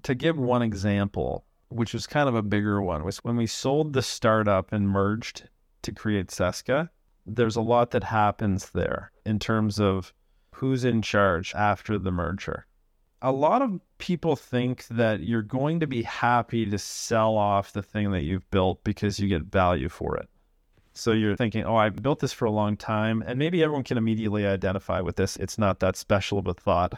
To 0.04 0.14
give 0.14 0.38
one 0.38 0.62
example, 0.62 1.46
which 1.70 1.94
was 1.94 2.06
kind 2.06 2.30
of 2.30 2.36
a 2.36 2.44
bigger 2.44 2.82
one, 2.82 3.04
was 3.04 3.18
when 3.20 3.38
we 3.38 3.48
sold 3.48 3.94
the 3.94 4.04
startup 4.04 4.72
and 4.72 4.90
merged 4.90 5.50
to 5.82 5.92
create 5.92 6.28
Cesca. 6.28 6.90
There's 7.26 7.56
a 7.56 7.62
lot 7.62 7.92
that 7.92 8.04
happens 8.04 8.70
there 8.72 9.12
in 9.26 9.40
terms 9.40 9.80
of 9.80 10.14
who's 10.56 10.84
in 10.84 11.02
charge 11.02 11.56
after 11.56 11.98
the 11.98 12.12
merger 12.12 12.68
a 13.22 13.32
lot 13.32 13.62
of 13.62 13.80
people 13.98 14.36
think 14.36 14.88
that 14.88 15.22
you're 15.22 15.42
going 15.42 15.80
to 15.82 15.88
be 15.88 16.04
happy 16.04 16.66
to 16.66 16.78
sell 16.78 17.38
off 17.38 17.74
the 17.74 17.84
thing 17.84 18.12
that 18.12 18.24
you've 18.24 18.50
built 18.52 18.84
because 18.84 19.20
you 19.20 19.28
get 19.28 19.44
value 19.44 19.90
for 19.90 20.16
it. 20.18 20.30
So 20.94 21.12
you're 21.12 21.36
thinking, 21.36 21.64
oh, 21.64 21.76
I 21.76 21.90
built 21.90 22.20
this 22.20 22.34
for 22.34 22.46
a 22.46 22.52
long 22.52 22.78
time. 22.78 23.24
And 23.26 23.38
maybe 23.38 23.64
everyone 23.64 23.84
can 23.84 23.98
immediately 23.98 24.46
identify 24.46 25.02
with 25.02 25.16
this. 25.16 25.38
It's 25.38 25.58
not 25.58 25.80
that 25.80 25.96
special 25.96 26.40
of 26.40 26.48
a 26.48 26.54
thought. 26.54 26.94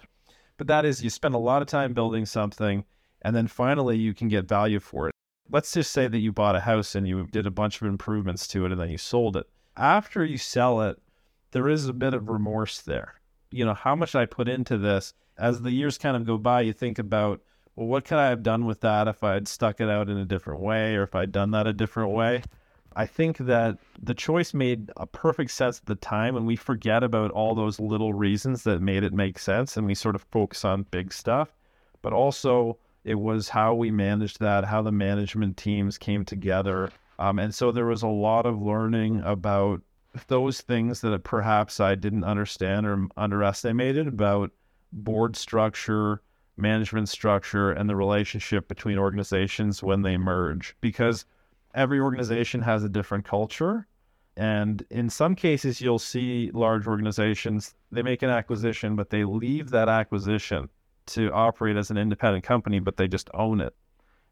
But 0.57 0.67
that 0.67 0.85
is, 0.85 1.03
you 1.03 1.09
spend 1.09 1.33
a 1.33 1.39
lot 1.39 1.61
of 1.61 1.67
time 1.67 1.93
building 1.93 2.25
something, 2.25 2.83
and 3.23 3.35
then 3.35 3.47
finally 3.47 3.97
you 3.97 4.13
can 4.13 4.27
get 4.27 4.47
value 4.47 4.79
for 4.79 5.07
it. 5.09 5.15
Let's 5.49 5.73
just 5.73 5.91
say 5.91 6.07
that 6.07 6.19
you 6.19 6.31
bought 6.31 6.55
a 6.55 6.61
house 6.61 6.95
and 6.95 7.07
you 7.07 7.27
did 7.31 7.45
a 7.45 7.51
bunch 7.51 7.81
of 7.81 7.87
improvements 7.87 8.47
to 8.49 8.65
it 8.65 8.71
and 8.71 8.79
then 8.79 8.89
you 8.89 8.97
sold 8.97 9.35
it. 9.35 9.47
After 9.75 10.23
you 10.23 10.37
sell 10.37 10.81
it, 10.81 10.97
there 11.51 11.67
is 11.67 11.87
a 11.87 11.93
bit 11.93 12.13
of 12.13 12.29
remorse 12.29 12.81
there. 12.81 13.15
You 13.49 13.65
know, 13.65 13.73
how 13.73 13.95
much 13.95 14.15
I 14.15 14.25
put 14.25 14.47
into 14.47 14.77
this 14.77 15.13
as 15.41 15.59
the 15.59 15.71
years 15.71 15.97
kind 15.97 16.15
of 16.15 16.25
go 16.25 16.37
by, 16.37 16.61
you 16.61 16.71
think 16.71 16.99
about, 16.99 17.41
well, 17.75 17.87
what 17.87 18.05
could 18.05 18.19
I 18.19 18.29
have 18.29 18.43
done 18.43 18.65
with 18.65 18.81
that 18.81 19.07
if 19.07 19.23
I 19.23 19.33
had 19.33 19.47
stuck 19.47 19.81
it 19.81 19.89
out 19.89 20.07
in 20.07 20.17
a 20.17 20.25
different 20.25 20.61
way 20.61 20.95
or 20.95 21.01
if 21.01 21.15
I'd 21.15 21.31
done 21.31 21.51
that 21.51 21.65
a 21.65 21.73
different 21.73 22.11
way? 22.11 22.43
I 22.95 23.07
think 23.07 23.37
that 23.37 23.79
the 24.03 24.13
choice 24.13 24.53
made 24.53 24.91
a 24.97 25.07
perfect 25.07 25.51
sense 25.51 25.79
at 25.79 25.85
the 25.87 25.95
time, 25.95 26.35
and 26.35 26.45
we 26.45 26.55
forget 26.55 27.03
about 27.03 27.31
all 27.31 27.55
those 27.55 27.79
little 27.79 28.13
reasons 28.13 28.63
that 28.63 28.81
made 28.81 29.03
it 29.03 29.13
make 29.13 29.39
sense, 29.39 29.77
and 29.77 29.87
we 29.87 29.95
sort 29.95 30.15
of 30.15 30.21
focus 30.23 30.63
on 30.63 30.85
big 30.91 31.11
stuff. 31.11 31.49
But 32.03 32.13
also, 32.13 32.77
it 33.03 33.15
was 33.15 33.49
how 33.49 33.73
we 33.73 33.89
managed 33.89 34.41
that, 34.41 34.65
how 34.65 34.83
the 34.83 34.91
management 34.91 35.57
teams 35.57 35.97
came 35.97 36.23
together. 36.23 36.91
Um, 37.17 37.39
and 37.39 37.55
so 37.55 37.71
there 37.71 37.85
was 37.85 38.03
a 38.03 38.07
lot 38.07 38.45
of 38.45 38.61
learning 38.61 39.21
about 39.21 39.81
those 40.27 40.61
things 40.61 41.01
that 41.01 41.23
perhaps 41.23 41.79
I 41.79 41.95
didn't 41.95 42.25
understand 42.25 42.85
or 42.85 43.07
underestimated 43.17 44.07
about 44.07 44.51
board 44.91 45.35
structure, 45.35 46.21
management 46.57 47.09
structure, 47.09 47.71
and 47.71 47.89
the 47.89 47.95
relationship 47.95 48.67
between 48.67 48.97
organizations 48.97 49.81
when 49.81 50.01
they 50.01 50.17
merge 50.17 50.75
because 50.81 51.25
every 51.73 51.99
organization 51.99 52.61
has 52.61 52.83
a 52.83 52.89
different 52.89 53.25
culture. 53.25 53.87
And 54.37 54.85
in 54.89 55.09
some 55.09 55.35
cases, 55.35 55.81
you'll 55.81 55.99
see 55.99 56.51
large 56.53 56.87
organizations, 56.87 57.73
they 57.91 58.01
make 58.01 58.21
an 58.21 58.29
acquisition, 58.29 58.95
but 58.95 59.09
they 59.09 59.23
leave 59.23 59.69
that 59.71 59.89
acquisition 59.89 60.69
to 61.07 61.31
operate 61.33 61.75
as 61.75 61.91
an 61.91 61.97
independent 61.97 62.43
company, 62.43 62.79
but 62.79 62.97
they 62.97 63.07
just 63.07 63.29
own 63.33 63.59
it. 63.59 63.75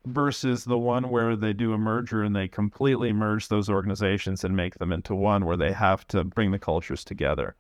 Versus 0.06 0.64
the 0.64 0.78
one 0.78 1.10
where 1.10 1.36
they 1.36 1.52
do 1.52 1.74
a 1.74 1.78
merger 1.78 2.24
and 2.24 2.34
they 2.34 2.48
completely 2.48 3.12
merge 3.12 3.50
those 3.50 3.70
organizations 3.70 4.46
and 4.46 4.56
make 4.56 4.76
them 4.76 4.94
into 4.94 5.14
one 5.14 5.46
where 5.46 5.58
they 5.58 5.74
have 5.74 6.08
to 6.08 6.24
bring 6.24 6.52
the 6.52 6.60
cultures 6.60 7.04
together. 7.04 7.56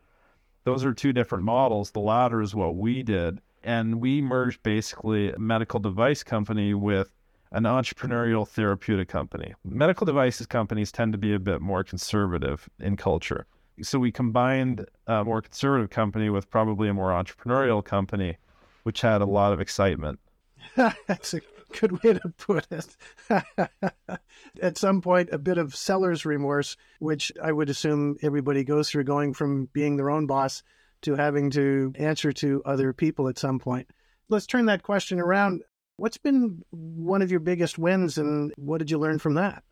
Those 0.64 0.86
are 0.86 0.93
two 0.93 1.14
different 1.14 1.43
models. 1.43 1.91
The 1.91 1.99
latter 1.99 2.41
is 2.41 2.53
what 2.53 2.76
we 2.76 3.03
did. 3.03 3.39
And 3.64 3.99
we 3.99 4.22
merged 4.22 4.64
basically 4.64 5.32
a 5.32 5.39
medical 5.39 5.80
device 5.80 6.24
company 6.24 6.74
with 6.74 7.12
an 7.51 7.64
entrepreneurial 7.64 8.47
therapeutic 8.47 9.07
company. 9.07 9.53
Medical 9.66 10.05
devices 10.05 10.47
companies 10.47 10.91
tend 10.91 11.14
to 11.14 11.18
be 11.18 11.34
a 11.34 11.39
bit 11.39 11.62
more 11.62 11.84
conservative 11.84 12.70
in 12.80 12.95
culture. 12.95 13.47
So 13.82 13.97
we 13.97 14.12
combined 14.12 14.86
a 15.07 15.24
more 15.24 15.41
conservative 15.41 15.89
company 15.89 16.30
with 16.30 16.49
probably 16.49 16.89
a 16.89 16.93
more 16.93 17.10
entrepreneurial 17.10 17.84
company, 17.84 18.38
which 18.84 19.01
had 19.01 19.22
a 19.22 19.26
lot 19.26 19.53
of 19.53 19.62
excitement. 19.62 20.20
That's 20.76 21.34
good 21.80 22.04
way 22.04 22.14
to 22.14 22.30
put 22.38 22.68
it. 22.72 22.96
At 24.62 24.78
some 24.78 25.02
point, 25.02 25.30
a 25.32 25.38
bit 25.38 25.58
of 25.58 25.76
seller's 25.76 26.26
remorse, 26.26 26.78
which 27.00 27.32
I 27.42 27.52
would 27.52 27.70
assume 27.70 28.18
everybody 28.22 28.64
goes 28.64 28.90
through 28.90 29.06
going 29.06 29.34
from 29.34 29.70
being 29.74 29.98
their 29.98 30.10
own 30.10 30.26
boss 30.28 30.64
to 31.02 31.16
having 31.16 31.50
to 31.52 31.94
answer 31.96 32.32
to 32.34 32.62
other 32.66 32.94
people 32.94 33.28
at 33.30 33.40
some 33.40 33.60
point. 33.60 33.90
Let's 34.28 34.46
turn 34.46 34.66
that 34.66 34.84
question 34.84 35.20
around. 35.20 35.64
What's 35.96 36.18
been 36.18 36.64
one 36.72 37.22
of 37.22 37.32
your 37.32 37.40
biggest 37.40 37.78
wins 37.78 38.18
and 38.18 38.54
what 38.58 38.80
did 38.80 38.92
you 38.92 38.98
learn 38.98 39.20
from 39.20 39.36
that? 39.36 39.64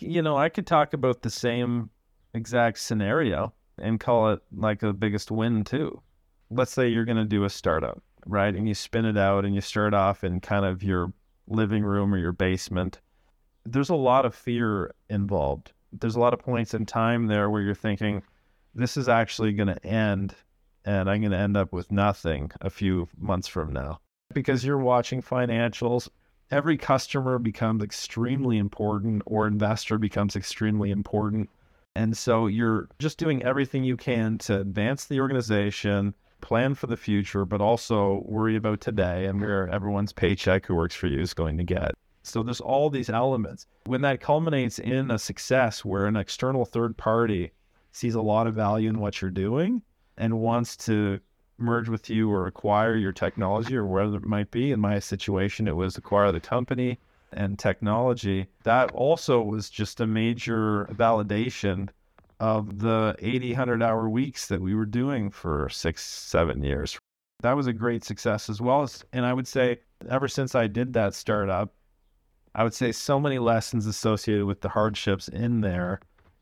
You 0.00 0.22
know, 0.22 0.36
I 0.36 0.48
could 0.48 0.66
talk 0.66 0.94
about 0.94 1.22
the 1.22 1.30
same 1.30 1.90
exact 2.32 2.78
scenario 2.78 3.52
and 3.78 4.00
call 4.00 4.30
it 4.30 4.40
like 4.54 4.82
a 4.82 4.92
biggest 4.92 5.30
win 5.30 5.64
too. 5.64 6.00
Let's 6.50 6.72
say 6.72 6.88
you're 6.88 7.04
going 7.04 7.16
to 7.16 7.24
do 7.24 7.44
a 7.44 7.50
startup 7.50 8.02
right? 8.26 8.54
And 8.54 8.68
you 8.68 8.74
spin 8.74 9.04
it 9.04 9.16
out 9.16 9.44
and 9.44 9.54
you 9.54 9.60
start 9.60 9.94
off 9.94 10.24
in 10.24 10.40
kind 10.40 10.64
of 10.64 10.82
your 10.82 11.12
living 11.46 11.82
room 11.82 12.14
or 12.14 12.18
your 12.18 12.32
basement. 12.32 13.00
There's 13.66 13.90
a 13.90 13.94
lot 13.94 14.24
of 14.24 14.34
fear 14.34 14.94
involved. 15.08 15.72
There's 15.92 16.16
a 16.16 16.20
lot 16.20 16.32
of 16.34 16.40
points 16.40 16.74
in 16.74 16.86
time 16.86 17.26
there 17.26 17.50
where 17.50 17.62
you're 17.62 17.74
thinking, 17.74 18.22
this 18.74 18.96
is 18.96 19.08
actually 19.08 19.52
going 19.52 19.68
to 19.68 19.86
end 19.86 20.34
and 20.84 21.10
I'm 21.10 21.20
going 21.20 21.32
to 21.32 21.36
end 21.36 21.56
up 21.56 21.72
with 21.72 21.92
nothing 21.92 22.50
a 22.60 22.70
few 22.70 23.08
months 23.18 23.48
from 23.48 23.72
now. 23.72 24.00
Because 24.32 24.64
you're 24.64 24.78
watching 24.78 25.20
financials, 25.20 26.08
every 26.50 26.76
customer 26.76 27.38
becomes 27.38 27.82
extremely 27.82 28.58
important 28.58 29.22
or 29.26 29.46
investor 29.46 29.98
becomes 29.98 30.36
extremely 30.36 30.90
important. 30.90 31.50
And 31.96 32.16
so 32.16 32.46
you're 32.46 32.88
just 32.98 33.18
doing 33.18 33.42
everything 33.42 33.84
you 33.84 33.96
can 33.96 34.38
to 34.38 34.60
advance 34.60 35.06
the 35.06 35.20
organization, 35.20 36.14
plan 36.40 36.74
for 36.74 36.86
the 36.86 36.96
future, 36.96 37.44
but 37.44 37.60
also 37.60 38.22
worry 38.24 38.56
about 38.56 38.80
today 38.80 39.26
and 39.26 39.40
where 39.40 39.68
everyone's 39.68 40.12
paycheck 40.12 40.66
who 40.66 40.74
works 40.74 40.94
for 40.94 41.06
you 41.06 41.20
is 41.20 41.34
going 41.34 41.58
to 41.58 41.64
get. 41.64 41.94
So 42.22 42.42
there's 42.42 42.60
all 42.60 42.90
these 42.90 43.10
elements. 43.10 43.66
When 43.86 44.02
that 44.02 44.20
culminates 44.20 44.78
in 44.78 45.10
a 45.10 45.18
success 45.18 45.84
where 45.84 46.06
an 46.06 46.16
external 46.16 46.64
third 46.64 46.96
party 46.96 47.52
sees 47.92 48.14
a 48.14 48.22
lot 48.22 48.46
of 48.46 48.54
value 48.54 48.88
in 48.88 49.00
what 49.00 49.20
you're 49.20 49.30
doing 49.30 49.82
and 50.16 50.40
wants 50.40 50.76
to 50.76 51.20
merge 51.58 51.88
with 51.88 52.08
you 52.10 52.30
or 52.30 52.46
acquire 52.46 52.96
your 52.96 53.12
technology 53.12 53.76
or 53.76 53.86
whatever 53.86 54.16
it 54.16 54.24
might 54.24 54.50
be. 54.50 54.72
In 54.72 54.80
my 54.80 54.98
situation, 54.98 55.68
it 55.68 55.76
was 55.76 55.96
acquire 55.96 56.32
the 56.32 56.40
company 56.40 56.98
and 57.32 57.58
technology. 57.58 58.46
That 58.64 58.90
also 58.92 59.42
was 59.42 59.70
just 59.70 60.00
a 60.00 60.06
major 60.06 60.86
validation 60.92 61.88
of 62.40 62.78
the 62.78 63.14
80, 63.18 63.50
100 63.50 63.82
hour 63.82 64.08
weeks 64.08 64.48
that 64.48 64.60
we 64.60 64.74
were 64.74 64.86
doing 64.86 65.30
for 65.30 65.68
six, 65.68 66.04
seven 66.04 66.62
years. 66.62 66.98
That 67.42 67.56
was 67.56 67.66
a 67.66 67.72
great 67.72 68.02
success 68.02 68.48
as 68.48 68.60
well. 68.60 68.82
As, 68.82 69.04
and 69.12 69.24
I 69.24 69.32
would 69.32 69.46
say, 69.46 69.80
ever 70.08 70.26
since 70.26 70.54
I 70.54 70.66
did 70.66 70.94
that 70.94 71.14
startup, 71.14 71.74
I 72.54 72.64
would 72.64 72.74
say 72.74 72.92
so 72.92 73.20
many 73.20 73.38
lessons 73.38 73.86
associated 73.86 74.46
with 74.46 74.62
the 74.62 74.70
hardships 74.70 75.28
in 75.28 75.60
there. 75.60 76.00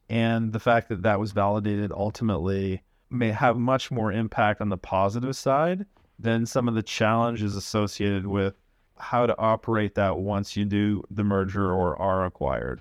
And 0.08 0.52
the 0.52 0.60
fact 0.60 0.88
that 0.88 1.02
that 1.02 1.20
was 1.20 1.32
validated 1.32 1.92
ultimately 1.92 2.82
may 3.10 3.30
have 3.30 3.58
much 3.58 3.90
more 3.90 4.12
impact 4.12 4.60
on 4.60 4.68
the 4.68 4.78
positive 4.78 5.36
side 5.36 5.84
than 6.18 6.46
some 6.46 6.68
of 6.68 6.74
the 6.74 6.82
challenges 6.82 7.56
associated 7.56 8.26
with 8.26 8.54
how 8.98 9.26
to 9.26 9.38
operate 9.38 9.94
that 9.96 10.18
once 10.18 10.56
you 10.56 10.64
do 10.64 11.02
the 11.10 11.24
merger 11.24 11.72
or 11.72 12.00
are 12.00 12.24
acquired. 12.24 12.80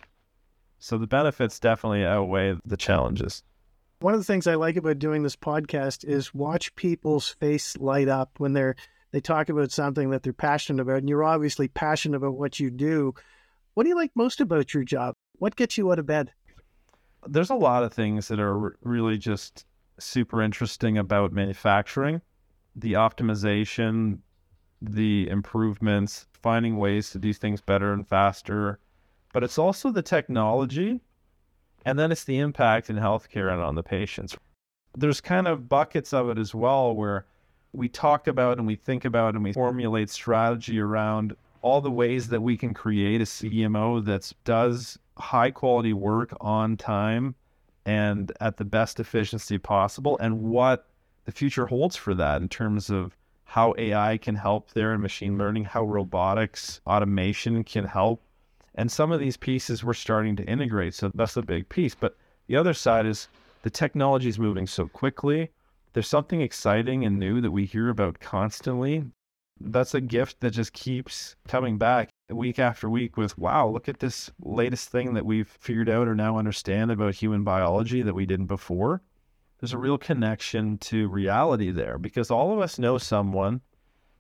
So 0.79 0.97
the 0.97 1.07
benefits 1.07 1.59
definitely 1.59 2.05
outweigh 2.05 2.57
the 2.65 2.77
challenges. 2.77 3.43
One 3.99 4.13
of 4.13 4.19
the 4.19 4.25
things 4.25 4.45
I 4.45 4.55
like 4.55 4.75
about 4.75 4.99
doing 4.99 5.23
this 5.23 5.35
podcast 5.35 6.05
is 6.05 6.33
watch 6.33 6.75
people's 6.75 7.29
face 7.29 7.75
light 7.77 8.07
up 8.07 8.31
when 8.37 8.53
they're 8.53 8.75
they 9.11 9.21
talk 9.21 9.49
about 9.49 9.71
something 9.71 10.09
that 10.09 10.23
they're 10.23 10.33
passionate 10.33 10.81
about 10.81 10.97
and 10.97 11.09
you're 11.09 11.23
obviously 11.23 11.67
passionate 11.67 12.17
about 12.17 12.37
what 12.37 12.59
you 12.59 12.69
do. 12.69 13.15
What 13.73 13.83
do 13.83 13.89
you 13.89 13.95
like 13.95 14.11
most 14.15 14.41
about 14.41 14.73
your 14.73 14.83
job? 14.83 15.15
What 15.39 15.55
gets 15.55 15.77
you 15.77 15.91
out 15.91 15.99
of 15.99 16.05
bed? 16.05 16.33
There's 17.25 17.49
a 17.49 17.55
lot 17.55 17.83
of 17.83 17.93
things 17.93 18.27
that 18.27 18.39
are 18.39 18.77
really 18.81 19.17
just 19.17 19.65
super 19.99 20.41
interesting 20.41 20.97
about 20.97 21.31
manufacturing. 21.31 22.21
The 22.75 22.93
optimization, 22.93 24.19
the 24.81 25.29
improvements, 25.29 26.27
finding 26.33 26.77
ways 26.77 27.09
to 27.11 27.19
do 27.19 27.33
things 27.33 27.61
better 27.61 27.93
and 27.93 28.07
faster. 28.07 28.79
But 29.33 29.43
it's 29.43 29.57
also 29.57 29.91
the 29.91 30.01
technology, 30.01 31.01
and 31.85 31.97
then 31.97 32.11
it's 32.11 32.23
the 32.23 32.39
impact 32.39 32.89
in 32.89 32.95
healthcare 32.95 33.51
and 33.51 33.61
on 33.61 33.75
the 33.75 33.83
patients. 33.83 34.35
There's 34.95 35.21
kind 35.21 35.47
of 35.47 35.69
buckets 35.69 36.13
of 36.13 36.29
it 36.29 36.37
as 36.37 36.55
well 36.55 36.95
where 36.95 37.25
we 37.73 37.87
talk 37.87 38.27
about 38.27 38.57
and 38.57 38.65
we 38.65 38.75
think 38.75 39.05
about 39.05 39.35
and 39.35 39.43
we 39.43 39.53
formulate 39.53 40.09
strategy 40.09 40.79
around 40.79 41.35
all 41.61 41.81
the 41.81 41.91
ways 41.91 42.29
that 42.29 42.41
we 42.41 42.57
can 42.57 42.73
create 42.73 43.21
a 43.21 43.25
CDMO 43.25 44.03
that 44.05 44.31
does 44.43 44.97
high 45.17 45.51
quality 45.51 45.93
work 45.93 46.35
on 46.41 46.77
time 46.77 47.35
and 47.85 48.31
at 48.39 48.57
the 48.57 48.65
best 48.65 48.99
efficiency 48.99 49.57
possible 49.57 50.17
and 50.19 50.41
what 50.41 50.87
the 51.25 51.31
future 51.31 51.67
holds 51.67 51.95
for 51.95 52.13
that 52.13 52.41
in 52.41 52.49
terms 52.49 52.89
of 52.89 53.15
how 53.43 53.73
AI 53.77 54.17
can 54.17 54.35
help 54.35 54.71
there 54.71 54.93
in 54.93 55.01
machine 55.01 55.37
learning, 55.37 55.65
how 55.65 55.83
robotics, 55.83 56.81
automation 56.85 57.63
can 57.63 57.85
help. 57.85 58.21
And 58.77 58.91
some 58.91 59.11
of 59.11 59.19
these 59.19 59.37
pieces 59.37 59.83
we're 59.83 59.93
starting 59.93 60.35
to 60.37 60.45
integrate. 60.45 60.93
So 60.93 61.11
that's 61.13 61.35
a 61.35 61.41
big 61.41 61.67
piece. 61.67 61.95
But 61.95 62.15
the 62.47 62.55
other 62.55 62.73
side 62.73 63.05
is 63.05 63.27
the 63.63 63.69
technology 63.69 64.29
is 64.29 64.39
moving 64.39 64.67
so 64.67 64.87
quickly. 64.87 65.49
There's 65.93 66.07
something 66.07 66.41
exciting 66.41 67.03
and 67.03 67.19
new 67.19 67.41
that 67.41 67.51
we 67.51 67.65
hear 67.65 67.89
about 67.89 68.19
constantly. 68.19 69.03
That's 69.59 69.95
a 69.95 70.01
gift 70.01 70.39
that 70.41 70.51
just 70.51 70.73
keeps 70.73 71.35
coming 71.47 71.77
back 71.77 72.09
week 72.29 72.59
after 72.59 72.89
week 72.89 73.17
with, 73.17 73.37
wow, 73.37 73.67
look 73.67 73.89
at 73.89 73.99
this 73.99 74.29
latest 74.39 74.89
thing 74.89 75.15
that 75.15 75.25
we've 75.25 75.47
figured 75.47 75.89
out 75.89 76.07
or 76.07 76.13
now 76.13 76.37
understand 76.37 76.91
about 76.91 77.15
human 77.15 77.43
biology 77.43 78.03
that 78.03 78.13
we 78.13 78.27
didn't 78.27 78.45
before 78.45 79.01
there's 79.59 79.73
a 79.73 79.77
real 79.77 79.97
connection 79.97 80.77
to 80.77 81.07
reality 81.07 81.71
there 81.71 81.97
because 81.97 82.29
all 82.29 82.53
of 82.53 82.59
us 82.59 82.77
know 82.77 82.97
someone 82.97 83.61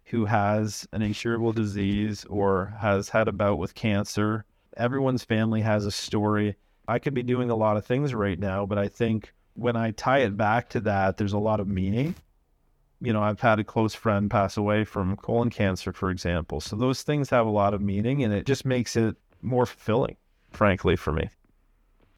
who 0.07 0.25
has 0.25 0.87
an 0.93 1.01
incurable 1.01 1.51
disease 1.51 2.25
or 2.29 2.73
has 2.79 3.09
had 3.09 3.27
a 3.27 3.31
bout 3.33 3.57
with 3.57 3.75
cancer. 3.75 4.45
Everyone's 4.77 5.23
family 5.23 5.61
has 5.61 5.85
a 5.85 5.91
story. 5.91 6.55
I 6.87 6.99
could 6.99 7.13
be 7.13 7.23
doing 7.23 7.49
a 7.49 7.55
lot 7.55 7.75
of 7.75 7.85
things 7.85 8.13
right 8.13 8.39
now, 8.39 8.65
but 8.65 8.77
I 8.77 8.87
think 8.87 9.33
when 9.55 9.75
I 9.75 9.91
tie 9.91 10.19
it 10.19 10.37
back 10.37 10.69
to 10.69 10.79
that, 10.81 11.17
there's 11.17 11.33
a 11.33 11.37
lot 11.37 11.59
of 11.59 11.67
meaning. 11.67 12.15
You 13.01 13.11
know, 13.11 13.21
I've 13.21 13.41
had 13.41 13.59
a 13.59 13.65
close 13.65 13.93
friend 13.93 14.31
pass 14.31 14.55
away 14.55 14.85
from 14.85 15.17
colon 15.17 15.49
cancer, 15.49 15.91
for 15.91 16.09
example. 16.09 16.61
So 16.61 16.77
those 16.77 17.03
things 17.03 17.29
have 17.29 17.45
a 17.45 17.51
lot 17.51 17.73
of 17.73 17.81
meaning 17.81 18.23
and 18.23 18.33
it 18.33 18.45
just 18.45 18.65
makes 18.65 18.95
it 18.95 19.17
more 19.41 19.65
fulfilling, 19.65 20.15
frankly, 20.51 20.95
for 20.95 21.11
me. 21.11 21.29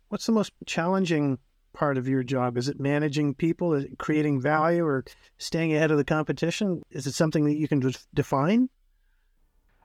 What's 0.09 0.27
the 0.27 0.31
most 0.31 0.51
challenging 0.67 1.39
part 1.80 1.97
of 1.97 2.09
your 2.09 2.23
job? 2.23 2.57
Is 2.57 2.67
it 2.67 2.77
managing 2.77 3.34
people, 3.34 3.73
is 3.73 3.86
it 3.86 3.97
creating 3.97 4.41
value, 4.41 4.84
or 4.84 5.05
staying 5.38 5.73
ahead 5.73 5.91
of 5.91 5.97
the 5.97 6.03
competition? 6.03 6.84
Is 6.91 7.07
it 7.07 7.13
something 7.13 7.45
that 7.45 7.55
you 7.55 7.69
can 7.69 7.80
just 7.80 8.05
define? 8.13 8.69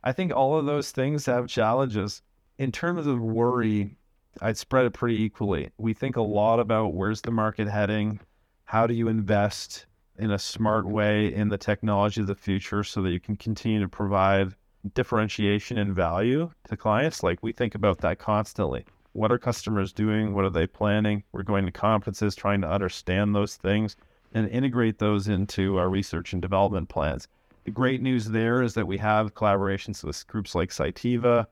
I 0.02 0.10
think 0.10 0.32
all 0.34 0.58
of 0.58 0.66
those 0.66 0.90
things 0.90 1.24
have 1.26 1.46
challenges. 1.46 2.20
In 2.58 2.72
terms 2.72 3.06
of 3.06 3.20
worry, 3.20 3.96
I'd 4.42 4.58
spread 4.58 4.86
it 4.86 4.92
pretty 4.92 5.22
equally. 5.22 5.70
We 5.78 5.94
think 5.94 6.16
a 6.16 6.22
lot 6.22 6.58
about 6.58 6.94
where's 6.94 7.20
the 7.20 7.30
market 7.30 7.68
heading? 7.68 8.18
How 8.64 8.88
do 8.88 8.94
you 8.94 9.06
invest 9.06 9.86
in 10.18 10.32
a 10.32 10.38
smart 10.38 10.86
way 10.86 11.32
in 11.32 11.48
the 11.48 11.58
technology 11.58 12.20
of 12.20 12.26
the 12.26 12.34
future 12.34 12.82
so 12.82 13.02
that 13.02 13.12
you 13.12 13.20
can 13.20 13.36
continue 13.36 13.80
to 13.80 13.88
provide 13.88 14.52
differentiation 14.94 15.78
and 15.78 15.94
value 15.94 16.50
to 16.68 16.76
clients? 16.76 17.22
Like 17.22 17.38
we 17.40 17.52
think 17.52 17.76
about 17.76 17.98
that 17.98 18.18
constantly 18.18 18.84
what 19.14 19.30
are 19.30 19.38
customers 19.38 19.92
doing? 19.92 20.34
What 20.34 20.44
are 20.44 20.50
they 20.50 20.66
planning? 20.66 21.22
We're 21.32 21.44
going 21.44 21.64
to 21.66 21.72
conferences, 21.72 22.34
trying 22.34 22.60
to 22.62 22.70
understand 22.70 23.34
those 23.34 23.56
things 23.56 23.96
and 24.34 24.48
integrate 24.48 24.98
those 24.98 25.28
into 25.28 25.78
our 25.78 25.88
research 25.88 26.32
and 26.32 26.42
development 26.42 26.88
plans. 26.88 27.28
The 27.62 27.70
great 27.70 28.02
news 28.02 28.26
there 28.26 28.60
is 28.60 28.74
that 28.74 28.88
we 28.88 28.98
have 28.98 29.34
collaborations 29.34 30.02
with 30.02 30.26
groups 30.26 30.56
like 30.56 30.70
Cytiva, 30.70 31.46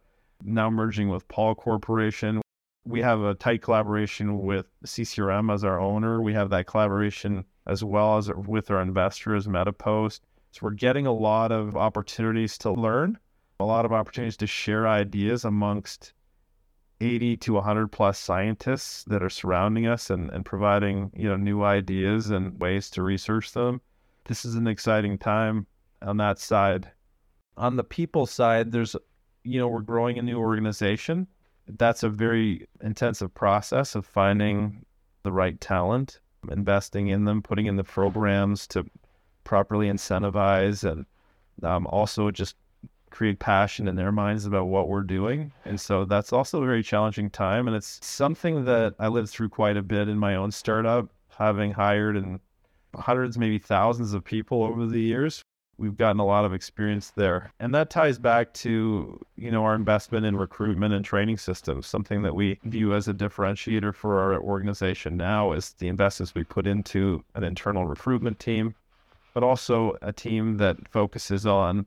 now 0.44 0.70
merging 0.70 1.08
with 1.08 1.26
Pall 1.28 1.54
Corporation. 1.54 2.42
We 2.84 3.00
have 3.00 3.20
a 3.22 3.34
tight 3.34 3.62
collaboration 3.62 4.40
with 4.40 4.66
CCRM 4.84 5.54
as 5.54 5.62
our 5.62 5.78
owner. 5.78 6.20
We 6.20 6.34
have 6.34 6.50
that 6.50 6.66
collaboration 6.66 7.44
as 7.68 7.84
well 7.84 8.18
as 8.18 8.28
with 8.28 8.72
our 8.72 8.82
investors, 8.82 9.46
Medipost. 9.46 10.20
So 10.50 10.60
we're 10.62 10.70
getting 10.72 11.06
a 11.06 11.12
lot 11.12 11.52
of 11.52 11.76
opportunities 11.76 12.58
to 12.58 12.72
learn, 12.72 13.18
a 13.60 13.64
lot 13.64 13.84
of 13.84 13.92
opportunities 13.92 14.36
to 14.38 14.48
share 14.48 14.88
ideas 14.88 15.44
amongst 15.44 16.12
80 17.02 17.36
to 17.38 17.54
100 17.54 17.88
plus 17.88 18.18
scientists 18.18 19.02
that 19.04 19.22
are 19.22 19.30
surrounding 19.30 19.86
us 19.86 20.10
and, 20.10 20.30
and 20.30 20.44
providing 20.44 21.10
you 21.14 21.28
know 21.28 21.36
new 21.36 21.62
ideas 21.62 22.30
and 22.30 22.58
ways 22.60 22.88
to 22.90 23.02
research 23.02 23.52
them. 23.52 23.80
This 24.26 24.44
is 24.44 24.54
an 24.54 24.68
exciting 24.68 25.18
time 25.18 25.66
on 26.00 26.16
that 26.18 26.38
side. 26.38 26.90
On 27.56 27.76
the 27.76 27.84
people 27.84 28.26
side 28.26 28.70
there's 28.70 28.94
you 29.42 29.58
know 29.58 29.68
we're 29.68 29.80
growing 29.80 30.18
a 30.18 30.22
new 30.22 30.38
organization. 30.38 31.26
That's 31.66 32.02
a 32.02 32.08
very 32.08 32.68
intensive 32.82 33.34
process 33.34 33.94
of 33.94 34.06
finding 34.06 34.84
the 35.24 35.32
right 35.32 35.60
talent 35.60 36.20
investing 36.50 37.08
in 37.08 37.24
them 37.24 37.42
putting 37.42 37.66
in 37.66 37.76
the 37.76 37.84
programs 37.84 38.66
to 38.66 38.84
properly 39.44 39.88
incentivize 39.88 40.88
and 40.88 41.06
um, 41.64 41.86
also 41.86 42.30
just 42.30 42.56
create 43.12 43.38
passion 43.38 43.86
in 43.86 43.94
their 43.94 44.10
minds 44.10 44.46
about 44.46 44.66
what 44.66 44.88
we're 44.88 45.02
doing. 45.02 45.52
And 45.64 45.80
so 45.80 46.04
that's 46.04 46.32
also 46.32 46.62
a 46.62 46.66
very 46.66 46.82
challenging 46.82 47.30
time. 47.30 47.68
And 47.68 47.76
it's 47.76 48.04
something 48.04 48.64
that 48.64 48.94
I 48.98 49.08
lived 49.08 49.28
through 49.28 49.50
quite 49.50 49.76
a 49.76 49.82
bit 49.82 50.08
in 50.08 50.18
my 50.18 50.34
own 50.34 50.50
startup, 50.50 51.08
having 51.28 51.72
hired 51.72 52.16
and 52.16 52.40
hundreds, 52.96 53.38
maybe 53.38 53.58
thousands 53.58 54.12
of 54.12 54.24
people 54.24 54.64
over 54.64 54.86
the 54.86 55.00
years. 55.00 55.42
We've 55.78 55.96
gotten 55.96 56.20
a 56.20 56.26
lot 56.26 56.44
of 56.44 56.52
experience 56.52 57.10
there. 57.16 57.52
And 57.58 57.74
that 57.74 57.90
ties 57.90 58.18
back 58.18 58.52
to, 58.54 59.18
you 59.36 59.50
know, 59.50 59.64
our 59.64 59.74
investment 59.74 60.26
in 60.26 60.36
recruitment 60.36 60.94
and 60.94 61.04
training 61.04 61.38
systems. 61.38 61.86
Something 61.86 62.22
that 62.22 62.34
we 62.34 62.58
view 62.64 62.94
as 62.94 63.08
a 63.08 63.14
differentiator 63.14 63.94
for 63.94 64.20
our 64.20 64.40
organization 64.40 65.16
now 65.16 65.52
is 65.52 65.74
the 65.78 65.88
investments 65.88 66.34
we 66.34 66.44
put 66.44 66.66
into 66.66 67.24
an 67.34 67.42
internal 67.42 67.86
recruitment 67.86 68.38
team, 68.38 68.74
but 69.34 69.42
also 69.42 69.96
a 70.02 70.12
team 70.12 70.58
that 70.58 70.76
focuses 70.88 71.46
on 71.46 71.86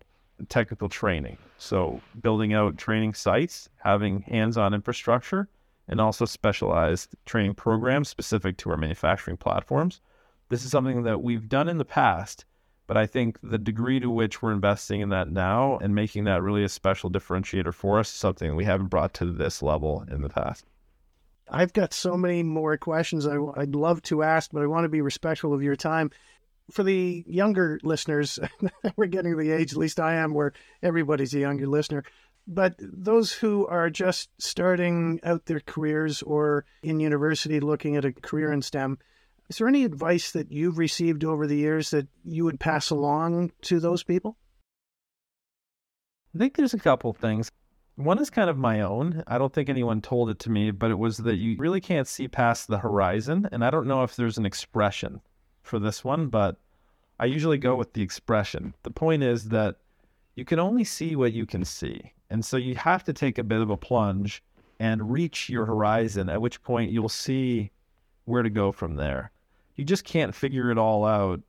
technical 0.49 0.89
training. 0.89 1.37
So, 1.57 2.01
building 2.21 2.53
out 2.53 2.77
training 2.77 3.13
sites, 3.13 3.69
having 3.77 4.21
hands 4.21 4.57
on 4.57 4.73
infrastructure, 4.73 5.47
and 5.87 6.01
also 6.01 6.25
specialized 6.25 7.15
training 7.25 7.53
programs 7.53 8.09
specific 8.09 8.57
to 8.57 8.71
our 8.71 8.77
manufacturing 8.77 9.37
platforms. 9.37 10.01
This 10.49 10.63
is 10.63 10.71
something 10.71 11.03
that 11.03 11.21
we've 11.21 11.47
done 11.47 11.69
in 11.69 11.77
the 11.77 11.85
past, 11.85 12.45
but 12.87 12.97
I 12.97 13.05
think 13.07 13.39
the 13.41 13.57
degree 13.57 13.99
to 13.99 14.09
which 14.09 14.41
we're 14.41 14.51
investing 14.51 15.01
in 15.01 15.09
that 15.09 15.31
now 15.31 15.77
and 15.77 15.95
making 15.95 16.25
that 16.25 16.41
really 16.41 16.63
a 16.63 16.69
special 16.69 17.09
differentiator 17.09 17.73
for 17.73 17.99
us 17.99 18.09
is 18.09 18.15
something 18.15 18.55
we 18.55 18.65
haven't 18.65 18.87
brought 18.87 19.13
to 19.15 19.25
this 19.25 19.61
level 19.61 20.05
in 20.09 20.21
the 20.21 20.29
past. 20.29 20.65
I've 21.49 21.73
got 21.73 21.93
so 21.93 22.17
many 22.17 22.41
more 22.41 22.75
questions 22.77 23.27
I, 23.27 23.37
would 23.37 23.75
love 23.75 24.01
to 24.03 24.23
ask, 24.23 24.51
but 24.51 24.63
I 24.63 24.67
want 24.67 24.85
to 24.85 24.89
be 24.89 25.01
respectful 25.01 25.53
of 25.53 25.61
your 25.61 25.75
time 25.75 26.09
for 26.71 26.83
the 26.83 27.23
younger 27.27 27.79
listeners, 27.83 28.39
we're 28.95 29.07
getting 29.07 29.37
the 29.37 29.51
age, 29.51 29.73
at 29.73 29.77
least 29.77 29.99
I 29.99 30.15
am, 30.15 30.33
where 30.33 30.53
everybody's 30.81 31.33
a 31.33 31.39
younger 31.39 31.67
listener. 31.67 32.03
But 32.47 32.75
those 32.79 33.31
who 33.33 33.65
are 33.67 33.89
just 33.89 34.29
starting 34.39 35.19
out 35.23 35.45
their 35.45 35.59
careers 35.59 36.21
or 36.21 36.65
in 36.83 36.99
university 36.99 37.59
looking 37.59 37.95
at 37.95 38.05
a 38.05 38.13
career 38.13 38.51
in 38.51 38.61
STEM, 38.61 38.99
is 39.49 39.57
there 39.57 39.67
any 39.67 39.83
advice 39.83 40.31
that 40.31 40.51
you've 40.51 40.77
received 40.77 41.23
over 41.23 41.47
the 41.47 41.57
years 41.57 41.91
that 41.91 42.07
you 42.23 42.43
would 42.45 42.59
pass 42.59 42.89
along 42.89 43.51
to 43.63 43.79
those 43.79 44.03
people? 44.03 44.37
I 46.33 46.37
think 46.37 46.55
there's 46.55 46.73
a 46.73 46.79
couple 46.79 47.11
of 47.11 47.17
things. 47.17 47.51
One 47.95 48.19
is 48.19 48.29
kind 48.29 48.49
of 48.49 48.57
my 48.57 48.81
own. 48.81 49.23
I 49.25 49.37
don't 49.37 49.53
think 49.53 49.69
anyone 49.69 50.01
told 50.01 50.29
it 50.29 50.39
to 50.39 50.51
me, 50.51 50.71
but 50.71 50.91
it 50.91 50.99
was 50.99 51.17
that 51.17 51.37
you 51.37 51.55
really 51.57 51.79
can't 51.79 52.07
see 52.07 52.27
past 52.27 52.67
the 52.67 52.79
horizon. 52.79 53.47
And 53.51 53.63
I 53.63 53.69
don't 53.69 53.87
know 53.87 54.03
if 54.03 54.15
there's 54.15 54.37
an 54.37 54.45
expression 54.45 55.21
for 55.65 55.79
this 55.79 56.03
one, 56.03 56.27
but 56.27 56.57
I 57.19 57.25
usually 57.25 57.57
go 57.57 57.73
hmm. 57.73 57.79
with 57.79 57.93
the 57.93 58.01
expression. 58.01 58.73
The 58.83 58.91
point 58.91 59.23
is 59.23 59.49
that 59.49 59.77
you 60.35 60.45
can 60.45 60.59
only 60.59 60.83
see 60.83 61.15
what 61.15 61.33
you 61.33 61.45
can 61.45 61.63
see. 61.63 62.11
And 62.29 62.43
so 62.43 62.57
you 62.57 62.75
have 62.75 63.03
to 63.05 63.13
take 63.13 63.37
a 63.37 63.43
bit 63.43 63.61
of 63.61 63.69
a 63.69 63.77
plunge 63.77 64.43
and 64.79 65.11
reach 65.11 65.49
your 65.49 65.65
horizon, 65.65 66.29
at 66.29 66.41
which 66.41 66.61
point 66.61 66.91
you'll 66.91 67.07
see 67.07 67.71
where 68.25 68.43
to 68.43 68.49
go 68.49 68.71
from 68.71 68.95
there. 68.95 69.31
You 69.75 69.85
just 69.85 70.03
can't 70.03 70.35
figure 70.35 70.71
it 70.71 70.77
all 70.77 71.05
out 71.05 71.41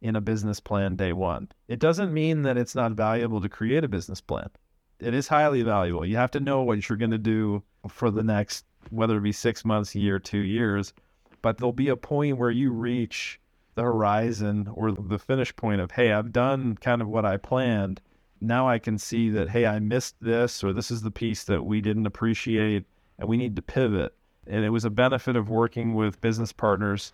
in 0.00 0.16
a 0.16 0.20
business 0.20 0.58
plan 0.58 0.96
day 0.96 1.12
one. 1.12 1.48
It 1.68 1.78
doesn't 1.78 2.12
mean 2.12 2.42
that 2.42 2.56
it's 2.56 2.74
not 2.74 2.92
valuable 2.92 3.40
to 3.40 3.48
create 3.48 3.84
a 3.84 3.88
business 3.88 4.20
plan. 4.20 4.50
It 4.98 5.14
is 5.14 5.28
highly 5.28 5.62
valuable. 5.62 6.06
You 6.06 6.16
have 6.16 6.30
to 6.32 6.40
know 6.40 6.62
what 6.62 6.88
you're 6.88 6.98
going 6.98 7.10
to 7.12 7.18
do 7.18 7.62
for 7.88 8.10
the 8.10 8.22
next, 8.22 8.64
whether 8.90 9.18
it 9.18 9.22
be 9.22 9.32
six 9.32 9.64
months, 9.64 9.94
a 9.94 10.00
year, 10.00 10.18
two 10.18 10.38
years. 10.38 10.92
But 11.40 11.58
there'll 11.58 11.72
be 11.72 11.88
a 11.88 11.96
point 11.96 12.38
where 12.38 12.50
you 12.50 12.72
reach 12.72 13.40
the 13.74 13.82
horizon 13.82 14.68
or 14.74 14.92
the 14.92 15.18
finish 15.18 15.54
point 15.56 15.80
of, 15.80 15.92
hey, 15.92 16.12
I've 16.12 16.32
done 16.32 16.76
kind 16.76 17.00
of 17.00 17.08
what 17.08 17.24
I 17.24 17.36
planned. 17.36 18.00
Now 18.40 18.68
I 18.68 18.78
can 18.78 18.98
see 18.98 19.30
that, 19.30 19.50
hey, 19.50 19.66
I 19.66 19.78
missed 19.78 20.16
this, 20.20 20.62
or 20.62 20.72
this 20.72 20.90
is 20.90 21.02
the 21.02 21.10
piece 21.10 21.44
that 21.44 21.64
we 21.64 21.80
didn't 21.80 22.06
appreciate, 22.06 22.84
and 23.18 23.28
we 23.28 23.36
need 23.36 23.56
to 23.56 23.62
pivot. 23.62 24.14
And 24.46 24.64
it 24.64 24.70
was 24.70 24.84
a 24.84 24.90
benefit 24.90 25.36
of 25.36 25.48
working 25.48 25.94
with 25.94 26.20
business 26.20 26.52
partners 26.52 27.12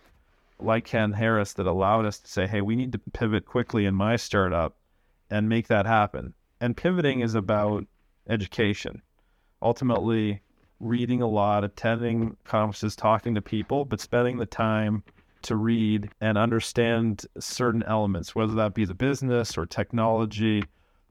like 0.59 0.85
Ken 0.85 1.13
Harris 1.13 1.53
that 1.53 1.67
allowed 1.67 2.05
us 2.05 2.19
to 2.19 2.27
say, 2.27 2.47
hey, 2.47 2.61
we 2.61 2.75
need 2.75 2.91
to 2.91 2.99
pivot 3.13 3.45
quickly 3.45 3.85
in 3.85 3.95
my 3.95 4.15
startup 4.15 4.75
and 5.29 5.47
make 5.47 5.67
that 5.67 5.85
happen. 5.85 6.33
And 6.59 6.75
pivoting 6.75 7.21
is 7.21 7.35
about 7.35 7.85
education. 8.27 9.01
Ultimately, 9.61 10.41
reading 10.79 11.21
a 11.21 11.27
lot, 11.27 11.63
attending 11.63 12.35
conferences, 12.43 12.95
talking 12.95 13.35
to 13.35 13.41
people, 13.41 13.85
but 13.85 14.01
spending 14.01 14.37
the 14.37 14.45
time 14.45 15.03
to 15.43 15.55
read 15.55 16.09
and 16.21 16.37
understand 16.37 17.25
certain 17.39 17.83
elements, 17.83 18.35
whether 18.35 18.53
that 18.53 18.73
be 18.73 18.85
the 18.85 18.93
business 18.93 19.57
or 19.57 19.65
technology, 19.65 20.63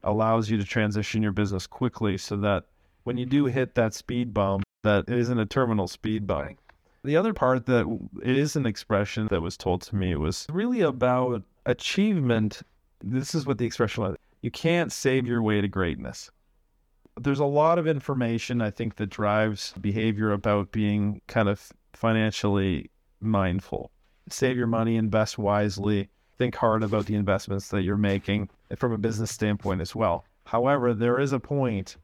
allows 0.03 0.49
you 0.51 0.57
to 0.57 0.65
transition 0.65 1.23
your 1.23 1.33
business 1.33 1.67
quickly 1.67 2.17
so 2.17 2.37
that 2.37 2.65
when 3.05 3.17
you 3.17 3.27
do 3.27 3.47
hit 3.47 3.75
that 3.75 3.95
speed 3.95 4.33
bump, 4.35 4.65
that 4.85 5.05
it 5.09 5.19
isn't 5.19 5.39
a 5.39 5.47
terminal 5.47 5.89
speed 5.89 6.27
bump. 6.27 6.59
The 7.05 7.17
other 7.17 7.33
part 7.33 7.67
that 7.67 7.87
it 8.23 8.37
is 8.37 8.57
an 8.57 8.67
expression 8.67 9.29
that 9.31 9.41
was 9.41 9.57
told 9.57 9.83
to 9.83 9.97
me 9.97 10.15
was 10.17 10.47
really 10.51 10.81
about 10.81 11.43
achievement. 11.67 12.63
This 13.03 13.35
is 13.35 13.47
what 13.47 13.59
the 13.59 13.65
expression 13.65 14.03
was. 14.05 14.17
You 14.43 14.51
can't 14.51 14.93
save 14.93 15.27
your 15.27 15.43
way 15.43 15.61
to 15.61 15.69
greatness. 15.69 16.31
There's 17.21 17.41
a 17.41 17.45
lot 17.45 17.79
of 17.79 17.87
information, 17.87 18.61
I 18.61 18.71
think, 18.71 18.97
that 18.97 19.11
drives 19.11 19.75
behavior 19.81 20.33
about 20.33 20.71
being 20.71 21.21
kind 21.27 21.49
of 21.49 21.73
financially 21.93 22.91
mindful. 23.21 23.91
Save 24.33 24.57
your 24.57 24.67
money, 24.67 24.97
invest 24.97 25.39
wisely, 25.39 26.09
think 26.37 26.55
hard 26.55 26.83
about 26.83 27.07
the 27.07 27.15
investments 27.15 27.69
that 27.69 27.83
you're 27.83 27.97
making 27.97 28.49
from 28.77 28.93
a 28.93 28.99
business 28.99 29.31
standpoint 29.31 29.81
as 29.81 29.95
well. 29.95 30.25
However, 30.45 30.95
there 30.95 31.19
is 31.19 31.33
a 31.33 31.41
point 31.41 31.97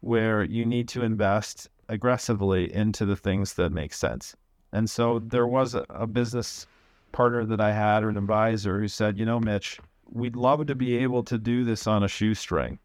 where 0.00 0.42
you 0.42 0.64
need 0.64 0.88
to 0.88 1.02
invest 1.02 1.68
aggressively 1.88 2.74
into 2.74 3.04
the 3.04 3.16
things 3.16 3.54
that 3.54 3.70
make 3.70 3.92
sense. 3.92 4.34
And 4.72 4.88
so 4.88 5.18
there 5.18 5.46
was 5.46 5.74
a, 5.74 5.84
a 5.90 6.06
business 6.06 6.66
partner 7.12 7.44
that 7.44 7.60
I 7.60 7.72
had 7.72 8.02
or 8.02 8.08
an 8.08 8.16
advisor 8.16 8.80
who 8.80 8.88
said, 8.88 9.18
you 9.18 9.26
know, 9.26 9.38
Mitch, 9.38 9.78
we'd 10.10 10.36
love 10.36 10.66
to 10.66 10.74
be 10.74 10.96
able 10.96 11.22
to 11.24 11.38
do 11.38 11.64
this 11.64 11.86
on 11.86 12.02
a 12.02 12.08
shoestring, 12.08 12.78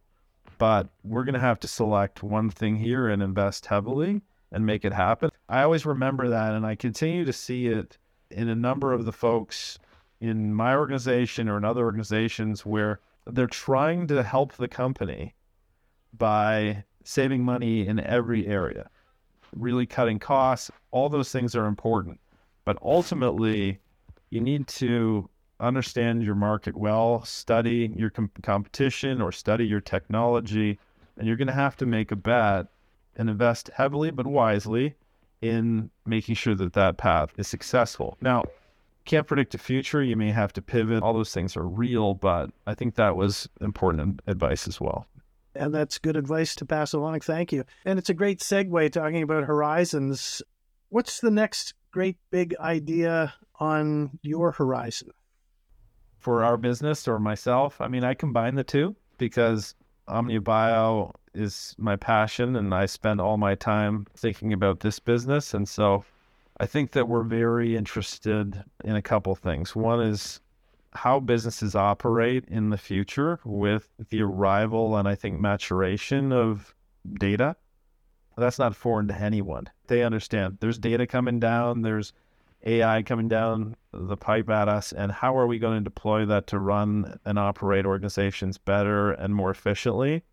but 0.58 0.90
we're 1.04 1.24
going 1.24 1.34
to 1.34 1.40
have 1.40 1.60
to 1.62 1.68
select 1.68 2.24
one 2.24 2.50
thing 2.50 2.76
here 2.76 3.08
and 3.08 3.24
invest 3.24 3.66
heavily 3.66 4.22
and 4.52 4.66
make 4.66 4.86
it 4.86 4.94
happen. 4.94 5.30
I 5.50 5.64
always 5.64 5.86
remember 5.86 6.30
that, 6.30 6.54
and 6.54 6.66
I 6.66 6.76
continue 6.76 7.26
to 7.26 7.34
see 7.34 7.68
it 7.68 7.98
in 8.32 8.50
a 8.50 8.56
number 8.56 8.94
of 8.94 9.06
the 9.06 9.12
folks 9.12 9.80
in 10.20 10.54
my 10.54 10.76
organization 10.76 11.48
or 11.48 11.58
in 11.58 11.66
other 11.66 11.84
organizations 11.84 12.66
where 12.66 13.00
they're 13.26 13.48
trying 13.48 14.08
to 14.08 14.24
help 14.24 14.54
the 14.54 14.68
company 14.68 15.36
by 16.18 16.84
saving 17.04 17.44
money 17.44 17.86
in 17.88 18.00
every 18.00 18.48
area 18.48 18.90
really 19.56 19.86
cutting 19.86 20.20
costs. 20.20 20.72
All 20.92 21.10
those 21.10 21.32
things 21.32 21.56
are 21.56 21.66
important. 21.66 22.20
But 22.66 22.78
ultimately, 22.82 23.80
you 24.30 24.42
need 24.42 24.68
to 24.68 25.30
understand 25.60 26.24
your 26.24 26.36
market 26.36 26.76
well, 26.76 27.24
study 27.24 27.92
your 27.96 28.10
com- 28.10 28.32
competition 28.44 29.22
or 29.22 29.32
study 29.32 29.66
your 29.66 29.82
technology, 29.82 30.80
and 31.18 31.28
you're 31.28 31.38
going 31.38 31.48
to 31.48 31.54
have 31.54 31.78
to 31.78 31.86
make 31.86 32.12
a 32.12 32.16
bet 32.16 32.68
and 33.16 33.30
invest 33.30 33.70
heavily 33.74 34.12
but 34.12 34.28
wisely 34.28 34.96
in 35.42 35.90
making 36.06 36.36
sure 36.36 36.56
that 36.56 36.74
that 36.74 36.98
path 36.98 37.34
is 37.38 37.48
successful. 37.48 38.18
Now, 38.22 38.44
can't 39.06 39.26
predict 39.26 39.54
the 39.54 39.58
future. 39.58 40.04
You 40.04 40.16
may 40.16 40.32
have 40.32 40.52
to 40.54 40.62
pivot. 40.62 41.02
All 41.02 41.14
those 41.14 41.34
things 41.34 41.56
are 41.56 41.68
real, 41.68 42.14
but 42.14 42.52
I 42.66 42.74
think 42.74 42.96
that 42.96 43.16
was 43.16 43.48
important 43.62 44.22
advice 44.28 44.68
as 44.68 44.82
well. 44.82 45.08
And 45.56 45.74
that's 45.74 45.98
good 45.98 46.18
advice 46.18 46.56
to 46.56 46.66
pass 46.66 46.94
along. 46.94 47.22
Thank 47.22 47.52
you. 47.52 47.64
And 47.86 47.98
it's 47.98 48.10
a 48.10 48.14
great 48.14 48.40
segue 48.40 48.92
talking 48.92 49.24
about 49.24 49.46
horizons. 49.46 50.42
What's 50.90 51.20
the 51.20 51.32
next 51.32 51.74
great 51.92 52.18
big 52.32 52.56
idea 52.60 53.34
on 53.60 54.20
your 54.22 54.52
horizon? 54.52 55.10
For 56.20 56.44
our 56.44 56.58
business 56.58 57.08
or 57.08 57.20
myself, 57.20 57.80
I 57.80 57.88
mean, 57.88 58.04
I 58.04 58.14
combine 58.14 58.56
the 58.56 58.64
two 58.64 58.96
because 59.18 59.74
OmniaBio 60.10 61.14
is 61.38 61.76
my 61.78 61.96
passion 61.96 62.56
and 62.56 62.74
I 62.74 62.86
spend 62.86 63.22
all 63.22 63.38
my 63.38 63.56
time 63.56 64.08
thinking 64.16 64.54
about 64.54 64.80
this 64.80 65.00
business. 65.00 65.54
And 65.54 65.68
so 65.68 66.04
I 66.60 66.66
think 66.66 66.92
that 66.92 67.08
we're 67.08 67.24
very 67.24 67.76
interested 67.76 68.64
in 68.84 68.96
a 68.96 69.02
couple 69.02 69.36
things. 69.36 69.76
One 69.76 70.02
is 70.02 70.42
how 70.94 71.20
businesses 71.20 71.76
operate 71.76 72.46
in 72.48 72.70
the 72.70 72.78
future 72.78 73.40
with 73.46 73.90
the 74.10 74.22
arrival 74.22 74.98
and 74.98 75.08
I 75.08 75.16
think 75.16 75.40
maturation 75.40 76.34
of 76.34 76.74
data. 77.20 77.56
That's 78.36 78.60
not 78.60 78.76
foreign 78.76 79.08
to 79.08 79.20
anyone. 79.20 79.70
They 79.88 80.04
understand 80.04 80.58
there's 80.60 80.78
data 80.78 81.08
coming 81.08 81.40
down, 81.40 81.82
there's 81.82 82.14
AI 82.66 83.04
coming 83.04 83.28
down 83.28 83.76
the 83.94 84.18
pipe 84.18 84.50
at 84.50 84.68
us, 84.68 84.92
and 84.92 85.12
how 85.12 85.38
are 85.38 85.48
we 85.48 85.60
going 85.60 85.78
to 85.78 85.84
deploy 85.84 86.26
that 86.26 86.48
to 86.48 86.60
run 86.60 87.20
and 87.26 87.40
operate 87.40 87.86
organizations 87.86 88.58
better 88.58 89.12
and 89.12 89.34
more 89.34 89.52
efficiently? 89.52 90.24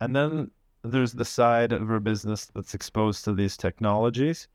And 0.00 0.14
then 0.14 0.50
there's 0.82 1.12
the 1.12 1.24
side 1.24 1.72
of 1.72 1.90
our 1.90 2.00
business 2.00 2.46
that's 2.46 2.74
exposed 2.74 3.24
to 3.24 3.32
these 3.32 3.56
technologies 3.56 4.48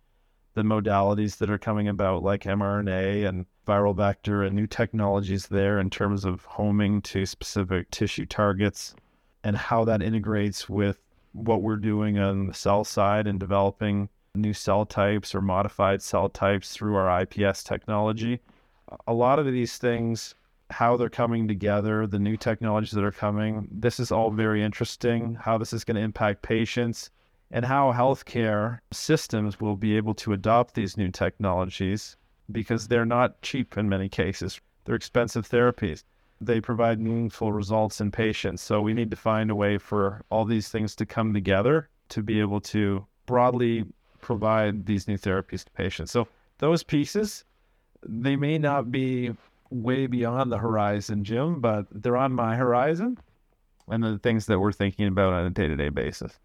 the 0.53 0.63
modalities 0.63 1.37
that 1.37 1.49
are 1.49 1.57
coming 1.57 1.87
about, 1.87 2.23
like 2.23 2.43
mRNA 2.43 3.27
and 3.27 3.45
viral 3.67 3.95
vector, 3.95 4.43
and 4.43 4.55
new 4.55 4.67
technologies 4.67 5.47
there 5.47 5.79
in 5.79 5.89
terms 5.89 6.25
of 6.25 6.43
homing 6.45 7.01
to 7.01 7.25
specific 7.25 7.89
tissue 7.91 8.25
targets, 8.25 8.93
and 9.43 9.55
how 9.55 9.85
that 9.85 10.01
integrates 10.01 10.67
with 10.67 10.99
what 11.33 11.61
we're 11.61 11.77
doing 11.77 12.19
on 12.19 12.47
the 12.47 12.53
cell 12.53 12.83
side 12.83 13.27
and 13.27 13.39
developing 13.39 14.09
new 14.35 14.53
cell 14.53 14.85
types 14.85 15.33
or 15.33 15.41
modified 15.41 16.01
cell 16.01 16.27
types 16.27 16.73
through 16.73 16.95
our 16.95 17.21
IPS 17.21 17.63
technology. 17.63 18.39
A 19.07 19.13
lot 19.13 19.39
of 19.39 19.45
these 19.45 19.77
things, 19.77 20.35
how 20.71 20.97
they're 20.97 21.09
coming 21.09 21.47
together, 21.47 22.07
the 22.07 22.19
new 22.19 22.37
technologies 22.37 22.91
that 22.91 23.03
are 23.03 23.11
coming, 23.11 23.67
this 23.71 23.99
is 23.99 24.11
all 24.11 24.31
very 24.31 24.63
interesting. 24.63 25.35
How 25.35 25.57
this 25.57 25.73
is 25.73 25.83
going 25.83 25.95
to 25.95 26.01
impact 26.01 26.41
patients 26.41 27.09
and 27.51 27.65
how 27.65 27.91
healthcare 27.91 28.79
systems 28.91 29.59
will 29.59 29.75
be 29.75 29.97
able 29.97 30.13
to 30.15 30.33
adopt 30.33 30.73
these 30.73 30.97
new 30.97 31.11
technologies 31.11 32.15
because 32.51 32.87
they're 32.87 33.05
not 33.05 33.41
cheap 33.41 33.77
in 33.77 33.89
many 33.89 34.09
cases. 34.09 34.59
They're 34.85 34.95
expensive 34.95 35.47
therapies. 35.47 36.03
They 36.39 36.59
provide 36.59 36.99
meaningful 36.99 37.51
results 37.51 38.01
in 38.01 38.11
patients. 38.11 38.61
So 38.61 38.81
we 38.81 38.93
need 38.93 39.11
to 39.11 39.17
find 39.17 39.51
a 39.51 39.55
way 39.55 39.77
for 39.77 40.23
all 40.29 40.45
these 40.45 40.69
things 40.69 40.95
to 40.95 41.05
come 41.05 41.33
together 41.33 41.89
to 42.09 42.23
be 42.23 42.39
able 42.39 42.61
to 42.61 43.05
broadly 43.25 43.85
provide 44.21 44.85
these 44.85 45.07
new 45.07 45.17
therapies 45.17 45.63
to 45.65 45.71
patients. 45.71 46.11
So 46.11 46.27
those 46.57 46.83
pieces, 46.83 47.43
they 48.03 48.35
may 48.35 48.57
not 48.57 48.91
be 48.91 49.31
way 49.71 50.05
beyond 50.05 50.51
the 50.51 50.57
horizon, 50.57 51.23
Jim, 51.23 51.61
but 51.61 51.87
they're 51.91 52.17
on 52.17 52.33
my 52.33 52.55
horizon 52.55 53.17
and 53.87 54.03
the 54.03 54.19
things 54.19 54.45
that 54.45 54.59
we're 54.59 54.71
thinking 54.71 55.07
about 55.07 55.33
on 55.33 55.45
a 55.45 55.49
day 55.49 55.67
to 55.67 55.75
day 55.75 55.89
basis. 55.89 56.37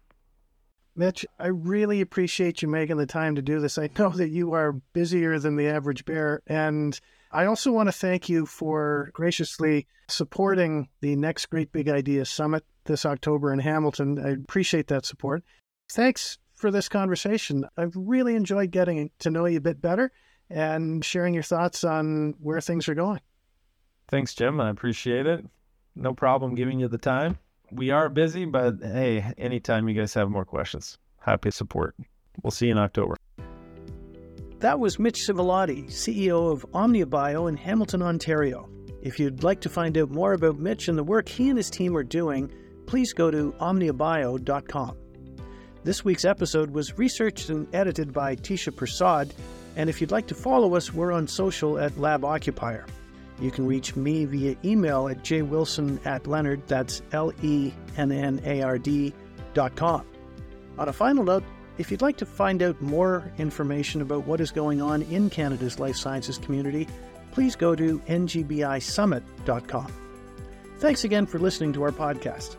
Mitch, 0.95 1.25
I 1.37 1.47
really 1.47 2.01
appreciate 2.01 2.63
you 2.63 2.67
making 2.67 2.97
the 2.97 3.05
time 3.05 3.35
to 3.35 3.41
do 3.41 3.59
this. 3.59 3.77
I 3.77 3.89
know 3.99 4.09
that 4.09 4.29
you 4.29 4.53
are 4.53 4.73
busier 4.93 5.37
than 5.37 5.55
the 5.55 5.67
average 5.67 6.05
bear. 6.05 6.41
And 6.47 6.99
I 7.31 7.45
also 7.45 7.71
want 7.71 7.87
to 7.87 7.93
thank 7.93 8.29
you 8.29 8.47
for 8.47 9.11
graciously 9.13 9.85
supporting 10.07 10.89
the 11.01 11.15
next 11.15 11.47
Great 11.47 11.71
Big 11.71 11.87
Idea 11.87 12.25
Summit 12.25 12.65
this 12.85 13.05
October 13.05 13.53
in 13.53 13.59
Hamilton. 13.59 14.17
I 14.17 14.29
appreciate 14.31 14.87
that 14.87 15.05
support. 15.05 15.43
Thanks 15.91 16.39
for 16.55 16.71
this 16.71 16.89
conversation. 16.89 17.65
I've 17.77 17.95
really 17.95 18.35
enjoyed 18.35 18.71
getting 18.71 19.11
to 19.19 19.29
know 19.29 19.45
you 19.45 19.57
a 19.57 19.61
bit 19.61 19.79
better 19.79 20.11
and 20.49 21.03
sharing 21.03 21.33
your 21.33 21.43
thoughts 21.43 21.83
on 21.83 22.35
where 22.39 22.61
things 22.61 22.87
are 22.87 22.95
going. 22.95 23.19
Thanks, 24.07 24.33
Jim. 24.33 24.61
I 24.61 24.69
appreciate 24.69 25.25
it. 25.25 25.45
No 25.95 26.13
problem 26.13 26.55
giving 26.55 26.79
you 26.79 26.87
the 26.87 26.97
time 26.97 27.39
we 27.71 27.91
are 27.91 28.09
busy, 28.09 28.45
but 28.45 28.75
hey, 28.81 29.33
anytime 29.37 29.89
you 29.89 29.95
guys 29.95 30.13
have 30.13 30.29
more 30.29 30.45
questions, 30.45 30.97
happy 31.19 31.49
to 31.49 31.55
support. 31.55 31.95
We'll 32.41 32.51
see 32.51 32.67
you 32.67 32.71
in 32.73 32.77
October. 32.77 33.15
That 34.59 34.79
was 34.79 34.97
Mitch 34.97 35.19
Sivilotti, 35.19 35.87
CEO 35.87 36.51
of 36.51 36.65
OmniaBio 36.71 37.47
in 37.47 37.57
Hamilton, 37.57 38.01
Ontario. 38.01 38.69
If 39.01 39.19
you'd 39.19 39.43
like 39.43 39.61
to 39.61 39.69
find 39.69 39.97
out 39.97 40.09
more 40.09 40.33
about 40.33 40.57
Mitch 40.57 40.87
and 40.87 40.97
the 40.97 41.03
work 41.03 41.29
he 41.29 41.49
and 41.49 41.57
his 41.57 41.69
team 41.69 41.95
are 41.95 42.03
doing, 42.03 42.51
please 42.87 43.13
go 43.13 43.29
to 43.29 43.53
omniabio.com. 43.59 44.97
This 45.83 46.03
week's 46.03 46.25
episode 46.25 46.71
was 46.71 46.97
researched 46.97 47.49
and 47.49 47.73
edited 47.73 48.11
by 48.11 48.35
Tisha 48.35 48.75
Prasad, 48.75 49.33
and 49.77 49.89
if 49.89 50.01
you'd 50.01 50.11
like 50.11 50.27
to 50.27 50.35
follow 50.35 50.75
us, 50.75 50.91
we're 50.91 51.13
on 51.13 51.27
social 51.27 51.77
at 51.77 51.97
Lab 51.99 52.25
Occupier. 52.25 52.85
You 53.39 53.51
can 53.51 53.67
reach 53.67 53.95
me 53.95 54.25
via 54.25 54.57
email 54.65 55.07
at 55.07 55.23
jwilson 55.23 56.03
at 56.05 56.27
Lennard, 56.27 56.65
that's 56.67 57.03
L 57.11 57.31
E 57.43 57.71
N 57.95 58.11
N 58.11 58.41
A 58.43 58.63
R 58.63 58.79
D 58.79 59.13
dot 59.53 59.75
com. 59.75 60.03
On 60.79 60.89
a 60.89 60.93
final 60.93 61.23
note, 61.23 61.43
if 61.77 61.91
you'd 61.91 62.01
like 62.01 62.17
to 62.17 62.25
find 62.25 62.63
out 62.63 62.81
more 62.81 63.31
information 63.37 64.01
about 64.01 64.25
what 64.25 64.41
is 64.41 64.49
going 64.49 64.81
on 64.81 65.03
in 65.03 65.29
Canada's 65.29 65.79
life 65.79 65.95
sciences 65.95 66.39
community, 66.39 66.87
please 67.31 67.55
go 67.55 67.75
to 67.75 67.99
ngbisummit.com. 67.99 69.93
Thanks 70.79 71.03
again 71.03 71.27
for 71.27 71.37
listening 71.37 71.73
to 71.73 71.83
our 71.83 71.91
podcast. 71.91 72.55